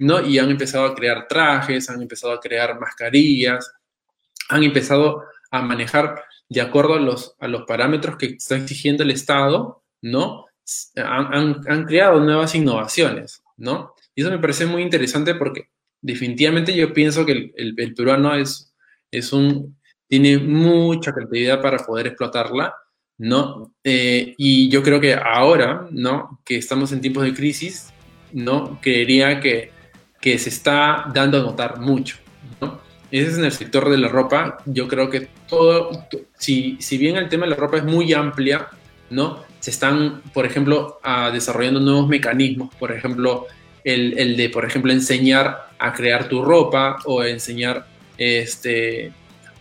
¿no? 0.00 0.18
Y 0.26 0.38
han 0.38 0.50
empezado 0.50 0.86
a 0.86 0.94
crear 0.94 1.28
trajes, 1.28 1.90
han 1.90 2.00
empezado 2.00 2.32
a 2.32 2.40
crear 2.40 2.80
mascarillas, 2.80 3.70
han 4.48 4.62
empezado 4.62 5.24
a 5.50 5.60
manejar 5.60 6.24
de 6.50 6.60
acuerdo 6.60 6.94
a 6.94 7.00
los, 7.00 7.34
a 7.38 7.48
los 7.48 7.62
parámetros 7.62 8.18
que 8.18 8.26
está 8.26 8.56
exigiendo 8.56 9.02
el 9.02 9.10
Estado, 9.10 9.82
¿no? 10.02 10.44
Han, 10.96 11.62
han, 11.66 11.84
creado 11.84 12.20
nuevas 12.20 12.54
innovaciones, 12.54 13.42
¿no? 13.56 13.94
Y 14.14 14.20
eso 14.20 14.30
me 14.30 14.38
parece 14.38 14.66
muy 14.66 14.82
interesante 14.82 15.34
porque 15.34 15.70
definitivamente 16.02 16.74
yo 16.74 16.92
pienso 16.92 17.24
que 17.24 17.32
el, 17.32 17.74
el, 17.76 17.94
peruano 17.94 18.34
es, 18.34 18.74
es 19.10 19.32
un, 19.32 19.78
tiene 20.06 20.36
mucha 20.38 21.12
creatividad 21.12 21.62
para 21.62 21.78
poder 21.78 22.08
explotarla, 22.08 22.74
¿no? 23.16 23.74
Eh, 23.82 24.34
y 24.36 24.68
yo 24.68 24.82
creo 24.82 25.00
que 25.00 25.14
ahora, 25.14 25.88
¿no? 25.90 26.42
Que 26.44 26.56
estamos 26.56 26.92
en 26.92 27.00
tiempos 27.00 27.24
de 27.24 27.34
crisis, 27.34 27.92
¿no? 28.32 28.78
Creería 28.82 29.40
que 29.40 29.72
que 30.20 30.38
se 30.38 30.50
está 30.50 31.06
dando 31.12 31.38
a 31.38 31.42
notar 31.42 31.80
mucho. 31.80 32.18
¿no? 32.60 32.80
Ese 33.10 33.30
es 33.30 33.38
en 33.38 33.44
el 33.44 33.52
sector 33.52 33.88
de 33.88 33.98
la 33.98 34.08
ropa. 34.08 34.58
Yo 34.66 34.88
creo 34.88 35.10
que 35.10 35.28
todo, 35.48 36.06
si, 36.38 36.76
si 36.80 36.98
bien 36.98 37.16
el 37.16 37.28
tema 37.28 37.44
de 37.44 37.50
la 37.50 37.56
ropa 37.56 37.78
es 37.78 37.84
muy 37.84 38.12
amplia, 38.12 38.68
¿no? 39.10 39.40
Se 39.58 39.70
están, 39.70 40.22
por 40.32 40.46
ejemplo, 40.46 41.00
desarrollando 41.32 41.80
nuevos 41.80 42.08
mecanismos, 42.08 42.74
por 42.76 42.92
ejemplo, 42.92 43.46
el, 43.84 44.18
el, 44.18 44.36
de, 44.36 44.48
por 44.48 44.64
ejemplo, 44.64 44.92
enseñar 44.92 45.70
a 45.78 45.92
crear 45.92 46.28
tu 46.28 46.42
ropa 46.42 46.98
o 47.04 47.22
enseñar, 47.24 47.86
este, 48.16 49.12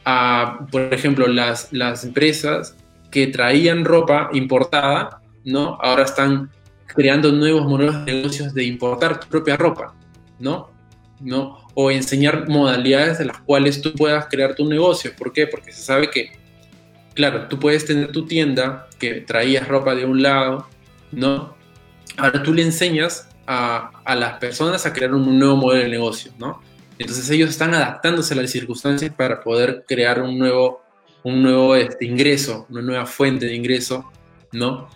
a, 0.05 0.59
por 0.71 0.93
ejemplo, 0.93 1.27
las, 1.27 1.73
las 1.73 2.03
empresas 2.03 2.75
que 3.11 3.27
traían 3.27 3.83
ropa 3.83 4.29
importada, 4.33 5.21
¿no? 5.43 5.77
Ahora 5.81 6.03
están 6.03 6.51
creando 6.85 7.31
nuevos 7.31 7.65
modelos 7.65 8.05
de 8.05 8.13
negocios 8.13 8.53
de 8.53 8.63
importar 8.63 9.19
tu 9.19 9.27
propia 9.27 9.57
ropa, 9.57 9.93
¿no? 10.39 10.69
¿no? 11.19 11.58
O 11.73 11.91
enseñar 11.91 12.47
modalidades 12.49 13.17
de 13.19 13.25
las 13.25 13.39
cuales 13.39 13.81
tú 13.81 13.93
puedas 13.93 14.25
crear 14.29 14.55
tu 14.55 14.67
negocio. 14.67 15.11
¿Por 15.17 15.31
qué? 15.31 15.47
Porque 15.47 15.71
se 15.71 15.81
sabe 15.81 16.09
que, 16.09 16.31
claro, 17.13 17.47
tú 17.47 17.59
puedes 17.59 17.85
tener 17.85 18.11
tu 18.11 18.25
tienda 18.25 18.87
que 18.97 19.21
traías 19.21 19.67
ropa 19.67 19.95
de 19.95 20.05
un 20.05 20.21
lado, 20.21 20.67
¿no? 21.11 21.55
Ahora 22.17 22.43
tú 22.43 22.53
le 22.53 22.63
enseñas 22.63 23.29
a, 23.47 23.91
las 24.15 24.39
personas 24.39 24.85
a 24.85 24.93
crear 24.93 25.13
un 25.13 25.39
nuevo 25.39 25.55
modelo 25.55 25.83
de 25.83 25.89
negocio, 25.89 26.31
¿no? 26.37 26.61
Entonces 26.97 27.29
ellos 27.29 27.49
están 27.49 27.73
adaptándose 27.73 28.33
a 28.33 28.37
las 28.37 28.51
circunstancias 28.51 29.13
para 29.15 29.41
poder 29.41 29.85
crear 29.87 30.21
un 30.21 30.37
nuevo, 30.37 30.81
un 31.23 31.41
nuevo 31.41 31.75
este, 31.75 32.05
ingreso, 32.05 32.67
una 32.69 32.81
nueva 32.81 33.05
fuente 33.05 33.45
de 33.45 33.55
ingreso, 33.55 34.11
¿no? 34.51 34.89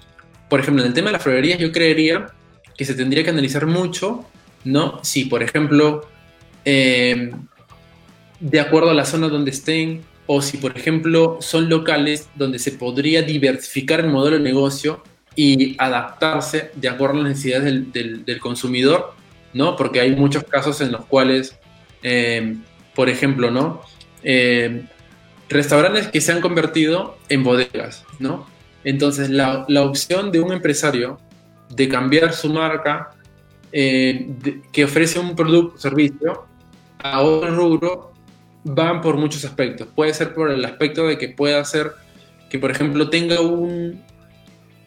Por 0.50 0.60
ejemplo, 0.60 0.84
en 0.84 0.90
el 0.90 0.94
tema 0.94 1.08
de 1.08 1.14
las 1.14 1.24
florerías 1.24 1.60
yo 1.60 1.72
creería 1.72 2.28
que 2.78 2.84
se 2.84 2.94
tendría 2.94 3.24
que 3.24 3.30
analizar 3.30 3.66
mucho 3.66 4.26
¿no? 4.64 5.00
Si, 5.04 5.26
por 5.26 5.44
ejemplo, 5.44 6.08
eh, 6.66 7.32
de 8.40 8.60
acuerdo 8.60 8.90
a 8.90 8.94
la 8.94 9.06
zona 9.06 9.30
donde 9.30 9.52
estén, 9.52 10.02
o 10.26 10.42
si, 10.42 10.58
por 10.58 10.78
ejemplo, 10.78 11.38
son 11.42 11.70
locales 11.70 12.30
donde 12.36 12.60
se 12.60 12.72
podría 12.72 13.22
diversificar 13.22 14.00
el 14.00 14.08
modelo 14.08 14.38
de 14.38 14.44
negocio 14.44 15.04
y 15.36 15.76
adaptarse 15.80 16.72
de 16.76 16.90
acuerdo 16.90 17.16
a 17.16 17.24
las 17.24 17.30
necesidades 17.30 17.92
del, 17.94 18.40
consumidor, 18.40 19.14
¿no? 19.54 19.76
Porque 19.76 20.00
hay 20.00 20.16
muchos 20.16 20.44
casos 20.44 20.80
en 20.82 20.92
los 20.92 21.06
cuales, 21.06 21.58
eh, 22.04 22.56
por 22.96 23.10
ejemplo, 23.10 23.52
¿no? 23.52 23.82
Eh, 24.24 24.86
restaurantes 25.50 26.08
que 26.08 26.22
se 26.22 26.32
han 26.32 26.42
convertido 26.42 27.18
en 27.30 27.44
bodegas, 27.44 28.06
¿no? 28.20 28.48
Entonces, 28.84 29.30
la, 29.30 29.66
la 29.68 29.84
opción 29.84 30.32
de 30.32 30.40
un 30.40 30.54
empresario 30.54 31.20
de 31.70 31.90
cambiar 31.90 32.34
su 32.34 32.52
marca 32.52 33.12
eh, 33.72 34.28
que 34.72 34.86
ofrece 34.86 35.20
un 35.20 35.36
producto 35.36 35.76
o 35.76 35.80
servicio 35.80 36.46
a 37.04 37.22
otro 37.22 37.56
rubro 37.56 38.14
van 38.64 39.02
por 39.02 39.18
muchos 39.18 39.46
aspectos. 39.46 39.88
Puede 39.94 40.14
ser 40.14 40.34
por 40.34 40.50
el 40.50 40.64
aspecto 40.66 41.08
de 41.08 41.18
que 41.18 41.30
pueda 41.30 41.64
ser 41.66 41.94
que, 42.50 42.60
por 42.60 42.72
ejemplo, 42.72 43.10
tenga 43.10 43.42
un 43.42 44.02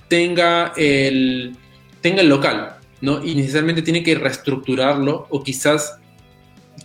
tenga 0.09 0.73
el 0.77 1.57
tenga 2.01 2.23
el 2.23 2.29
local, 2.29 2.77
¿no? 3.01 3.25
Y 3.25 3.35
necesariamente 3.35 3.83
tiene 3.83 4.03
que 4.03 4.15
reestructurarlo 4.15 5.27
o 5.31 5.43
quizás 5.43 5.99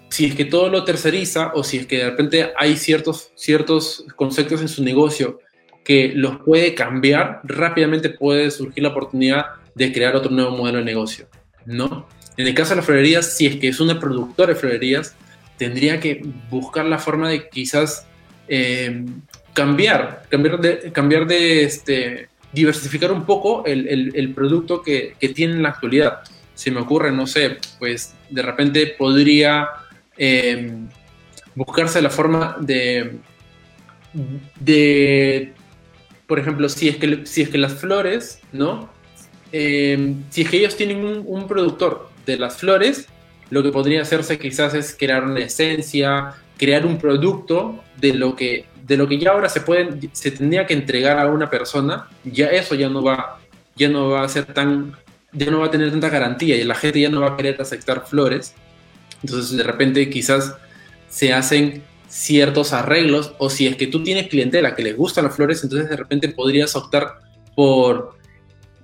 si 0.10 0.26
es 0.26 0.36
que 0.36 0.46
todo 0.46 0.70
lo 0.70 0.84
terceriza 0.84 1.52
o 1.56 1.64
si 1.64 1.78
es 1.78 1.86
que 1.88 2.00
de 2.00 2.10
repente 2.10 2.52
hay 2.58 2.76
ciertos, 2.76 3.32
ciertos 3.36 4.06
conceptos 4.16 4.62
en 4.62 4.68
su 4.68 4.84
negocio 4.84 5.40
que 5.86 6.12
los 6.14 6.38
puede 6.40 6.76
cambiar, 6.76 7.40
rápidamente 7.44 8.10
puede 8.10 8.52
surgir 8.52 8.84
la 8.84 8.90
oportunidad 8.90 9.46
de 9.74 9.92
crear 9.94 10.16
otro 10.16 10.32
nuevo 10.32 10.52
modelo 10.52 10.80
de 10.80 10.86
negocio. 10.86 11.28
¿no? 11.66 12.08
En 12.38 12.48
el 12.48 12.54
caso 12.54 12.72
de 12.72 12.78
las 12.78 12.86
florerías, 12.86 13.38
si 13.38 13.46
es 13.46 13.56
que 13.56 13.70
es 13.70 13.80
una 13.80 14.00
productora 14.00 14.54
de 14.54 14.60
florerías, 14.60 15.16
tendría 15.62 16.00
que 16.00 16.24
buscar 16.50 16.86
la 16.86 16.98
forma 16.98 17.30
de 17.30 17.48
quizás 17.48 18.08
eh, 18.48 19.06
cambiar, 19.54 20.24
cambiar 20.28 20.60
de, 20.60 20.92
cambiar 20.92 21.28
de, 21.28 21.62
este, 21.62 22.30
diversificar 22.52 23.12
un 23.12 23.28
poco 23.28 23.64
el, 23.68 24.34
producto 24.34 24.82
que, 24.82 25.16
tiene 25.36 25.54
en 25.54 25.62
la 25.62 25.70
actualidad. 25.70 26.24
Se 26.56 26.72
me 26.72 26.80
ocurre, 26.80 27.12
no 27.12 27.28
sé, 27.28 27.60
pues 27.78 28.16
de 28.32 28.42
repente 28.42 28.88
podría 28.88 29.70
eh, 30.18 30.74
buscarse 31.54 32.02
la 32.02 32.10
forma 32.10 32.58
de, 32.60 33.20
de, 34.60 35.54
por 36.26 36.40
ejemplo, 36.40 36.70
si 36.70 36.90
es 36.90 36.96
que, 36.98 37.28
si 37.28 37.44
es 37.44 37.50
que 37.50 37.60
las 37.60 37.76
flores, 37.76 38.40
¿no? 38.52 38.90
Eh, 39.52 40.16
si 40.32 40.42
es 40.42 40.50
que 40.50 40.58
ellos 40.58 40.76
tienen 40.76 41.24
un, 41.24 41.48
productor 41.48 42.10
de 42.26 42.40
las 42.40 42.58
flores, 42.58 43.08
lo 43.52 43.62
que 43.62 43.72
podría 43.72 44.02
hacerse 44.02 44.40
quizás 44.40 44.74
es 44.74 44.96
crear 44.98 45.24
una 45.24 45.42
esencia, 45.42 46.34
crear 46.58 46.86
un 46.86 46.98
producto 46.98 47.84
de 47.98 48.14
lo 48.14 48.36
que, 48.36 48.66
de 48.88 48.98
lo 48.98 49.08
que 49.08 49.20
ya 49.20 49.32
ahora 49.32 49.50
se, 49.50 49.62
puede, 49.62 50.10
se 50.14 50.32
tendría 50.32 50.66
que 50.66 50.74
entregar 50.74 51.20
a 51.20 51.30
una 51.30 51.50
persona, 51.50 52.08
ya 52.24 52.48
eso 52.48 52.76
ya 52.76 52.90
no 52.90 53.04
va, 53.04 53.40
ya 53.76 53.90
no 53.90 54.10
va 54.10 54.24
a 54.24 54.30
ser 54.30 54.46
tan, 54.46 54.96
ya 55.34 55.52
no 55.52 55.60
va 55.60 55.68
a 55.68 55.72
tener 55.72 55.92
tanta 55.92 56.10
garantía 56.10 56.56
y 56.56 56.64
la 56.64 56.76
gente 56.76 57.02
ya 57.02 57.10
no 57.10 57.22
va 57.22 57.34
a 57.34 57.38
querer 57.38 57.62
aceptar 57.62 58.06
flores. 58.08 58.56
Entonces 59.22 59.56
de 59.56 59.64
repente 59.64 60.10
quizás 60.10 60.56
se 61.10 61.34
hacen 61.34 61.84
ciertos 62.08 62.72
arreglos 62.72 63.34
o 63.38 63.50
si 63.50 63.68
es 63.68 63.76
que 63.76 63.88
tú 63.88 64.02
tienes 64.02 64.28
clientela 64.28 64.76
que 64.76 64.84
les 64.84 64.96
gustan 64.96 65.26
las 65.26 65.36
flores, 65.36 65.62
entonces 65.62 65.90
de 65.90 65.98
repente 65.98 66.30
podrías 66.30 66.74
optar 66.78 67.20
por, 67.54 68.16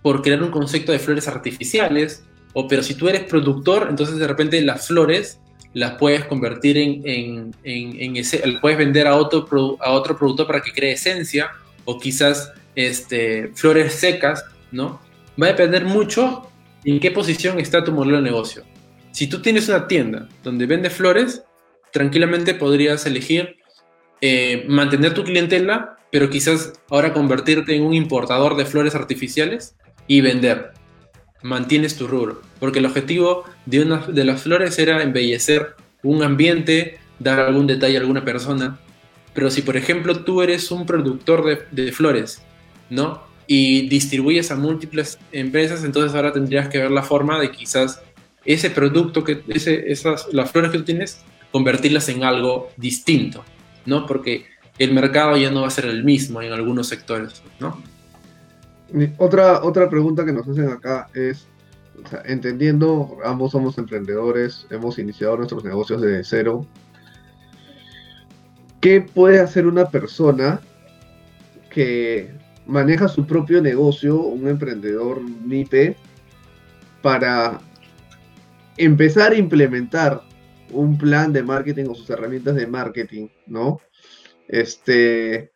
por 0.01 0.21
crear 0.21 0.43
un 0.43 0.51
concepto 0.51 0.91
de 0.91 0.99
flores 0.99 1.29
artificiales, 1.29 2.23
o 2.53 2.67
pero 2.67 2.83
si 2.83 2.95
tú 2.95 3.07
eres 3.07 3.23
productor, 3.23 3.87
entonces 3.89 4.17
de 4.17 4.27
repente 4.27 4.61
las 4.61 4.87
flores 4.87 5.39
las 5.73 5.93
puedes 5.93 6.25
convertir 6.25 6.77
en, 6.77 7.01
en, 7.05 7.53
en, 7.63 8.17
ese, 8.17 8.41
puedes 8.61 8.77
vender 8.77 9.05
a 9.07 9.15
otro, 9.15 9.77
a 9.79 9.91
otro 9.91 10.17
productor 10.17 10.47
para 10.47 10.61
que 10.61 10.71
cree 10.71 10.93
esencia, 10.93 11.51
o 11.85 11.99
quizás 11.99 12.51
este, 12.75 13.49
flores 13.53 13.93
secas, 13.93 14.43
¿no? 14.71 14.99
Va 15.41 15.47
a 15.47 15.49
depender 15.49 15.85
mucho 15.85 16.49
en 16.83 16.99
qué 16.99 17.11
posición 17.11 17.59
está 17.59 17.83
tu 17.83 17.91
modelo 17.91 18.17
de 18.17 18.23
negocio. 18.23 18.63
Si 19.11 19.27
tú 19.27 19.41
tienes 19.41 19.69
una 19.69 19.87
tienda 19.87 20.27
donde 20.43 20.65
vende 20.65 20.89
flores, 20.89 21.43
tranquilamente 21.91 22.53
podrías 22.53 23.05
elegir 23.05 23.57
eh, 24.21 24.65
mantener 24.67 25.13
tu 25.13 25.23
clientela, 25.23 25.97
pero 26.11 26.29
quizás 26.29 26.73
ahora 26.89 27.13
convertirte 27.13 27.75
en 27.75 27.83
un 27.83 27.93
importador 27.93 28.55
de 28.57 28.65
flores 28.65 28.95
artificiales 28.95 29.75
y 30.07 30.21
vender. 30.21 30.71
Mantienes 31.43 31.95
tu 31.97 32.07
rubro, 32.07 32.41
porque 32.59 32.79
el 32.79 32.85
objetivo 32.85 33.43
de 33.65 33.81
una 33.81 33.97
de 34.07 34.23
las 34.25 34.41
flores 34.41 34.77
era 34.79 35.01
embellecer 35.03 35.75
un 36.03 36.23
ambiente, 36.23 36.99
dar 37.19 37.39
algún 37.39 37.67
detalle 37.67 37.97
a 37.97 37.99
alguna 37.99 38.25
persona. 38.25 38.79
Pero 39.33 39.51
si, 39.51 39.61
por 39.61 39.77
ejemplo, 39.77 40.23
tú 40.23 40.41
eres 40.41 40.71
un 40.71 40.85
productor 40.85 41.45
de, 41.45 41.83
de 41.83 41.91
flores, 41.91 42.41
¿no? 42.89 43.21
Y 43.45 43.87
distribuyes 43.87 44.51
a 44.51 44.55
múltiples 44.55 45.19
empresas, 45.31 45.83
entonces 45.83 46.15
ahora 46.15 46.33
tendrías 46.33 46.69
que 46.69 46.79
ver 46.79 46.91
la 46.91 47.03
forma 47.03 47.39
de 47.39 47.51
quizás 47.51 48.01
ese 48.45 48.69
producto, 48.69 49.23
que, 49.23 49.43
ese, 49.49 49.91
esas, 49.91 50.27
las 50.31 50.51
flores 50.51 50.71
que 50.71 50.79
tú 50.79 50.85
tienes, 50.85 51.21
convertirlas 51.51 52.09
en 52.09 52.23
algo 52.23 52.71
distinto, 52.77 53.43
¿no? 53.85 54.05
Porque 54.05 54.45
el 54.79 54.93
mercado 54.93 55.37
ya 55.37 55.51
no 55.51 55.61
va 55.61 55.67
a 55.67 55.71
ser 55.71 55.85
el 55.85 56.03
mismo 56.03 56.41
en 56.41 56.53
algunos 56.53 56.87
sectores, 56.87 57.43
¿no? 57.59 57.81
Otra, 59.17 59.63
otra 59.63 59.89
pregunta 59.89 60.25
que 60.25 60.31
nos 60.31 60.47
hacen 60.47 60.69
acá 60.69 61.09
es, 61.13 61.47
entendiendo, 62.25 63.17
ambos 63.23 63.51
somos 63.51 63.77
emprendedores, 63.77 64.65
hemos 64.69 64.97
iniciado 64.97 65.37
nuestros 65.37 65.63
negocios 65.63 66.01
desde 66.01 66.23
cero, 66.23 66.65
¿qué 68.79 69.01
puede 69.01 69.39
hacer 69.39 69.67
una 69.67 69.89
persona 69.89 70.61
que 71.69 72.31
maneja 72.65 73.07
su 73.07 73.25
propio 73.25 73.61
negocio, 73.61 74.21
un 74.21 74.47
emprendedor 74.47 75.21
NIPE, 75.21 75.97
para 77.01 77.59
empezar 78.77 79.31
a 79.33 79.37
implementar 79.37 80.21
un 80.71 80.97
plan 80.97 81.33
de 81.33 81.43
marketing 81.43 81.85
o 81.89 81.95
sus 81.95 82.09
herramientas 82.09 82.55
de 82.55 82.67
marketing, 82.67 83.27
¿no? 83.47 83.79
Este, 84.47 85.51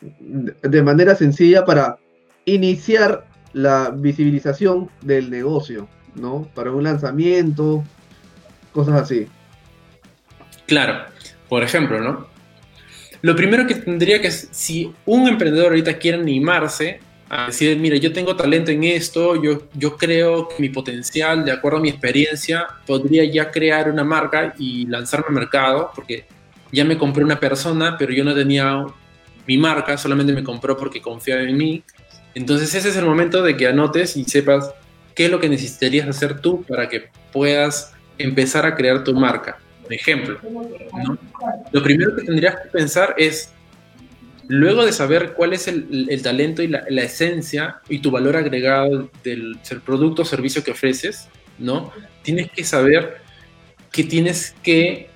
de 0.00 0.82
manera 0.82 1.14
sencilla 1.14 1.64
para 1.64 1.98
iniciar 2.44 3.26
la 3.52 3.90
visibilización 3.90 4.90
del 5.00 5.30
negocio, 5.30 5.88
¿no? 6.14 6.48
Para 6.54 6.72
un 6.72 6.84
lanzamiento, 6.84 7.84
cosas 8.72 9.02
así. 9.02 9.26
Claro, 10.66 11.04
por 11.48 11.62
ejemplo, 11.62 12.00
¿no? 12.00 12.26
Lo 13.22 13.34
primero 13.34 13.66
que 13.66 13.76
tendría 13.76 14.20
que, 14.20 14.30
si 14.30 14.92
un 15.06 15.28
emprendedor 15.28 15.68
ahorita 15.68 15.98
quiere 15.98 16.18
animarse 16.18 17.00
a 17.30 17.46
decir, 17.46 17.78
mira, 17.78 17.96
yo 17.96 18.12
tengo 18.12 18.36
talento 18.36 18.70
en 18.70 18.84
esto, 18.84 19.42
yo, 19.42 19.62
yo 19.74 19.96
creo 19.96 20.48
que 20.48 20.56
mi 20.58 20.68
potencial, 20.68 21.44
de 21.44 21.52
acuerdo 21.52 21.78
a 21.78 21.80
mi 21.80 21.88
experiencia, 21.88 22.66
podría 22.86 23.24
ya 23.24 23.50
crear 23.50 23.90
una 23.90 24.04
marca 24.04 24.54
y 24.58 24.86
lanzarme 24.86 25.26
al 25.28 25.34
mercado, 25.34 25.90
porque 25.94 26.26
ya 26.70 26.84
me 26.84 26.98
compré 26.98 27.24
una 27.24 27.40
persona, 27.40 27.96
pero 27.98 28.12
yo 28.12 28.24
no 28.24 28.34
tenía 28.34 28.84
mi 29.46 29.56
marca, 29.56 29.96
solamente 29.96 30.32
me 30.32 30.44
compró 30.44 30.76
porque 30.76 31.00
confiaba 31.00 31.42
en 31.42 31.56
mí. 31.56 31.82
Entonces 32.34 32.74
ese 32.74 32.88
es 32.88 32.96
el 32.96 33.04
momento 33.04 33.42
de 33.42 33.56
que 33.56 33.66
anotes 33.66 34.16
y 34.16 34.24
sepas 34.24 34.72
qué 35.14 35.26
es 35.26 35.30
lo 35.30 35.40
que 35.40 35.48
necesitarías 35.48 36.08
hacer 36.08 36.40
tú 36.40 36.64
para 36.64 36.88
que 36.88 37.08
puedas 37.32 37.92
empezar 38.18 38.66
a 38.66 38.74
crear 38.74 39.04
tu 39.04 39.14
marca. 39.14 39.58
Por 39.82 39.92
ejemplo, 39.92 40.38
lo 41.72 41.82
primero 41.82 42.16
que 42.16 42.22
tendrías 42.22 42.56
que 42.56 42.68
pensar 42.70 43.14
es 43.18 43.54
Luego 44.48 44.84
de 44.84 44.92
saber 44.92 45.32
cuál 45.32 45.54
es 45.54 45.68
el, 45.68 46.20
talento 46.22 46.62
y 46.62 46.68
la, 46.68 47.02
esencia 47.02 47.80
y 47.88 48.00
tu 48.00 48.10
valor 48.10 48.36
agregado 48.36 49.10
del, 49.22 49.58
producto 49.84 50.22
o 50.22 50.24
servicio 50.24 50.62
que 50.62 50.72
ofreces, 50.72 51.28
¿no? 51.58 51.92
Tienes 52.22 52.50
que 52.50 52.64
saber 52.64 53.18
que 53.90 54.04
tienes 54.04 54.54
que 54.62 55.08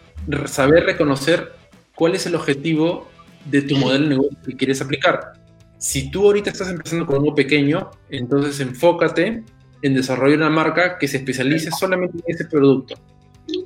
saber 0.46 0.84
reconocer 0.84 1.52
cuál 1.94 2.14
es 2.14 2.24
el 2.26 2.36
objetivo 2.36 3.08
de 3.44 3.62
tu 3.62 3.76
modelo 3.76 4.04
de 4.04 4.10
negocio 4.10 4.38
que 4.46 4.56
quieres 4.56 4.80
aplicar. 4.80 5.34
Si 5.78 6.10
tú 6.10 6.26
ahorita 6.26 6.50
estás 6.50 6.68
empezando 6.68 7.06
con 7.06 7.16
algo 7.16 7.34
pequeño, 7.34 7.90
entonces 8.10 8.60
enfócate 8.60 9.44
en 9.82 9.94
desarrollar 9.94 10.38
una 10.38 10.50
marca 10.50 10.98
que 10.98 11.06
se 11.06 11.18
especialice 11.18 11.70
solamente 11.70 12.18
en 12.18 12.34
ese 12.34 12.44
producto. 12.46 12.96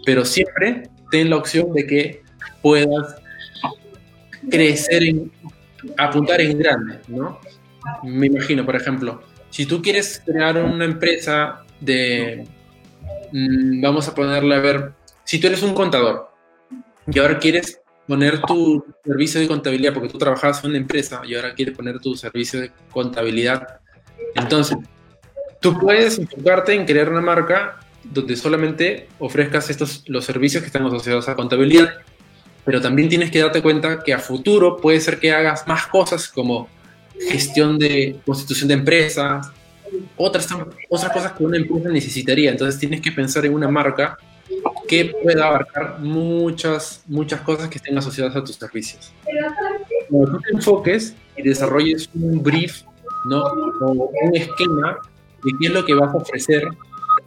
Pero 0.05 0.25
siempre 0.25 0.91
ten 1.11 1.31
la 1.31 1.37
opción 1.37 1.73
de 1.73 1.87
que 1.87 2.23
puedas 2.61 3.17
crecer 4.51 5.03
en, 5.05 5.33
apuntar 5.97 6.41
en 6.41 6.59
grande, 6.59 7.01
¿no? 7.09 7.41
Me 8.03 8.27
imagino, 8.27 8.65
por 8.65 8.77
ejemplo, 8.77 9.23
si 9.51 9.67
tú 9.67 9.83
quieres 9.83 10.23
crear 10.25 10.63
una 10.63 10.85
empresa 10.85 11.65
de, 11.81 12.47
mm, 13.33 13.81
vamos 13.81 14.07
a 14.09 14.15
ponerle 14.15 14.55
a 14.55 14.61
ver, 14.61 14.93
si 15.25 15.41
tú 15.41 15.47
eres 15.47 15.63
un 15.63 15.75
contador 15.75 16.31
y 17.07 17.19
ahora 17.19 17.39
quieres 17.39 17.82
poner 18.07 18.41
tu 18.43 18.85
servicio 19.05 19.41
de 19.41 19.49
contabilidad, 19.49 19.95
porque 19.95 20.09
tú 20.09 20.19
trabajabas 20.19 20.63
en 20.65 20.71
una 20.71 20.79
empresa 20.79 21.23
y 21.25 21.35
ahora 21.35 21.55
quieres 21.55 21.77
poner 21.77 21.99
tu 22.01 22.15
servicio 22.17 22.61
de 22.61 22.73
contabilidad, 22.91 23.81
entonces 24.35 24.77
tú 25.61 25.79
puedes 25.79 26.19
enfocarte 26.19 26.75
en 26.75 26.85
crear 26.85 27.09
una 27.09 27.21
marca 27.21 27.81
donde 28.05 28.37
solamente 28.37 29.09
ofrezcas 29.19 29.71
estos 29.71 30.03
los 30.09 30.25
servicios 30.25 30.63
que 30.63 30.67
están 30.67 30.85
asociados 30.85 31.29
a 31.29 31.37
contabilidad 31.37 32.03
pero 32.65 32.81
también 32.81 33.09
tienes 33.09 33.31
que 33.31 33.41
darte 33.41 33.63
cuenta 33.63 34.03
que 34.03 34.13
a 34.13 34.19
futuro 34.19 34.77
puede 34.77 35.01
ser 35.01 35.19
que 35.19 35.33
hagas 35.33 35.67
más 35.67 35.87
cosas 35.87 36.29
como 36.29 36.69
gestión 37.29 37.79
de 37.79 38.21
constitución 38.25 38.69
de 38.69 38.75
empresas, 38.75 39.51
otras, 40.17 40.49
otras 40.89 41.13
cosas 41.13 41.33
que 41.33 41.45
una 41.45 41.57
empresa 41.57 41.89
necesitaría. 41.89 42.51
Entonces 42.51 42.79
tienes 42.79 43.01
que 43.01 43.13
pensar 43.13 43.45
en 43.47 43.55
una 43.55 43.69
marca 43.69 44.17
que 44.89 45.15
pueda 45.23 45.49
abarcar 45.49 46.01
muchas, 46.01 47.03
muchas 47.07 47.41
cosas 47.41 47.69
que 47.69 47.79
estén 47.79 47.97
asociadas 47.97 48.37
a 48.37 48.45
tus 48.45 48.57
servicios. 48.57 49.13
Cuando 50.09 50.33
tú 50.33 50.41
te 50.41 50.57
enfoques 50.57 51.15
y 51.37 51.43
desarrolles 51.43 52.11
un 52.15 52.43
brief, 52.43 52.83
¿no? 53.25 53.43
o 53.43 54.11
un 54.23 54.37
esquema 54.37 54.99
de 55.45 55.51
qué 55.61 55.67
es 55.67 55.73
lo 55.73 55.85
que 55.85 55.95
vas 55.95 56.13
a 56.15 56.19
ofrecer 56.19 56.69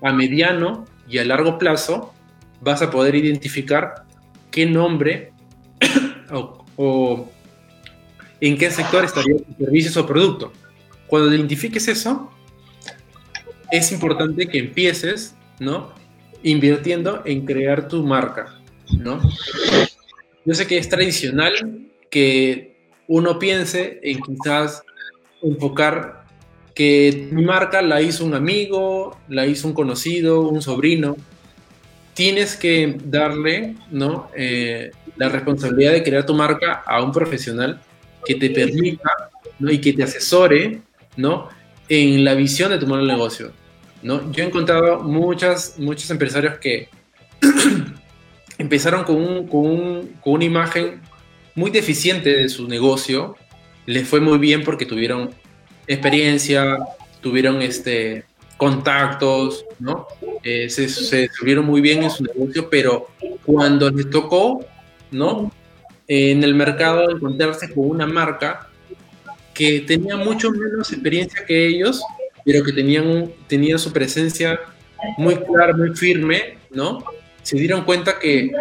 a 0.01 0.11
mediano 0.11 0.85
y 1.07 1.17
a 1.17 1.25
largo 1.25 1.57
plazo, 1.57 2.13
vas 2.61 2.81
a 2.81 2.89
poder 2.89 3.15
identificar 3.15 4.05
qué 4.51 4.65
nombre 4.65 5.31
o, 6.77 7.29
en 8.41 8.57
qué 8.57 8.69
sector 8.71 9.05
estaría 9.05 9.37
tu 9.37 9.63
servicio 9.65 10.01
o 10.01 10.05
producto. 10.05 10.51
Cuando 11.07 11.33
identifiques 11.33 11.87
eso, 11.87 12.31
es 13.71 13.91
importante 13.91 14.47
que 14.47 14.59
empieces, 14.59 15.35
¿no? 15.59 15.93
Invirtiendo 16.45 17.23
en 17.25 17.45
crear 17.45 17.87
tu 17.87 18.03
marca, 18.03 18.61
¿no? 18.97 19.19
Yo 20.45 20.53
sé 20.53 20.67
que 20.67 20.77
es 20.77 20.87
tradicional 20.87 21.89
que 22.09 22.77
uno 23.07 23.39
piense 23.39 23.99
en 24.03 24.21
quizás 24.21 24.83
enfocar 25.41 26.23
que 26.75 27.29
mi 27.31 27.43
marca 27.43 27.81
la 27.81 28.01
hizo 28.01 28.23
un 28.25 28.35
amigo, 28.35 29.17
la 29.27 29.47
hizo 29.47 29.67
un 29.67 29.73
conocido, 29.73 30.41
un 30.41 30.61
sobrino, 30.61 31.15
tienes 32.13 32.55
que 32.55 32.97
darle 33.05 33.75
¿no? 33.91 34.29
Eh, 34.35 34.91
la 35.17 35.29
responsabilidad 35.29 35.93
de 35.93 36.03
crear 36.03 36.25
tu 36.25 36.33
marca 36.33 36.83
a 36.85 37.03
un 37.03 37.11
profesional 37.11 37.81
que 38.25 38.35
te 38.35 38.49
permita 38.49 39.09
y 39.59 39.79
que 39.79 39.93
te 39.93 40.03
asesore 40.03 40.81
¿no? 41.17 41.49
En 41.89 42.23
la 42.23 42.33
visión 42.33 42.71
de 42.71 42.77
tu 42.77 42.87
modelo 42.87 43.07
de 43.07 43.13
negocio, 43.13 43.51
¿no? 44.05 44.31
Yo 44.31 44.43
he 44.43 44.47
encontrado 44.47 44.99
muchas, 44.99 45.79
muchos 45.79 46.09
empresarios 46.11 46.59
que 46.59 46.89
empezaron 48.59 49.03
con, 49.03 49.47
con, 49.47 50.33
una 50.33 50.45
imagen 50.45 51.01
muy 51.55 51.71
deficiente 51.71 52.29
de 52.29 52.47
su 52.47 52.67
negocio, 52.67 53.35
les 53.87 54.07
fue 54.07 54.21
muy 54.21 54.37
bien 54.37 54.63
porque 54.63 54.85
tuvieron 54.85 55.31
experiencia, 55.87 56.77
tuvieron 57.19 57.63
este, 57.63 58.25
contactos, 58.57 59.65
¿no? 59.79 60.05
Eh, 60.43 60.69
se, 60.69 60.87
se 60.87 61.27
subieron 61.33 61.65
muy 61.65 61.81
bien 61.81 62.03
en 62.03 62.11
su 62.11 62.23
negocio, 62.23 62.69
pero 62.69 63.07
cuando 63.43 63.89
les 63.89 64.09
tocó, 64.11 64.63
¿no? 65.09 65.51
en 66.07 66.43
el 66.43 66.53
mercado 66.53 67.09
encontrarse 67.09 67.73
con 67.73 67.89
una 67.89 68.05
marca 68.05 68.69
que 69.53 69.79
tenía 69.81 70.15
mucho 70.17 70.51
menos 70.51 70.91
experiencia 70.91 71.43
que 71.45 71.67
ellos, 71.67 72.03
pero 72.45 72.63
que 72.63 72.71
tenían, 72.71 73.31
tenían 73.47 73.79
su 73.79 73.91
presencia 73.91 74.59
muy 75.17 75.35
clara, 75.35 75.75
muy 75.75 75.95
firme, 75.95 76.57
¿no? 76.71 77.03
Se 77.41 77.57
dieron 77.57 77.83
cuenta 77.83 78.17
que, 78.19 78.51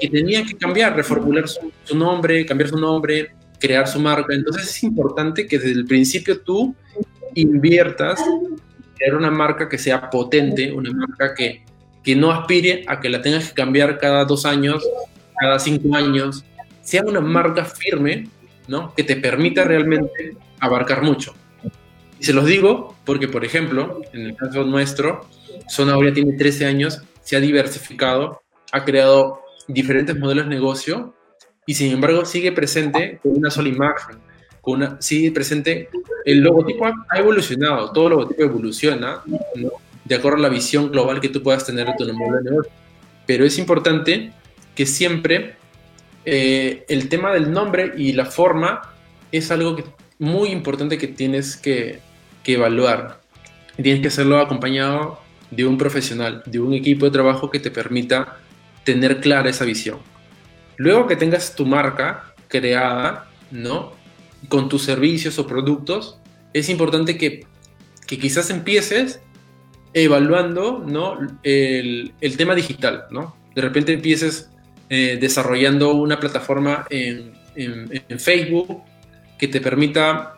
que 0.00 0.08
tenían 0.08 0.44
que 0.44 0.56
cambiar, 0.56 0.94
reformular 0.94 1.48
su, 1.48 1.72
su 1.84 1.96
nombre, 1.96 2.44
cambiar 2.44 2.68
su 2.68 2.78
nombre, 2.78 3.30
crear 3.58 3.86
su 3.88 4.00
marca. 4.00 4.34
Entonces 4.34 4.64
es 4.64 4.82
importante 4.82 5.46
que 5.46 5.58
desde 5.58 5.72
el 5.72 5.86
principio 5.86 6.40
tú 6.40 6.74
inviertas 7.34 8.20
crear 8.96 9.14
una 9.14 9.30
marca 9.30 9.68
que 9.68 9.78
sea 9.78 10.10
potente, 10.10 10.72
una 10.72 10.90
marca 10.90 11.34
que, 11.34 11.62
que 12.02 12.16
no 12.16 12.30
aspire 12.32 12.84
a 12.86 13.00
que 13.00 13.08
la 13.08 13.22
tengas 13.22 13.48
que 13.48 13.54
cambiar 13.54 13.98
cada 13.98 14.24
dos 14.24 14.46
años, 14.46 14.82
cada 15.38 15.58
cinco 15.58 15.94
años, 15.94 16.44
sea 16.82 17.02
una 17.02 17.20
marca 17.20 17.64
firme, 17.64 18.28
¿no? 18.68 18.94
Que 18.94 19.04
te 19.04 19.16
permita 19.16 19.64
realmente 19.64 20.36
abarcar 20.60 21.02
mucho. 21.02 21.34
Y 22.18 22.24
se 22.24 22.32
los 22.32 22.46
digo 22.46 22.96
porque, 23.04 23.28
por 23.28 23.44
ejemplo, 23.44 24.00
en 24.12 24.26
el 24.26 24.36
caso 24.36 24.64
nuestro, 24.64 25.26
Zona 25.68 25.96
tiene 26.12 26.32
13 26.32 26.66
años, 26.66 27.02
se 27.22 27.36
ha 27.36 27.40
diversificado, 27.40 28.42
ha 28.72 28.84
creado 28.84 29.40
diferentes 29.68 30.18
modelos 30.18 30.44
de 30.44 30.50
negocio 30.50 31.14
y 31.66 31.74
sin 31.74 31.92
embargo 31.92 32.24
sigue 32.24 32.52
presente 32.52 33.18
con 33.22 33.36
una 33.36 33.50
sola 33.50 33.68
imagen, 33.68 34.18
con 34.60 34.76
una, 34.76 35.00
sigue 35.00 35.32
presente, 35.32 35.90
el 36.24 36.40
logotipo 36.40 36.86
ha 36.86 37.18
evolucionado, 37.18 37.92
todo 37.92 38.08
logotipo 38.08 38.42
evoluciona 38.42 39.22
de 40.04 40.14
acuerdo 40.14 40.38
a 40.38 40.42
la 40.42 40.48
visión 40.48 40.90
global 40.90 41.20
que 41.20 41.28
tú 41.28 41.42
puedas 41.42 41.66
tener 41.66 41.86
de 41.86 41.94
tu 41.98 42.12
modelo 42.12 42.36
de 42.36 42.50
negocio. 42.50 42.72
Pero 43.26 43.44
es 43.44 43.58
importante 43.58 44.32
que 44.74 44.86
siempre 44.86 45.56
eh, 46.24 46.84
el 46.88 47.08
tema 47.08 47.32
del 47.32 47.50
nombre 47.50 47.92
y 47.96 48.12
la 48.12 48.26
forma 48.26 48.82
es 49.32 49.50
algo 49.50 49.74
que, 49.74 49.84
muy 50.18 50.50
importante 50.50 50.96
que 50.96 51.08
tienes 51.08 51.56
que, 51.56 52.00
que 52.46 52.52
evaluar. 52.52 53.18
Tienes 53.74 54.00
que 54.00 54.06
hacerlo 54.06 54.38
acompañado 54.38 55.20
de 55.50 55.66
un 55.66 55.76
profesional, 55.76 56.44
de 56.46 56.60
un 56.60 56.74
equipo 56.74 57.04
de 57.04 57.10
trabajo 57.10 57.50
que 57.50 57.58
te 57.58 57.72
permita 57.72 58.38
tener 58.84 59.20
clara 59.20 59.50
esa 59.50 59.64
visión. 59.64 59.98
Luego 60.76 61.08
que 61.08 61.16
tengas 61.16 61.56
tu 61.56 61.66
marca 61.66 62.34
creada, 62.46 63.28
¿no? 63.50 63.94
Con 64.48 64.68
tus 64.68 64.84
servicios 64.84 65.40
o 65.40 65.46
productos, 65.48 66.20
es 66.52 66.68
importante 66.68 67.18
que, 67.18 67.46
que 68.06 68.16
quizás 68.16 68.48
empieces 68.50 69.20
evaluando, 69.92 70.84
¿no? 70.86 71.18
El, 71.42 72.12
el, 72.20 72.36
tema 72.36 72.54
digital, 72.54 73.06
¿no? 73.10 73.36
De 73.56 73.62
repente 73.62 73.92
empieces 73.92 74.50
eh, 74.88 75.18
desarrollando 75.20 75.94
una 75.94 76.20
plataforma 76.20 76.86
en, 76.90 77.32
en, 77.56 78.04
en 78.08 78.20
Facebook 78.20 78.84
que 79.36 79.48
te 79.48 79.60
permita 79.60 80.35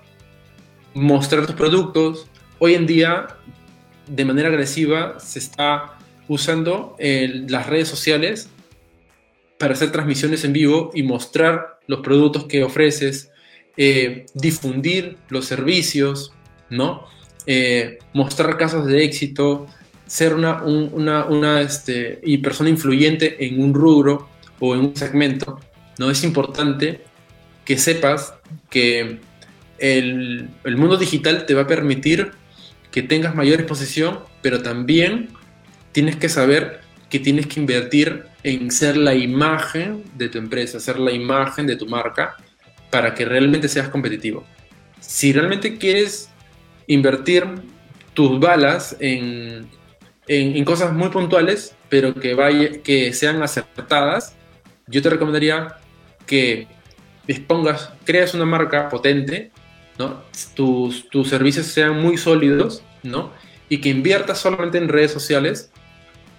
mostrar 0.95 1.47
tus 1.47 1.55
productos. 1.55 2.27
Hoy 2.59 2.75
en 2.75 2.87
día, 2.87 3.29
de 4.07 4.25
manera 4.25 4.49
agresiva, 4.49 5.21
se 5.21 5.39
está 5.39 5.99
usando 6.29 6.97
el, 6.99 7.47
las 7.49 7.67
redes 7.67 7.89
sociales 7.89 8.49
para 9.59 9.75
hacer 9.75 9.91
transmisiones 9.91 10.45
en 10.45 10.53
vivo 10.53 10.91
y 10.95 11.03
mostrar 11.03 11.81
los 11.87 12.01
productos 12.01 12.45
que 12.45 12.63
ofreces, 12.63 13.31
eh, 13.77 14.27
difundir 14.35 15.17
los 15.29 15.47
servicios, 15.47 16.33
¿no? 16.71 17.05
Eh, 17.47 17.99
mostrar 18.13 18.57
casos 18.57 18.87
de 18.87 19.05
éxito, 19.05 19.67
ser 20.07 20.35
una, 20.35 20.63
un, 20.63 20.91
una, 20.93 21.25
una 21.25 21.61
este, 21.61 22.21
y 22.23 22.39
persona 22.39 22.71
influyente 22.71 23.45
en 23.47 23.61
un 23.61 23.75
rubro 23.75 24.29
o 24.61 24.75
en 24.75 24.81
un 24.81 24.97
segmento, 24.97 25.59
¿no? 25.99 26.11
Es 26.11 26.23
importante 26.25 27.03
que 27.65 27.79
sepas 27.79 28.35
que 28.71 29.21
el, 29.79 30.49
mundo 30.65 30.97
digital 30.97 31.47
te 31.47 31.55
va 31.55 31.63
a 31.63 31.67
permitir 31.67 32.33
que 32.91 33.03
tengas 33.03 33.35
mayor 33.35 33.61
exposición, 33.61 34.21
pero 34.43 34.63
también 34.63 35.31
tienes 35.93 36.17
que 36.17 36.29
saber 36.29 36.81
que 37.11 37.19
tienes 37.19 37.47
que 37.47 37.61
invertir 37.61 38.25
en 38.43 38.71
ser 38.71 38.97
la 38.97 39.15
imagen 39.15 40.05
de 40.15 40.29
tu 40.29 40.39
empresa, 40.39 40.81
ser 40.81 40.99
la 40.99 41.13
imagen 41.13 41.67
de 41.67 41.77
tu 41.77 41.87
marca 41.87 42.37
para 42.91 43.15
que 43.15 43.25
realmente 43.25 43.69
seas 43.69 43.89
competitivo. 43.89 44.45
Si 45.01 45.33
realmente 45.33 45.79
quieres 45.79 46.31
invertir 46.87 47.45
tus 48.15 48.41
balas 48.41 48.97
en, 49.01 49.69
en, 50.27 50.65
cosas 50.65 50.93
muy 50.93 51.09
puntuales, 51.09 51.75
pero 51.89 52.15
que, 52.15 52.81
que 52.83 53.13
sean 53.13 53.43
acertadas, 53.43 54.35
yo 54.87 55.03
te 55.03 55.11
recomendaría 55.11 55.77
que 56.27 56.67
dispongas, 57.27 57.93
creas 58.05 58.35
una 58.35 58.45
marca 58.45 58.89
potente, 58.89 59.51
¿no? 59.99 60.23
tus, 60.55 61.09
tus 61.09 61.29
servicios 61.29 61.67
sean 61.67 62.01
muy 62.01 62.17
sólidos, 62.17 62.83
¿no? 63.03 63.33
y 63.69 63.79
que 63.79 63.89
inviertas 63.89 64.39
solamente 64.39 64.79
en 64.79 64.89
redes 64.89 65.11
sociales, 65.11 65.71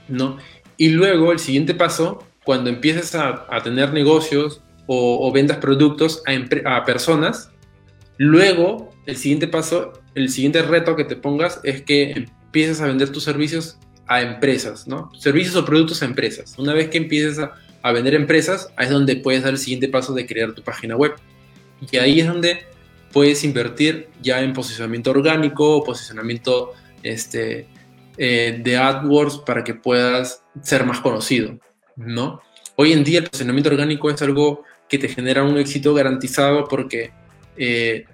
¿no? 0.07 0.37
Y 0.77 0.89
luego 0.89 1.31
el 1.31 1.39
siguiente 1.39 1.73
paso, 1.73 2.23
cuando 2.43 2.69
empieces 2.69 3.15
a, 3.15 3.45
a 3.49 3.61
tener 3.61 3.93
negocios 3.93 4.61
o, 4.87 5.27
o, 5.27 5.31
vendas 5.31 5.57
productos 5.57 6.23
a, 6.25 6.75
a 6.77 6.85
personas, 6.85 7.51
luego 8.17 8.91
el 9.05 9.17
siguiente 9.17 9.47
paso, 9.47 9.93
el 10.15 10.29
siguiente 10.29 10.61
reto 10.61 10.95
que 10.95 11.03
te 11.03 11.15
pongas 11.15 11.59
es 11.63 11.81
que 11.81 12.11
empieces 12.11 12.81
a 12.81 12.87
vender 12.87 13.09
tus 13.11 13.23
servicios 13.23 13.77
a 14.07 14.21
empresas, 14.21 14.87
¿no? 14.87 15.11
Servicios 15.19 15.55
o 15.55 15.65
productos 15.65 16.01
a 16.01 16.05
empresas. 16.05 16.55
Una 16.57 16.73
vez 16.73 16.89
que 16.89 16.97
empieces 16.97 17.37
a, 17.37 17.53
a 17.83 17.91
vender 17.91 18.15
empresas, 18.15 18.73
ahí 18.75 18.87
es 18.87 18.91
donde 18.91 19.17
puedes 19.17 19.43
dar 19.43 19.51
el 19.51 19.59
siguiente 19.59 19.87
paso 19.87 20.13
de 20.13 20.25
crear 20.25 20.53
tu 20.53 20.63
página 20.63 20.95
web. 20.95 21.13
Y 21.91 21.97
ahí 21.97 22.19
es 22.19 22.27
donde 22.27 22.65
puedes 23.11 23.43
invertir 23.43 24.09
ya 24.21 24.41
en 24.41 24.53
posicionamiento 24.53 25.11
orgánico, 25.11 25.83
posicionamiento 25.83 26.73
este, 27.03 27.67
eh, 28.17 28.59
de 28.63 28.77
AdWords 28.77 29.39
para 29.39 29.63
que 29.63 29.73
puedas 29.73 30.43
ser 30.61 30.85
más 30.85 30.99
conocido, 30.99 31.57
¿no? 31.95 32.41
Hoy 32.75 32.93
en 32.93 33.03
día 33.03 33.19
el 33.19 33.25
posicionamiento 33.25 33.69
orgánico 33.69 34.09
es 34.09 34.21
algo 34.21 34.63
que 34.87 34.97
te 34.97 35.07
genera 35.07 35.43
un 35.43 35.57
éxito 35.57 35.93
garantizado 35.93 36.67
porque 36.67 37.11
eh, 37.57 38.05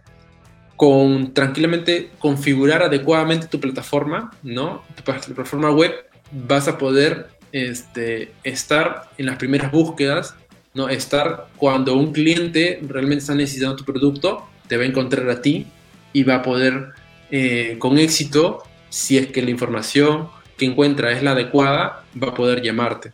con 0.75 1.33
tranquilamente 1.33 2.11
configurar 2.19 2.83
adecuadamente 2.83 3.47
tu 3.47 3.59
plataforma, 3.59 4.31
¿no? 4.43 4.83
Tu 4.95 5.03
plataforma 5.03 5.71
web, 5.71 5.93
vas 6.31 6.67
a 6.67 6.77
poder 6.77 7.29
este, 7.51 8.33
estar 8.43 9.09
en 9.17 9.27
las 9.27 9.37
primeras 9.37 9.71
búsquedas, 9.71 10.35
¿no? 10.73 10.89
Estar 10.89 11.47
cuando 11.57 11.95
un 11.95 12.11
cliente 12.11 12.79
realmente 12.87 13.21
está 13.21 13.35
necesitando 13.35 13.77
tu 13.77 13.85
producto, 13.85 14.47
te 14.67 14.77
va 14.77 14.83
a 14.83 14.87
encontrar 14.87 15.29
a 15.29 15.41
ti 15.41 15.67
y 16.13 16.23
va 16.23 16.35
a 16.35 16.41
poder 16.41 16.93
eh, 17.31 17.75
con 17.79 17.97
éxito 17.97 18.63
si 18.89 19.17
es 19.17 19.27
que 19.27 19.41
la 19.41 19.51
información 19.51 20.29
que 20.57 20.65
encuentra 20.65 21.11
es 21.11 21.21
la 21.21 21.31
adecuada, 21.31 22.03
va 22.21 22.29
a 22.29 22.33
poder 22.33 22.61
llamarte. 22.61 23.11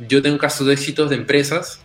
Yo 0.00 0.22
tengo 0.22 0.38
casos 0.38 0.66
de 0.66 0.72
éxitos 0.72 1.10
de 1.10 1.16
empresas 1.16 1.80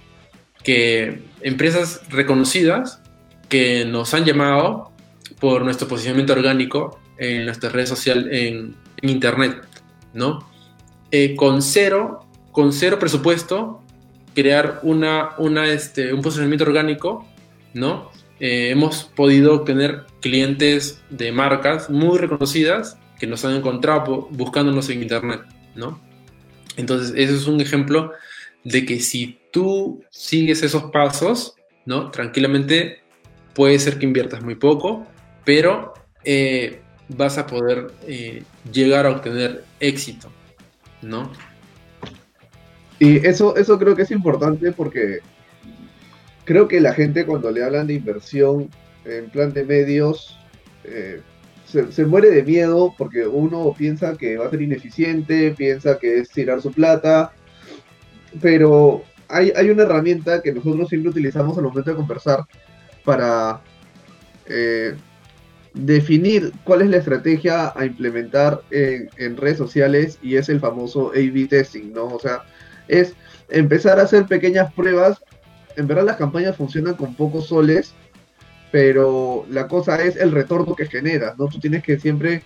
que 0.64 1.22
empresas 1.42 2.02
reconocidas 2.10 3.02
que 3.48 3.86
nos 3.86 4.14
han 4.14 4.26
llamado 4.26 4.92
por 5.40 5.64
nuestro 5.64 5.88
posicionamiento 5.88 6.34
orgánico 6.34 7.00
en 7.18 7.46
nuestras 7.46 7.72
redes 7.72 7.90
sociales, 7.90 8.26
en, 8.32 8.76
internet, 9.02 9.62
¿no? 10.14 10.50
Eh, 11.12 11.36
con 11.36 11.62
cero, 11.62 12.26
con 12.52 12.74
cero 12.74 13.00
presupuesto, 13.00 13.82
crear 14.36 14.80
una, 14.84 15.32
una, 15.38 15.68
este, 15.68 16.14
un 16.14 16.22
posicionamiento 16.22 16.66
orgánico, 16.66 17.26
¿no? 17.74 18.12
Eh, 18.40 18.70
hemos 18.72 19.04
podido 19.04 19.54
obtener 19.54 20.06
clientes 20.22 21.02
de 21.10 21.32
marcas 21.32 21.90
muy 21.90 22.18
reconocidas 22.18 22.98
que 23.20 23.28
nos 23.28 23.44
han 23.44 23.56
encontrado 23.56 24.30
buscándonos 24.32 24.90
en 24.90 25.02
internet, 25.02 25.42
¿no? 25.76 26.00
Entonces, 26.78 27.14
ese 27.18 27.36
es 27.36 27.48
un 27.48 27.60
ejemplo 27.60 28.14
de 28.64 28.86
que 28.86 29.00
si 29.00 29.40
tú 29.52 30.04
sigues 30.10 30.64
esos 30.64 30.84
pasos, 30.92 31.56
¿no? 31.86 32.12
Tranquilamente 32.12 33.02
puede 33.54 33.78
ser 33.80 34.00
que 34.00 34.06
inviertas 34.06 34.42
muy 34.42 34.56
poco, 34.56 35.06
pero 35.44 35.94
eh, 36.24 36.82
vas 37.10 37.38
a 37.38 37.46
poder 37.46 37.92
eh, 38.08 38.44
llegar 38.72 39.06
a 39.06 39.12
obtener 39.12 39.66
éxito, 39.82 40.32
¿no? 41.02 41.32
Y 43.00 43.26
eso, 43.26 43.56
eso 43.56 43.80
creo 43.80 43.96
que 43.96 44.04
es 44.04 44.12
importante 44.12 44.72
porque 44.72 45.20
creo 46.50 46.68
que 46.68 46.82
la 46.82 46.96
gente 46.96 47.28
cuando 47.28 47.52
le 47.52 47.64
hablan 47.64 47.86
de 47.86 47.94
inversión 47.94 48.72
en 49.06 49.30
plan 49.30 49.54
de 49.54 49.64
medios 49.64 50.36
eh, 50.84 51.22
se, 51.64 52.06
muere 52.06 52.32
de 52.32 52.42
miedo 52.42 52.96
porque 52.98 53.28
uno 53.28 53.72
piensa 53.78 54.18
que 54.18 54.36
va 54.36 54.48
a 54.48 54.50
ser 54.50 54.64
ineficiente, 54.64 55.54
piensa 55.56 56.00
que 56.00 56.18
es 56.18 56.30
tirar 56.30 56.60
su 56.60 56.72
plata, 56.72 57.34
pero 58.42 59.04
hay, 59.28 59.54
hay 59.56 59.70
una 59.70 59.84
herramienta 59.84 60.42
que 60.42 60.52
nosotros 60.52 60.90
siempre 60.90 61.12
utilizamos 61.12 61.56
al 61.56 61.66
momento 61.66 61.92
de 61.92 61.98
conversar 61.98 62.40
para 63.06 63.62
eh, 64.48 64.96
definir 65.76 66.52
cuál 66.64 66.82
es 66.82 66.90
la 66.90 66.98
estrategia 66.98 67.74
a 67.76 67.86
implementar 67.86 68.62
en, 68.72 69.08
en, 69.18 69.38
redes 69.38 69.60
sociales 69.60 70.18
y 70.24 70.38
es 70.38 70.50
el 70.50 70.60
famoso 70.60 71.12
A-B 71.12 71.46
testing, 71.48 71.94
¿no? 71.94 72.06
O 72.06 72.20
sea, 72.20 72.42
es 72.88 73.14
empezar 73.50 74.00
a 74.00 74.04
hacer 74.04 74.26
pequeñas 74.26 74.74
pruebas. 74.74 75.22
En 75.80 75.88
verdad 75.88 76.06
las 76.06 76.18
campañas 76.18 76.58
funcionan 76.58 76.96
con 76.96 77.16
pocos 77.16 77.48
soles, 77.48 77.94
pero 78.70 79.46
la 79.50 79.70
cosa 79.70 80.04
es 80.04 80.18
el 80.18 80.32
retorno 80.32 80.76
que 80.76 80.86
generas, 80.86 81.38
¿no? 81.38 81.48
Tú 81.48 81.58
tienes 81.58 81.84
que 81.84 81.98
siempre 81.98 82.44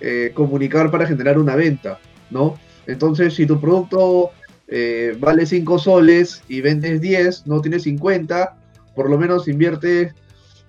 eh, 0.00 0.32
comunicar 0.34 0.90
para 0.90 1.06
generar 1.06 1.38
una 1.38 1.56
venta, 1.56 1.98
¿no? 2.30 2.58
Entonces, 2.86 3.32
si 3.32 3.46
tu 3.46 3.58
producto 3.58 4.32
eh, 4.68 5.16
vale 5.18 5.46
5 5.46 5.78
soles 5.78 6.42
y 6.46 6.60
vendes 6.60 7.00
10, 7.00 7.46
no 7.46 7.62
tienes 7.62 7.84
50, 7.84 8.54
por 8.94 9.08
lo 9.08 9.16
menos 9.16 9.48
invierte 9.48 10.12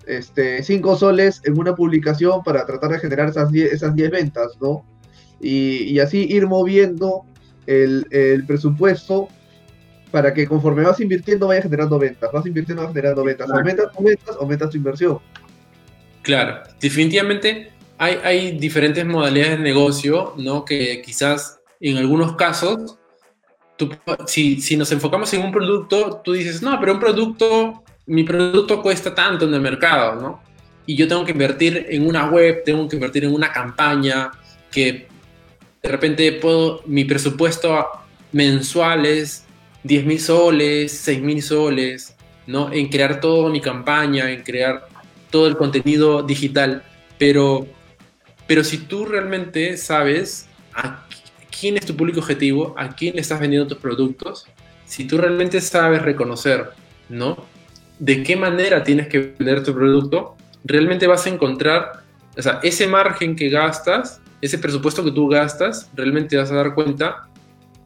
este, 0.06 0.62
5 0.62 0.96
soles 0.96 1.42
en 1.44 1.58
una 1.58 1.74
publicación 1.74 2.42
para 2.42 2.64
tratar 2.64 2.92
de 2.92 2.98
generar 2.98 3.28
esas 3.28 3.52
10, 3.52 3.74
esas 3.74 3.94
10 3.94 4.10
ventas, 4.10 4.52
¿no? 4.58 4.86
Y, 5.38 5.98
así 5.98 6.26
ir 6.30 6.46
moviendo 6.46 7.26
el, 7.66 8.06
presupuesto 8.46 9.28
para 10.10 10.32
que 10.32 10.46
conforme 10.46 10.82
vas 10.82 11.00
invirtiendo 11.00 11.48
vaya 11.48 11.62
generando 11.62 11.98
ventas, 11.98 12.30
vas 12.32 12.46
invirtiendo, 12.46 12.82
vas 12.82 12.92
generando 12.92 13.24
ventas, 13.24 13.50
aumentas 13.50 13.92
tus 13.92 14.04
ventas, 14.04 14.36
aumentas 14.40 14.70
tu 14.70 14.76
inversión. 14.76 15.18
Claro, 16.22 16.62
definitivamente 16.80 17.72
hay, 17.98 18.18
hay 18.24 18.58
diferentes 18.58 19.04
modalidades 19.04 19.58
de 19.58 19.64
negocio, 19.64 20.34
¿no? 20.36 20.64
Que 20.64 21.02
quizás 21.02 21.60
en 21.80 21.96
algunos 21.96 22.36
casos, 22.36 22.98
si, 24.26 24.60
si 24.60 24.76
nos 24.76 24.90
enfocamos 24.92 25.32
en 25.34 25.42
un 25.42 25.52
producto, 25.52 26.20
tú 26.24 26.32
dices, 26.32 26.62
no, 26.62 26.78
pero 26.80 26.94
un 26.94 27.00
producto 27.00 27.84
mi 28.06 28.22
producto 28.22 28.80
cuesta 28.82 29.14
tanto 29.14 29.46
en 29.46 29.54
el 29.54 29.60
mercado, 29.60 30.20
¿no? 30.20 30.40
Y 30.86 30.96
yo 30.96 31.08
tengo 31.08 31.24
que 31.24 31.32
invertir 31.32 31.86
en 31.90 32.06
una 32.06 32.30
web, 32.30 32.62
tengo 32.64 32.88
que 32.88 32.96
invertir 32.96 33.24
en 33.24 33.34
una 33.34 33.52
campaña, 33.52 34.30
que 34.70 35.08
de 35.82 35.88
repente 35.88 36.32
puedo, 36.32 36.82
mi 36.86 37.04
presupuesto 37.04 37.86
mensual 38.30 39.04
es 39.06 39.44
10 39.86 40.06
mil 40.06 40.20
soles, 40.20 40.92
6 40.92 41.22
mil 41.22 41.42
soles, 41.42 42.16
¿no? 42.46 42.72
En 42.72 42.88
crear 42.88 43.20
toda 43.20 43.50
mi 43.50 43.60
campaña, 43.60 44.30
en 44.30 44.42
crear 44.42 44.86
todo 45.30 45.46
el 45.46 45.56
contenido 45.56 46.22
digital, 46.22 46.82
pero, 47.18 47.66
pero 48.46 48.64
si 48.64 48.78
tú 48.78 49.04
realmente 49.04 49.76
sabes 49.76 50.48
a 50.74 51.06
quién 51.58 51.76
es 51.76 51.86
tu 51.86 51.96
público 51.96 52.20
objetivo, 52.20 52.74
a 52.76 52.94
quién 52.94 53.14
le 53.14 53.20
estás 53.20 53.40
vendiendo 53.40 53.66
tus 53.66 53.78
productos, 53.78 54.46
si 54.84 55.04
tú 55.04 55.18
realmente 55.18 55.60
sabes 55.60 56.02
reconocer, 56.02 56.70
¿no? 57.08 57.44
de 57.98 58.22
qué 58.22 58.36
manera 58.36 58.82
tienes 58.82 59.08
que 59.08 59.34
vender 59.38 59.62
tu 59.62 59.74
producto, 59.74 60.36
realmente 60.64 61.06
vas 61.06 61.26
a 61.26 61.30
encontrar, 61.30 62.02
o 62.36 62.42
sea, 62.42 62.60
ese 62.62 62.86
margen 62.86 63.36
que 63.36 63.48
gastas, 63.48 64.20
ese 64.40 64.58
presupuesto 64.58 65.02
que 65.04 65.12
tú 65.12 65.28
gastas, 65.28 65.90
realmente 65.94 66.36
vas 66.36 66.50
a 66.50 66.56
dar 66.56 66.74
cuenta 66.74 67.28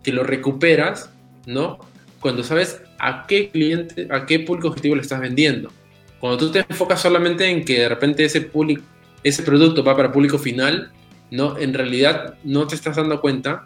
que 0.02 0.12
lo 0.12 0.24
recuperas, 0.24 1.10
¿no? 1.46 1.78
Cuando 2.20 2.42
sabes 2.42 2.82
a 2.98 3.26
qué 3.26 3.50
cliente, 3.50 4.08
a 4.10 4.26
qué 4.26 4.40
público 4.40 4.68
objetivo 4.68 4.94
le 4.94 5.02
estás 5.02 5.20
vendiendo. 5.20 5.72
Cuando 6.18 6.38
tú 6.38 6.52
te 6.52 6.64
enfocas 6.68 7.00
solamente 7.00 7.48
en 7.48 7.64
que 7.64 7.80
de 7.80 7.88
repente 7.88 8.24
ese, 8.24 8.42
público, 8.42 8.82
ese 9.22 9.42
producto 9.42 9.82
va 9.82 9.96
para 9.96 10.12
público 10.12 10.38
final, 10.38 10.92
¿no? 11.30 11.56
En 11.56 11.72
realidad 11.72 12.34
no 12.44 12.66
te 12.66 12.74
estás 12.74 12.96
dando 12.96 13.20
cuenta 13.20 13.64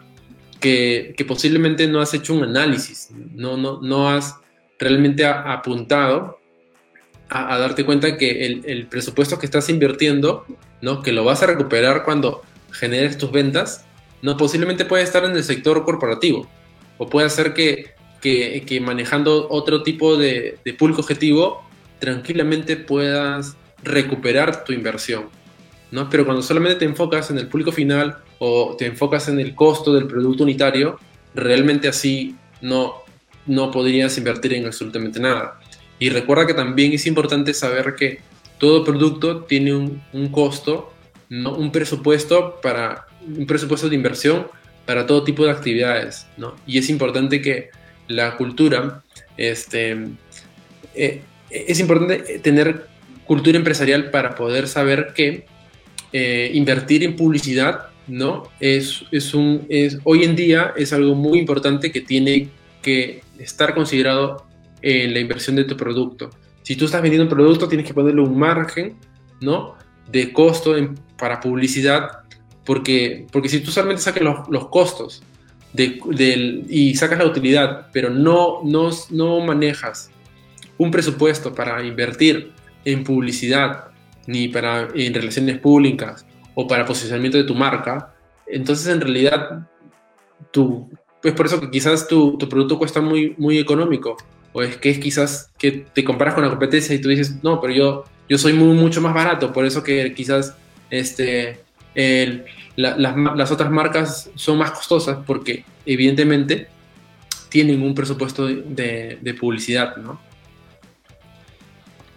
que, 0.59 1.13
que 1.17 1.25
posiblemente 1.25 1.87
no 1.87 1.99
has 1.99 2.13
hecho 2.13 2.33
un 2.33 2.43
análisis, 2.43 3.09
no, 3.33 3.57
no, 3.57 3.81
no 3.81 4.09
has 4.09 4.35
realmente 4.79 5.25
apuntado 5.25 6.39
a, 7.29 7.57
darte 7.57 7.85
cuenta 7.85 8.17
que 8.17 8.45
el, 8.45 8.87
presupuesto 8.87 9.39
que 9.39 9.45
estás 9.45 9.69
invirtiendo, 9.69 10.45
¿no? 10.81 11.01
que 11.01 11.11
lo 11.11 11.23
vas 11.23 11.43
a 11.43 11.47
recuperar 11.47 12.03
cuando 12.03 12.41
generes 12.71 13.17
tus 13.17 13.31
ventas, 13.31 13.85
no 14.21 14.37
posiblemente 14.37 14.85
puede 14.85 15.03
estar 15.03 15.23
en 15.25 15.31
el 15.31 15.43
sector 15.43 15.83
corporativo 15.83 16.47
o 16.97 17.07
puede 17.07 17.29
ser 17.29 17.53
que, 17.53 17.93
que, 18.65 18.81
manejando 18.81 19.47
otro 19.49 19.83
tipo 19.83 20.17
de, 20.17 20.57
público 20.77 21.01
objetivo 21.01 21.63
tranquilamente 21.99 22.75
puedas 22.75 23.55
recuperar 23.83 24.63
tu 24.63 24.73
inversión. 24.73 25.25
¿no? 25.91 26.09
Pero 26.09 26.25
cuando 26.25 26.41
solamente 26.41 26.79
te 26.79 26.85
enfocas 26.85 27.29
en 27.29 27.37
el 27.37 27.47
público 27.47 27.71
final 27.71 28.17
o 28.39 28.75
te 28.77 28.87
enfocas 28.87 29.27
en 29.29 29.39
el 29.39 29.53
costo 29.53 29.93
del 29.93 30.07
producto 30.07 30.43
unitario, 30.43 30.99
realmente 31.35 31.87
así 31.87 32.35
no, 32.61 32.95
no 33.45 33.71
podrías 33.71 34.17
invertir 34.17 34.53
en 34.53 34.65
absolutamente 34.65 35.19
nada. 35.19 35.59
Y 35.99 36.09
recuerda 36.09 36.47
que 36.47 36.53
también 36.53 36.93
es 36.93 37.05
importante 37.05 37.53
saber 37.53 37.95
que 37.95 38.19
todo 38.57 38.83
producto 38.83 39.43
tiene 39.43 39.73
un, 39.73 40.29
costo, 40.31 40.91
¿no? 41.29 41.55
un 41.55 41.71
presupuesto 41.71 42.59
para 42.61 43.05
un 43.21 43.45
presupuesto 43.45 43.87
de 43.87 43.95
inversión 43.95 44.47
para 44.85 45.05
todo 45.05 45.23
tipo 45.23 45.45
de 45.45 45.51
actividades, 45.51 46.27
¿no? 46.37 46.55
Y 46.67 46.77
es 46.77 46.89
importante 46.89 47.41
que 47.41 47.69
la 48.07 48.37
cultura, 48.37 49.03
este, 49.37 49.97
eh, 50.93 51.21
es 51.49 51.79
importante 51.79 52.39
tener 52.39 52.87
cultura 53.25 53.57
empresarial 53.57 54.11
para 54.11 54.35
poder 54.35 54.67
saber 54.67 55.13
que 55.15 55.45
eh, 56.13 56.51
invertir 56.53 57.03
en 57.03 57.15
publicidad, 57.15 57.87
¿no? 58.07 58.43
Es, 58.59 59.03
es 59.11 59.33
un, 59.33 59.65
es, 59.69 59.97
hoy 60.03 60.23
en 60.23 60.35
día 60.35 60.73
es 60.77 60.93
algo 60.93 61.15
muy 61.15 61.39
importante 61.39 61.91
que 61.91 62.01
tiene 62.01 62.49
que 62.81 63.21
estar 63.39 63.73
considerado 63.73 64.45
en 64.81 65.13
la 65.13 65.19
inversión 65.19 65.55
de 65.55 65.63
tu 65.63 65.75
producto. 65.75 66.29
Si 66.61 66.75
tú 66.75 66.85
estás 66.85 67.01
vendiendo 67.01 67.23
un 67.23 67.29
producto, 67.29 67.67
tienes 67.67 67.85
que 67.85 67.93
ponerle 67.93 68.21
un 68.21 68.37
margen, 68.37 68.95
¿no? 69.41 69.75
De 70.11 70.31
costo 70.31 70.75
para 71.17 71.39
publicidad, 71.39 72.09
porque, 72.65 73.27
porque 73.31 73.49
si 73.49 73.59
tú 73.59 73.71
solamente 73.71 74.01
sacas 74.01 74.23
los, 74.23 74.67
costos 74.67 75.23
de, 75.75 76.63
y 76.69 76.95
sacas 76.95 77.19
la 77.19 77.25
utilidad, 77.25 77.87
pero 77.91 78.09
no, 78.09 78.61
no, 78.63 78.89
no 79.11 79.39
manejas 79.41 80.11
un 80.77 80.91
presupuesto 80.91 81.53
para 81.53 81.83
invertir 81.83 82.51
en 82.83 83.03
publicidad, 83.03 83.85
ni 84.27 84.47
para 84.47 84.87
en 84.93 85.13
relaciones 85.13 85.59
públicas 85.59 86.25
o 86.53 86.67
para 86.67 86.85
posicionamiento 86.85 87.37
de 87.37 87.43
tu 87.43 87.55
marca, 87.55 88.13
entonces 88.47 88.87
en 88.87 89.01
realidad 89.01 89.67
tu, 90.51 90.89
pues 91.21 91.33
por 91.33 91.45
eso 91.45 91.59
que 91.59 91.69
quizás 91.69 92.07
tu, 92.07 92.37
tu, 92.37 92.47
producto 92.47 92.77
cuesta 92.77 93.01
muy, 93.01 93.35
muy 93.37 93.57
económico. 93.57 94.17
O 94.53 94.61
es 94.61 94.77
que 94.77 94.89
es 94.89 94.99
quizás 94.99 95.51
que 95.57 95.71
te 95.71 96.03
comparas 96.03 96.33
con 96.33 96.43
la 96.43 96.49
competencia 96.49 96.95
y 96.95 97.01
tú 97.01 97.09
dices, 97.09 97.43
no, 97.43 97.59
pero 97.59 97.73
yo, 97.73 98.03
yo 98.29 98.37
soy 98.37 98.53
mucho 98.53 99.01
más 99.01 99.13
barato. 99.13 99.51
Por 99.51 99.65
eso 99.65 99.83
que 99.83 100.13
quizás 100.13 100.55
este, 100.89 101.59
las, 102.75 102.97
las, 102.97 103.51
otras 103.51 103.71
marcas 103.71 104.29
son 104.35 104.57
más 104.57 104.71
costosas 104.71 105.19
porque 105.25 105.65
evidentemente 105.85 106.67
tienen 107.49 107.81
un 107.81 107.95
presupuesto 107.95 108.47
de, 108.47 109.17
de 109.21 109.33
publicidad, 109.33 109.95
¿no? 109.97 110.19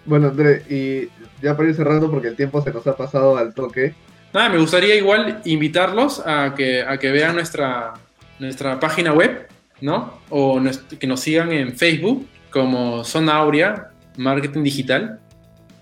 Bueno, 0.04 0.28
André, 0.28 0.64
y 0.70 1.08
ya 1.42 1.54
para 1.54 1.68
ir 1.68 1.74
cerrando 1.74 2.10
porque 2.10 2.28
el 2.28 2.36
tiempo 2.36 2.62
se 2.62 2.72
nos 2.72 2.86
ha 2.86 2.96
pasado 2.96 3.36
al 3.36 3.52
toque. 3.52 3.94
Nada, 4.32 4.48
me 4.48 4.58
gustaría 4.58 4.94
igual 4.94 5.42
invitarlos 5.44 6.22
a 6.26 6.54
que, 6.54 6.82
a 6.82 6.98
que 6.98 7.10
vean 7.10 7.34
nuestra, 7.34 7.92
nuestra 8.38 8.80
página 8.80 9.12
web, 9.12 9.48
¿no? 9.82 10.18
O 10.30 10.60
que 10.98 11.06
nos 11.06 11.20
sigan 11.20 11.52
en 11.52 11.76
Facebook 11.76 12.26
como 12.50 13.04
Zona 13.04 13.36
Aurea 13.36 13.90
Marketing 14.16 14.62
Digital, 14.62 15.20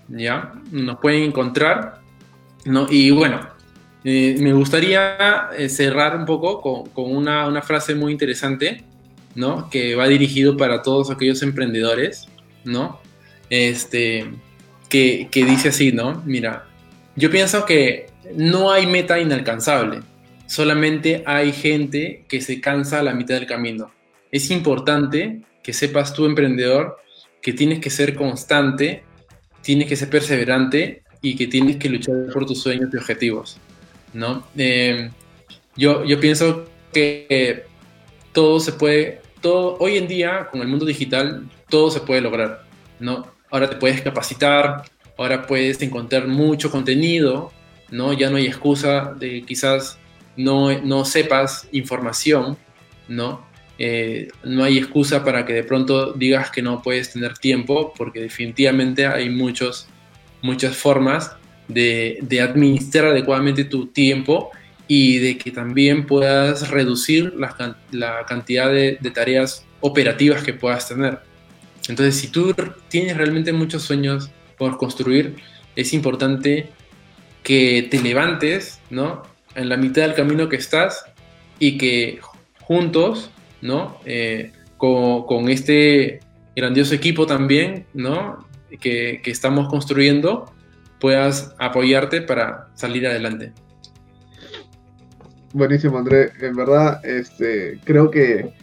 ¿ya? 0.09 0.51
Nos 0.71 0.99
pueden 0.99 1.23
encontrar, 1.23 2.01
¿no? 2.65 2.85
Y 2.89 3.11
bueno, 3.11 3.47
eh, 4.09 4.37
me 4.39 4.53
gustaría 4.53 5.49
eh, 5.57 5.67
cerrar 5.67 6.15
un 6.15 6.23
poco 6.23 6.61
con, 6.93 7.13
una, 7.13 7.61
frase 7.61 7.93
muy 7.93 8.13
interesante, 8.13 8.85
¿no? 9.35 9.69
Que 9.69 9.95
va 9.95 10.07
dirigido 10.07 10.55
para 10.55 10.81
todos 10.81 11.11
aquellos 11.11 11.43
emprendedores, 11.43 12.29
¿no? 12.63 13.01
Este, 13.49 14.25
que 14.87 15.27
dice 15.33 15.67
así, 15.67 15.91
¿no? 15.91 16.23
Mira, 16.25 16.67
yo 17.17 17.29
pienso 17.29 17.65
que 17.65 18.05
no 18.33 18.71
hay 18.71 18.87
meta 18.87 19.19
inalcanzable, 19.19 19.99
solamente 20.45 21.23
hay 21.25 21.51
gente 21.51 22.23
que 22.29 22.39
se 22.39 22.61
cansa 22.61 22.99
a 22.99 23.03
la 23.03 23.13
mitad 23.13 23.35
del 23.35 23.45
camino. 23.45 23.91
Es 24.31 24.51
importante 24.51 25.41
que 25.61 25.73
sepas 25.73 26.13
tú, 26.13 26.25
emprendedor, 26.25 26.95
que 27.41 27.51
tienes 27.51 27.79
que 27.79 27.89
ser 27.89 28.15
constante, 28.15 29.03
tienes 29.61 29.89
que 29.89 29.97
ser 29.97 30.09
perseverante 30.09 31.03
y 31.21 31.35
que 31.35 31.47
tienes 31.47 31.75
que 31.75 31.89
luchar 31.89 32.15
por 32.31 32.45
tus 32.45 32.61
sueños 32.61 32.89
y 32.93 32.95
objetivos. 32.95 33.59
¿No? 34.13 34.47
Eh, 34.57 35.09
yo, 35.75 36.03
yo 36.05 36.19
pienso 36.19 36.65
que 36.93 37.65
todo 38.33 38.59
se 38.59 38.71
puede, 38.73 39.21
todo, 39.41 39.77
hoy 39.79 39.97
en 39.97 40.07
día 40.07 40.47
con 40.51 40.61
el 40.61 40.67
mundo 40.67 40.85
digital, 40.85 41.49
todo 41.69 41.91
se 41.91 41.99
puede 41.99 42.21
lograr. 42.21 42.63
¿no? 42.99 43.27
Ahora 43.49 43.69
te 43.69 43.75
puedes 43.75 44.01
capacitar, 44.01 44.83
ahora 45.17 45.45
puedes 45.45 45.81
encontrar 45.81 46.27
mucho 46.27 46.71
contenido 46.71 47.51
¿no? 47.91 48.13
Ya 48.13 48.29
no 48.29 48.37
hay 48.37 48.47
excusa 48.47 49.13
de 49.17 49.43
quizás 49.43 49.97
no, 50.35 50.77
no 50.81 51.05
sepas 51.05 51.67
información, 51.71 52.57
¿no? 53.07 53.45
Eh, 53.79 54.29
no 54.43 54.63
hay 54.63 54.77
excusa 54.77 55.23
para 55.23 55.45
que 55.45 55.53
de 55.53 55.63
pronto 55.63 56.13
digas 56.13 56.49
que 56.49 56.61
no 56.61 56.81
puedes 56.81 57.13
tener 57.13 57.37
tiempo, 57.37 57.93
porque 57.95 58.21
definitivamente 58.21 59.05
hay 59.05 59.29
muchos, 59.29 59.87
muchas 60.41 60.75
formas 60.75 61.35
de, 61.67 62.41
administrar 62.41 63.05
adecuadamente 63.05 63.63
tu 63.63 63.87
tiempo 63.87 64.51
y 64.87 65.19
de 65.19 65.37
que 65.37 65.51
también 65.51 66.05
puedas 66.05 66.69
reducir 66.69 67.33
la, 67.35 68.25
cantidad 68.25 68.71
de, 68.71 68.97
de, 68.99 69.11
tareas 69.11 69.65
operativas 69.81 70.43
que 70.43 70.53
puedas 70.53 70.87
tener. 70.87 71.19
Entonces, 71.87 72.15
si 72.15 72.27
tú 72.27 72.53
tienes 72.89 73.17
realmente 73.17 73.53
muchos 73.53 73.83
sueños 73.83 74.29
por 74.57 74.77
construir, 74.77 75.35
es 75.75 75.93
importante 75.93 76.69
que 77.43 77.87
te 77.89 78.01
levantes, 78.01 78.79
¿no? 78.89 79.23
En 79.55 79.69
la 79.69 79.77
mitad 79.77 80.03
del 80.03 80.13
camino 80.13 80.49
que 80.49 80.57
estás 80.57 81.05
y 81.59 81.77
que 81.77 82.19
juntos 82.61 83.31
¿no? 83.61 83.97
Eh, 84.05 84.51
con, 84.77 85.49
este 85.49 86.19
grandioso 86.55 86.93
equipo 86.95 87.25
también, 87.25 87.85
¿no? 87.93 88.45
Que, 88.79 89.21
estamos 89.25 89.69
construyendo, 89.69 90.53
puedas 90.99 91.55
apoyarte 91.59 92.21
para 92.21 92.67
salir 92.73 93.07
adelante. 93.07 93.53
Buenísimo, 95.53 95.97
André. 95.97 96.31
En 96.41 96.55
verdad, 96.55 97.03
este, 97.05 97.79
creo 97.83 98.11
que, 98.11 98.53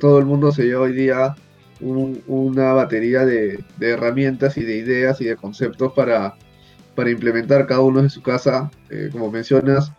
todo 0.00 0.18
el 0.18 0.26
mundo 0.26 0.52
se 0.52 0.64
lleva 0.64 0.82
hoy 0.82 0.92
día 0.92 1.34
una 1.80 2.72
batería 2.72 3.24
de, 3.26 3.64
herramientas 3.80 4.56
y 4.56 4.62
de 4.64 4.76
ideas 4.76 5.20
y 5.20 5.24
de 5.24 5.36
conceptos 5.36 5.92
para, 5.94 6.34
para 6.94 7.10
implementar 7.10 7.66
cada 7.66 7.80
uno 7.80 8.00
en 8.00 8.10
su 8.10 8.22
casa, 8.22 8.70
eh, 8.90 9.08
como 9.10 9.30
mencionas. 9.30 9.92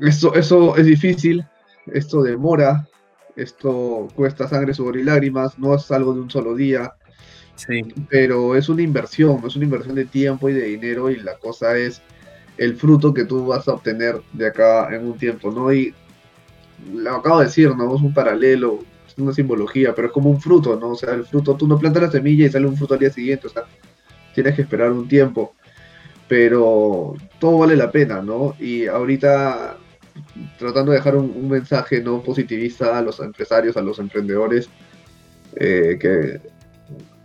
Eso, 0.00 0.34
eso 0.34 0.76
es 0.76 0.86
difícil, 0.86 1.44
esto 1.86 2.22
demora, 2.22 2.86
esto 3.34 4.08
cuesta 4.14 4.46
sangre, 4.46 4.74
sudor 4.74 4.96
y 4.96 5.02
lágrimas, 5.02 5.58
no 5.58 5.74
es 5.74 5.90
algo 5.90 6.14
de 6.14 6.20
un 6.20 6.30
solo 6.30 6.54
día, 6.54 6.94
pero 8.08 8.56
es 8.56 8.68
una 8.68 8.82
inversión, 8.82 9.40
es 9.46 9.56
una 9.56 9.64
inversión 9.64 9.94
de 9.94 10.04
tiempo 10.04 10.48
y 10.48 10.52
de 10.52 10.64
dinero 10.64 11.10
y 11.10 11.16
la 11.20 11.36
cosa 11.36 11.76
es 11.76 12.02
el 12.58 12.76
fruto 12.76 13.14
que 13.14 13.24
tú 13.24 13.46
vas 13.46 13.66
a 13.68 13.74
obtener 13.74 14.20
de 14.32 14.46
acá 14.46 14.94
en 14.94 15.06
un 15.06 15.16
tiempo, 15.16 15.50
¿no? 15.50 15.72
Y 15.72 15.94
lo 16.92 17.16
acabo 17.16 17.38
de 17.38 17.46
decir, 17.46 17.74
¿no? 17.74 17.94
Es 17.94 18.02
un 18.02 18.12
paralelo, 18.12 18.80
es 19.06 19.16
una 19.18 19.32
simbología, 19.32 19.94
pero 19.94 20.08
es 20.08 20.12
como 20.12 20.30
un 20.30 20.40
fruto, 20.40 20.78
¿no? 20.78 20.90
O 20.90 20.96
sea, 20.96 21.14
el 21.14 21.24
fruto, 21.24 21.56
tú 21.56 21.66
no 21.66 21.78
plantas 21.78 22.02
la 22.02 22.10
semilla 22.10 22.46
y 22.46 22.50
sale 22.50 22.66
un 22.66 22.76
fruto 22.76 22.94
al 22.94 23.00
día 23.00 23.10
siguiente, 23.10 23.46
o 23.46 23.50
sea, 23.50 23.64
tienes 24.34 24.54
que 24.54 24.62
esperar 24.62 24.92
un 24.92 25.08
tiempo, 25.08 25.54
pero 26.28 27.14
todo 27.38 27.58
vale 27.58 27.76
la 27.76 27.90
pena, 27.90 28.20
¿no? 28.22 28.54
Y 28.58 28.86
ahorita 28.86 29.78
tratando 30.58 30.92
de 30.92 30.98
dejar 30.98 31.16
un, 31.16 31.48
mensaje 31.48 32.00
no 32.02 32.22
positivista 32.22 32.98
a 32.98 33.02
los 33.02 33.20
empresarios, 33.20 33.76
a 33.76 33.82
los 33.82 33.98
emprendedores, 33.98 34.68
eh, 35.56 35.96
que, 36.00 36.40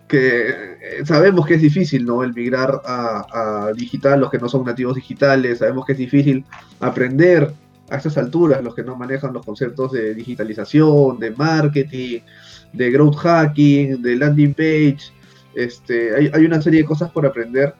que 0.08 0.49
eh, 0.49 1.05
sabemos 1.05 1.45
que 1.45 1.55
es 1.55 1.62
difícil, 1.62 2.05
¿no? 2.05 2.24
El 2.24 2.34
migrar 2.34 2.82
a, 2.86 3.72
digital, 3.76 4.22
los 4.22 4.32
que 4.32 4.38
no 4.38 4.49
son 4.49 4.66
nativos 4.66 4.95
digitales, 4.95 5.60
sabemos 5.60 5.86
que 5.86 5.93
es 5.93 5.97
difícil 5.97 6.45
aprender 6.80 7.51
a 7.89 7.97
estas 7.97 8.18
alturas, 8.18 8.64
los 8.64 8.76
que 8.76 8.84
no 8.84 8.95
manejan 8.95 9.34
los 9.34 9.45
conceptos 9.45 9.91
de 9.91 10.14
digitalización, 10.14 11.20
de 11.20 11.32
marketing, 11.32 12.20
de 12.74 12.91
growth 12.91 13.16
hacking, 13.16 14.01
de 14.01 14.16
landing 14.16 14.53
page, 14.53 15.14
este, 15.55 16.16
hay, 16.16 16.30
hay 16.34 16.45
una 16.45 16.62
serie 16.62 16.82
de 16.82 16.86
cosas 16.86 17.10
por 17.12 17.26
aprender 17.26 17.74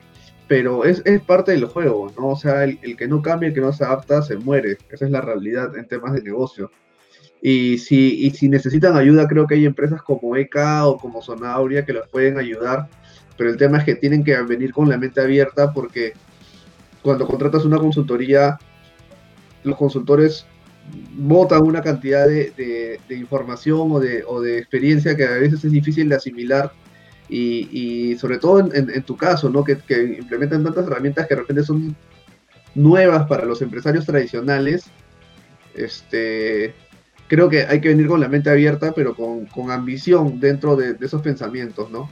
pero 0.48 0.84
es, 0.84 1.02
parte 1.26 1.52
del 1.52 1.66
juego, 1.66 2.10
¿no? 2.18 2.28
O 2.28 2.36
sea, 2.36 2.64
el, 2.64 2.96
que 2.96 3.06
no 3.06 3.20
cambia, 3.20 3.48
el 3.48 3.54
que 3.54 3.60
no 3.60 3.72
se 3.72 3.84
adapta, 3.84 4.22
se 4.22 4.36
muere. 4.36 4.78
Esa 4.90 5.04
es 5.04 5.10
la 5.10 5.20
realidad 5.20 5.76
en 5.76 5.86
temas 5.86 6.14
de 6.14 6.22
negocio. 6.22 6.70
Y 7.40 7.78
si, 7.78 8.30
si 8.30 8.48
necesitan 8.48 8.96
ayuda, 8.96 9.28
creo 9.28 9.46
que 9.46 9.54
hay 9.54 9.64
empresas 9.64 10.02
como 10.02 10.36
ECA 10.36 10.86
o 10.86 10.98
como 10.98 11.22
Sonauria 11.22 11.84
que 11.84 11.92
los 11.92 12.08
pueden 12.08 12.38
ayudar, 12.38 12.88
pero 13.36 13.50
el 13.50 13.56
tema 13.56 13.78
es 13.78 13.84
que 13.84 13.94
tienen 13.94 14.24
que 14.24 14.36
venir 14.42 14.72
con 14.72 14.88
la 14.88 14.98
mente 14.98 15.20
abierta 15.20 15.72
porque 15.72 16.14
cuando 17.02 17.26
contratas 17.26 17.64
una 17.64 17.78
consultoría, 17.78 18.58
los 19.62 19.76
consultores 19.76 20.46
botan 21.14 21.62
una 21.62 21.82
cantidad 21.82 22.26
de, 22.26 23.00
información 23.10 23.92
o 23.92 24.00
de, 24.00 24.24
o 24.26 24.40
de 24.40 24.58
experiencia 24.58 25.16
que 25.16 25.24
a 25.24 25.32
veces 25.32 25.64
es 25.64 25.70
difícil 25.70 26.08
de 26.08 26.16
asimilar 26.16 26.72
y, 27.28 28.16
sobre 28.18 28.38
todo 28.38 28.72
en, 28.72 29.02
tu 29.02 29.16
caso, 29.16 29.50
¿no? 29.50 29.62
Que, 29.64 29.78
implementan 30.18 30.64
tantas 30.64 30.86
herramientas 30.86 31.26
que 31.26 31.34
de 31.34 31.40
repente 31.42 31.62
son 31.62 31.94
nuevas 32.74 33.26
para 33.26 33.44
los 33.44 33.60
empresarios 33.60 34.06
tradicionales, 34.06 34.84
este, 35.74 36.74
creo 37.28 37.48
que 37.48 37.64
hay 37.64 37.80
que 37.80 37.88
venir 37.88 38.08
con 38.08 38.20
la 38.20 38.28
mente 38.28 38.50
abierta, 38.50 38.92
pero 38.92 39.14
con, 39.14 39.70
ambición 39.70 40.40
dentro 40.40 40.74
de, 40.74 40.96
esos 41.00 41.22
pensamientos, 41.22 41.90
¿no? 41.90 42.10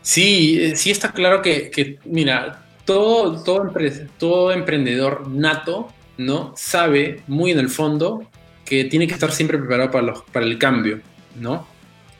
Sí, 0.00 0.58
eh, 0.60 0.76
sí 0.76 0.90
está 0.90 1.12
claro 1.12 1.42
que, 1.42 1.98
mira, 2.06 2.64
todo, 2.84 3.42
todo, 3.42 3.70
todo 4.16 4.52
emprendedor 4.52 5.28
nato, 5.28 5.88
¿no? 6.16 6.54
Sabe 6.56 7.22
muy 7.26 7.50
en 7.50 7.58
el 7.58 7.68
fondo 7.68 8.24
que 8.64 8.84
tiene 8.84 9.06
que 9.06 9.14
estar 9.14 9.32
siempre 9.32 9.58
preparado 9.58 9.90
para, 9.90 10.06
los, 10.06 10.22
para 10.32 10.46
el 10.46 10.58
cambio, 10.58 11.00
¿no? 11.38 11.66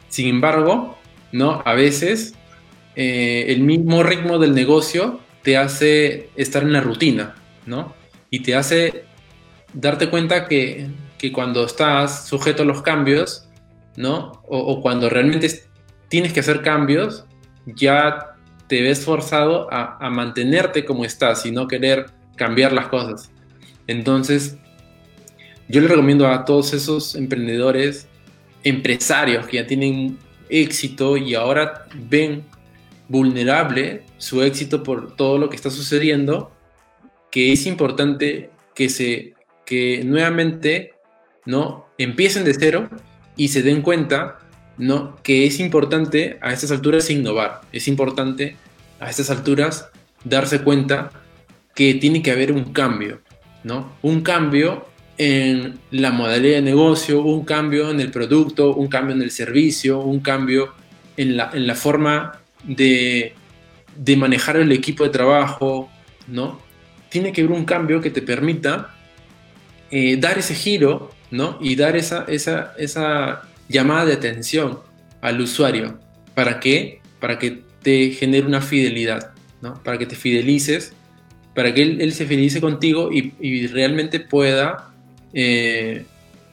Sin 0.08 0.26
embargo, 0.26 0.98
¿no? 1.32 1.62
A 1.64 1.74
veces 1.74 2.34
eh, 2.96 3.46
el 3.48 3.60
mismo 3.60 4.02
ritmo 4.02 4.38
del 4.38 4.54
negocio 4.54 5.20
te 5.42 5.56
hace 5.56 6.30
estar 6.36 6.62
en 6.62 6.72
la 6.72 6.80
rutina, 6.80 7.36
¿no? 7.66 7.94
Y 8.30 8.40
te 8.40 8.54
hace 8.54 9.04
darte 9.72 10.10
cuenta 10.10 10.46
que, 10.46 10.88
cuando 11.32 11.64
estás 11.64 12.26
sujeto 12.26 12.62
a 12.62 12.66
los 12.66 12.82
cambios, 12.82 13.48
¿no? 13.96 14.42
O, 14.46 14.80
cuando 14.80 15.10
realmente 15.10 15.48
tienes 16.08 16.32
que 16.32 16.40
hacer 16.40 16.62
cambios, 16.62 17.24
ya 17.66 18.36
te 18.68 18.82
ves 18.82 19.04
forzado 19.04 19.72
a, 19.72 19.98
a, 19.98 20.10
mantenerte 20.10 20.84
como 20.84 21.04
estás 21.04 21.44
y 21.44 21.50
no 21.50 21.66
querer 21.66 22.06
cambiar 22.36 22.72
las 22.72 22.86
cosas. 22.86 23.30
Entonces, 23.86 24.56
yo 25.68 25.80
le 25.80 25.88
recomiendo 25.88 26.28
a 26.28 26.44
todos 26.44 26.72
esos 26.72 27.14
emprendedores, 27.14 28.08
empresarios 28.62 29.46
que 29.46 29.56
ya 29.56 29.66
tienen 29.66 30.18
éxito 30.48 31.16
y 31.16 31.34
ahora 31.34 31.86
ven 32.08 32.44
vulnerable 33.08 34.02
su 34.18 34.42
éxito 34.42 34.82
por 34.82 35.16
todo 35.16 35.38
lo 35.38 35.50
que 35.50 35.56
está 35.56 35.70
sucediendo, 35.70 36.52
que 37.30 37.52
es 37.52 37.66
importante 37.66 38.50
que 38.74 38.88
se 38.88 39.34
que 39.68 40.02
nuevamente 40.02 40.94
no 41.48 41.86
empiecen 41.96 42.44
de 42.44 42.52
cero 42.52 42.90
y 43.34 43.48
se 43.48 43.62
den 43.62 43.80
cuenta 43.80 44.38
no 44.76 45.16
que 45.22 45.46
es 45.46 45.60
importante 45.60 46.38
a 46.42 46.52
estas 46.52 46.70
alturas 46.70 47.08
innovar, 47.08 47.62
es 47.72 47.88
importante 47.88 48.56
a 49.00 49.08
estas 49.08 49.30
alturas 49.30 49.88
darse 50.24 50.60
cuenta 50.60 51.10
que 51.74 51.94
tiene 51.94 52.20
que 52.22 52.32
haber 52.32 52.52
un 52.52 52.72
cambio, 52.74 53.22
¿no? 53.64 53.96
Un 54.02 54.20
cambio 54.20 54.88
en 55.16 55.78
la 55.90 56.10
modalidad 56.10 56.56
de 56.56 56.62
negocio, 56.62 57.22
un 57.22 57.46
cambio 57.46 57.90
en 57.90 58.00
el 58.00 58.10
producto, 58.10 58.74
un 58.74 58.88
cambio 58.88 59.16
en 59.16 59.22
el 59.22 59.30
servicio, 59.30 60.00
un 60.00 60.20
cambio 60.20 60.74
en 61.16 61.38
la, 61.38 61.50
en 61.54 61.66
la 61.66 61.74
forma 61.74 62.40
de, 62.62 63.32
de, 63.96 64.16
manejar 64.16 64.56
el 64.56 64.70
equipo 64.70 65.02
de 65.02 65.10
trabajo, 65.10 65.88
¿no? 66.26 66.60
Tiene 67.08 67.32
que 67.32 67.40
haber 67.40 67.56
un 67.56 67.64
cambio 67.64 68.02
que 68.02 68.10
te 68.10 68.20
permita 68.20 68.94
eh, 69.90 70.18
dar 70.18 70.36
ese 70.38 70.54
giro, 70.54 71.10
¿no? 71.30 71.58
Y 71.60 71.76
dar 71.76 71.96
esa, 71.96 72.24
esa, 72.28 72.74
esa 72.78 73.42
llamada 73.68 74.06
de 74.06 74.14
atención 74.14 74.80
al 75.20 75.40
usuario. 75.40 75.98
¿Para 76.34 76.60
qué? 76.60 77.00
Para 77.20 77.38
que 77.38 77.62
te 77.82 78.10
genere 78.10 78.46
una 78.46 78.60
fidelidad, 78.60 79.32
¿no? 79.60 79.82
Para 79.82 79.98
que 79.98 80.06
te 80.06 80.16
fidelices, 80.16 80.92
para 81.54 81.74
que 81.74 81.82
él, 81.82 82.00
él 82.00 82.12
se 82.12 82.26
fidelice 82.26 82.60
contigo 82.60 83.10
y, 83.12 83.34
y 83.40 83.66
realmente 83.66 84.20
pueda 84.20 84.90
eh, 85.32 86.04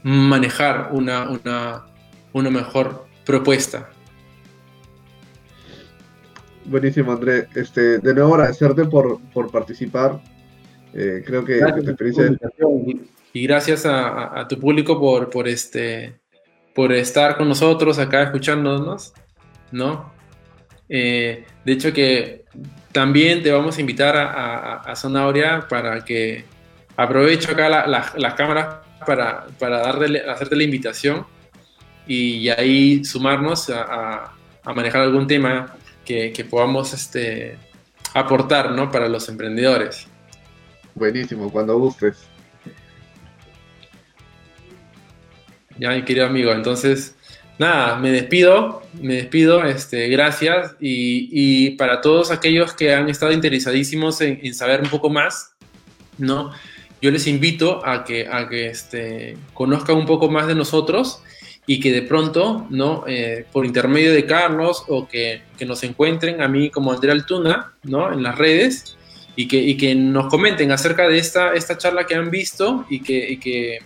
manejar 0.03 0.89
una, 0.91 1.29
una, 2.33 2.49
mejor 2.49 3.05
propuesta. 3.25 3.89
Buenísimo, 6.65 7.11
André. 7.11 7.47
Este, 7.55 7.99
de 7.99 8.13
nuevo 8.13 8.35
agradecerte 8.35 8.85
por, 8.85 9.19
por 9.33 9.51
participar. 9.51 10.21
Eh, 10.93 11.23
creo 11.25 11.43
que, 11.45 11.59
tu 11.59 11.89
experiencia... 11.89 12.37
Y, 13.35 13.43
gracias 13.43 13.85
a, 13.85 14.47
tu 14.47 14.57
público 14.57 14.97
por, 14.97 15.29
por, 15.29 15.49
este, 15.49 16.21
por 16.73 16.93
estar 16.93 17.35
con 17.35 17.49
nosotros 17.49 17.99
acá 17.99 18.23
escuchándonos, 18.23 19.13
¿no? 19.73 20.13
Eh, 20.87 21.43
de 21.65 21.71
hecho 21.73 21.91
que 21.91 22.45
también 22.93 23.43
te 23.43 23.51
vamos 23.51 23.77
a 23.77 23.81
invitar 23.81 24.15
a, 24.15 24.81
a, 24.83 24.93
a 24.93 25.67
para 25.67 26.05
que 26.05 26.45
aprovecho 26.95 27.51
acá 27.51 27.67
las 28.15 28.33
cámaras 28.35 28.77
para, 29.05 29.47
para 29.59 29.79
darle, 29.79 30.21
hacerte 30.29 30.55
la 30.55 30.63
invitación 30.63 31.25
y, 32.07 32.47
ahí 32.47 33.03
sumarnos 33.03 33.69
a, 33.69 34.31
manejar 34.73 35.01
algún 35.01 35.27
tema 35.27 35.75
que, 36.05 36.47
podamos 36.49 36.93
este, 36.93 37.57
aportar, 38.13 38.71
¿no? 38.71 38.89
Para 38.89 39.09
los 39.09 39.27
emprendedores. 39.27 40.07
Buenísimo, 40.93 41.51
cuando 41.51 41.77
gustes. 41.77 42.29
Ya, 45.77 45.89
mi 45.89 46.03
querido 46.03 46.25
amigo, 46.25 46.53
entonces, 46.53 47.15
nada, 47.59 47.97
me 47.97 48.09
despido, 48.09 48.81
me 49.01 49.15
despido, 49.15 49.65
este, 49.65 50.07
gracias, 50.07 50.75
y, 50.79 51.71
para 51.71 51.99
todos 51.99 52.31
aquellos 52.31 52.73
que 52.73 52.93
han 52.93 53.09
estado 53.09 53.33
interesadísimos 53.33 54.21
en, 54.21 54.53
saber 54.53 54.81
un 54.81 54.89
poco 54.89 55.09
más, 55.09 55.53
¿no? 56.17 56.51
Yo 57.01 57.11
les 57.11 57.27
invito 57.27 57.85
a 57.85 58.05
que, 58.05 58.25
a 58.31 58.47
que 58.47 58.67
este, 58.67 59.37
conozcan 59.53 59.97
un 59.97 60.05
poco 60.05 60.29
más 60.29 60.47
de 60.47 60.55
nosotros 60.55 61.21
y 61.67 61.81
que 61.81 61.91
de 61.91 62.03
pronto, 62.03 62.67
¿no? 62.69 63.03
Eh, 63.05 63.45
por 63.51 63.65
intermedio 63.65 64.13
de 64.13 64.25
Carlos 64.25 64.85
o 64.87 65.09
que, 65.09 65.41
que, 65.57 65.65
nos 65.65 65.83
encuentren 65.83 66.41
a 66.41 66.47
mí 66.47 66.69
como 66.69 66.93
Andrea 66.93 67.13
Altuna, 67.13 67.73
¿no? 67.83 68.13
En 68.13 68.23
las 68.23 68.37
redes 68.37 68.97
y 69.35 69.49
que, 69.49 69.57
y 69.57 69.75
que 69.75 69.93
nos 69.93 70.27
comenten 70.27 70.71
acerca 70.71 71.07
de 71.09 71.17
esta, 71.17 71.53
esta 71.53 71.77
charla 71.77 72.05
que 72.05 72.15
han 72.15 72.31
visto 72.31 72.85
y 72.89 73.01
y 73.11 73.37
que 73.37 73.79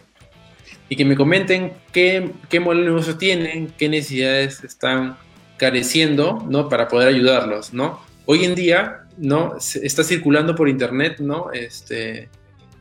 y 0.89 0.95
que 0.95 1.05
me 1.05 1.15
comenten 1.15 1.73
qué, 1.93 2.31
qué 2.49 2.59
modelo 2.59 2.81
de 2.81 2.89
negocio 2.89 3.17
tienen, 3.17 3.71
qué 3.77 3.87
necesidades 3.87 4.63
están 4.63 5.17
careciendo, 5.57 6.43
¿no? 6.49 6.67
Para 6.67 6.87
poder 6.87 7.09
ayudarlos, 7.09 7.73
¿no? 7.73 8.01
Hoy 8.25 8.43
en 8.45 8.55
día, 8.55 9.05
¿no? 9.17 9.55
está 9.57 10.03
circulando 10.03 10.55
por 10.55 10.67
internet, 10.67 11.19
¿no? 11.19 11.51
Este, 11.51 12.29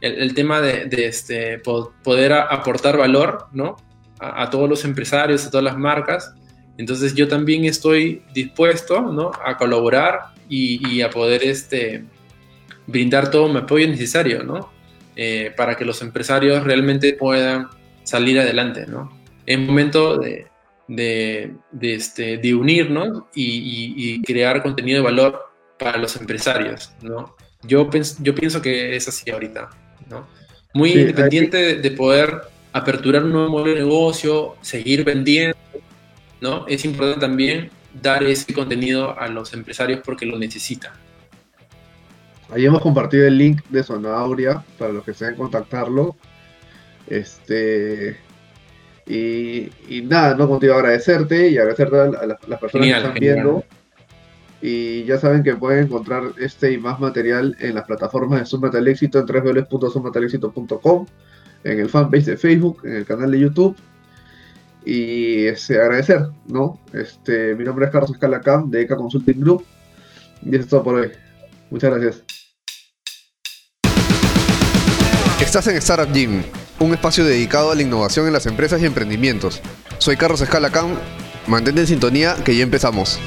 el, 0.01 0.35
tema 0.35 0.61
de, 0.61 0.89
este, 1.05 1.59
poder 1.59 2.33
aportar 2.33 2.97
valor, 2.97 3.47
¿no? 3.53 3.77
A, 4.21 4.49
todos 4.51 4.69
los 4.69 4.85
empresarios, 4.85 5.47
a 5.47 5.51
todas 5.51 5.65
las 5.65 5.77
marcas. 5.77 6.33
Entonces 6.77 7.15
yo 7.15 7.29
también 7.29 7.65
estoy 7.65 8.23
dispuesto, 8.33 9.01
¿no? 9.01 9.33
A 9.45 9.57
colaborar 9.57 10.33
y, 10.49 11.03
a 11.03 11.11
poder, 11.11 11.43
este, 11.45 12.05
brindar 12.87 13.31
todo 13.31 13.49
mi 13.49 13.59
apoyo 13.59 13.87
necesario, 13.87 14.45
¿no? 14.45 14.71
Eh, 15.17 15.53
para 15.57 15.77
que 15.77 15.85
los 15.85 16.01
empresarios 16.01 16.63
realmente 16.63 17.13
puedan 17.15 17.69
salir 18.09 18.41
adelante, 18.41 18.87
¿no? 18.87 19.13
Es 19.45 19.59
momento 19.59 20.17
de, 20.17 20.47
de, 20.89 21.55
este, 21.83 22.39
de 22.39 22.55
unirnos 22.55 23.25
y, 23.35 24.23
crear 24.23 24.63
contenido 24.63 24.99
de 24.99 25.05
valor 25.05 25.53
para 25.79 25.99
los 25.99 26.17
empresarios, 26.17 26.93
¿no? 27.03 27.37
Yo, 27.63 27.91
yo 28.21 28.35
pienso 28.35 28.63
que 28.63 28.97
es 28.97 29.09
así 29.09 29.31
ahorita, 29.31 29.69
¿no? 30.09 30.27
Muy 30.73 30.93
independiente 30.93 31.77
de, 31.77 31.91
poder 31.91 32.43
aperturar 32.73 33.25
un 33.25 33.33
nuevo 33.33 33.51
modelo 33.51 33.75
de 33.75 33.81
negocio, 33.81 34.57
seguir 34.63 35.05
vendiendo, 35.05 35.57
¿no? 36.41 36.67
Es 36.67 36.87
importante 36.87 37.21
también 37.21 37.71
dar 38.01 38.23
ese 38.23 38.55
contenido 38.55 39.19
a 39.19 39.29
los 39.29 39.53
empresarios 39.53 40.01
porque 40.03 40.25
lo 40.25 40.39
necesitan. 40.39 40.93
Ahí 42.51 42.65
hemos 42.65 42.81
compartido 42.81 43.27
el 43.27 43.37
link 43.37 43.63
de 43.69 43.83
Sonauria 43.83 44.65
para 44.79 44.93
los 44.95 45.05
que 45.05 45.11
deseen 45.11 45.35
contactarlo. 45.35 46.17
Este. 47.11 48.17
Y, 49.07 49.71
nada, 50.03 50.35
no 50.35 50.49
contigo 50.49 50.75
agradecerte 50.75 51.49
y 51.49 51.57
agradecerte 51.57 51.97
a, 51.97 52.27
las, 52.27 52.61
personas 52.61 52.87
que 52.87 52.97
están 52.97 53.15
viendo. 53.15 53.65
Y 54.61 55.05
ya 55.05 55.19
saben 55.19 55.43
que 55.43 55.55
pueden 55.55 55.85
encontrar 55.85 56.25
este 56.39 56.73
y 56.73 56.79
más 56.79 57.01
material 57.01 57.57
en 57.61 57.77
las 57.77 57.85
plataformas 57.85 58.41
de 58.41 58.47
Súmate 58.47 58.79
al 58.79 58.89
Éxito 58.89 59.19
en 59.19 59.27
www.sumatalexito.com, 59.27 61.07
en 61.65 61.81
el 61.81 61.89
fanpage 61.89 62.25
de 62.25 62.37
Facebook, 62.37 62.83
en 62.85 62.97
el 62.97 63.07
canal 63.07 63.31
de 63.31 63.41
YouTube. 63.41 63.77
Y 64.85 65.47
este, 65.47 65.81
agradecer, 65.81 66.27
¿no? 66.47 66.79
Este, 66.93 67.55
mi 67.55 67.65
nombre 67.65 67.87
es 67.87 67.93
Carlos 67.93 68.11
Escalacam 68.11 68.71
de 68.71 68.83
ECA 68.83 68.97
Consulting 68.97 69.41
Group. 69.41 69.65
Y 70.43 70.51
eso 70.51 70.61
es 70.61 70.69
todo 70.69 70.83
por 70.83 70.95
hoy. 70.97 71.11
Muchas 71.71 71.91
gracias. 71.91 72.25
Estás 75.41 75.67
en 75.69 75.77
Startup 75.77 76.13
Gym 76.13 76.43
un 76.79 76.93
espacio 76.93 77.24
dedicado 77.24 77.70
a 77.70 77.74
la 77.74 77.83
innovación 77.83 78.26
en 78.26 78.33
las 78.33 78.47
empresas 78.47 78.81
y 78.81 78.87
emprendimientos. 78.87 79.61
Soy 79.99 80.16
Carlos 80.16 80.41
Escalacán, 80.41 80.99
mantente 81.47 81.81
en 81.81 81.87
sintonía 81.87 82.37
que 82.45 82.57
ya 82.57 82.62
empezamos. 82.62 83.18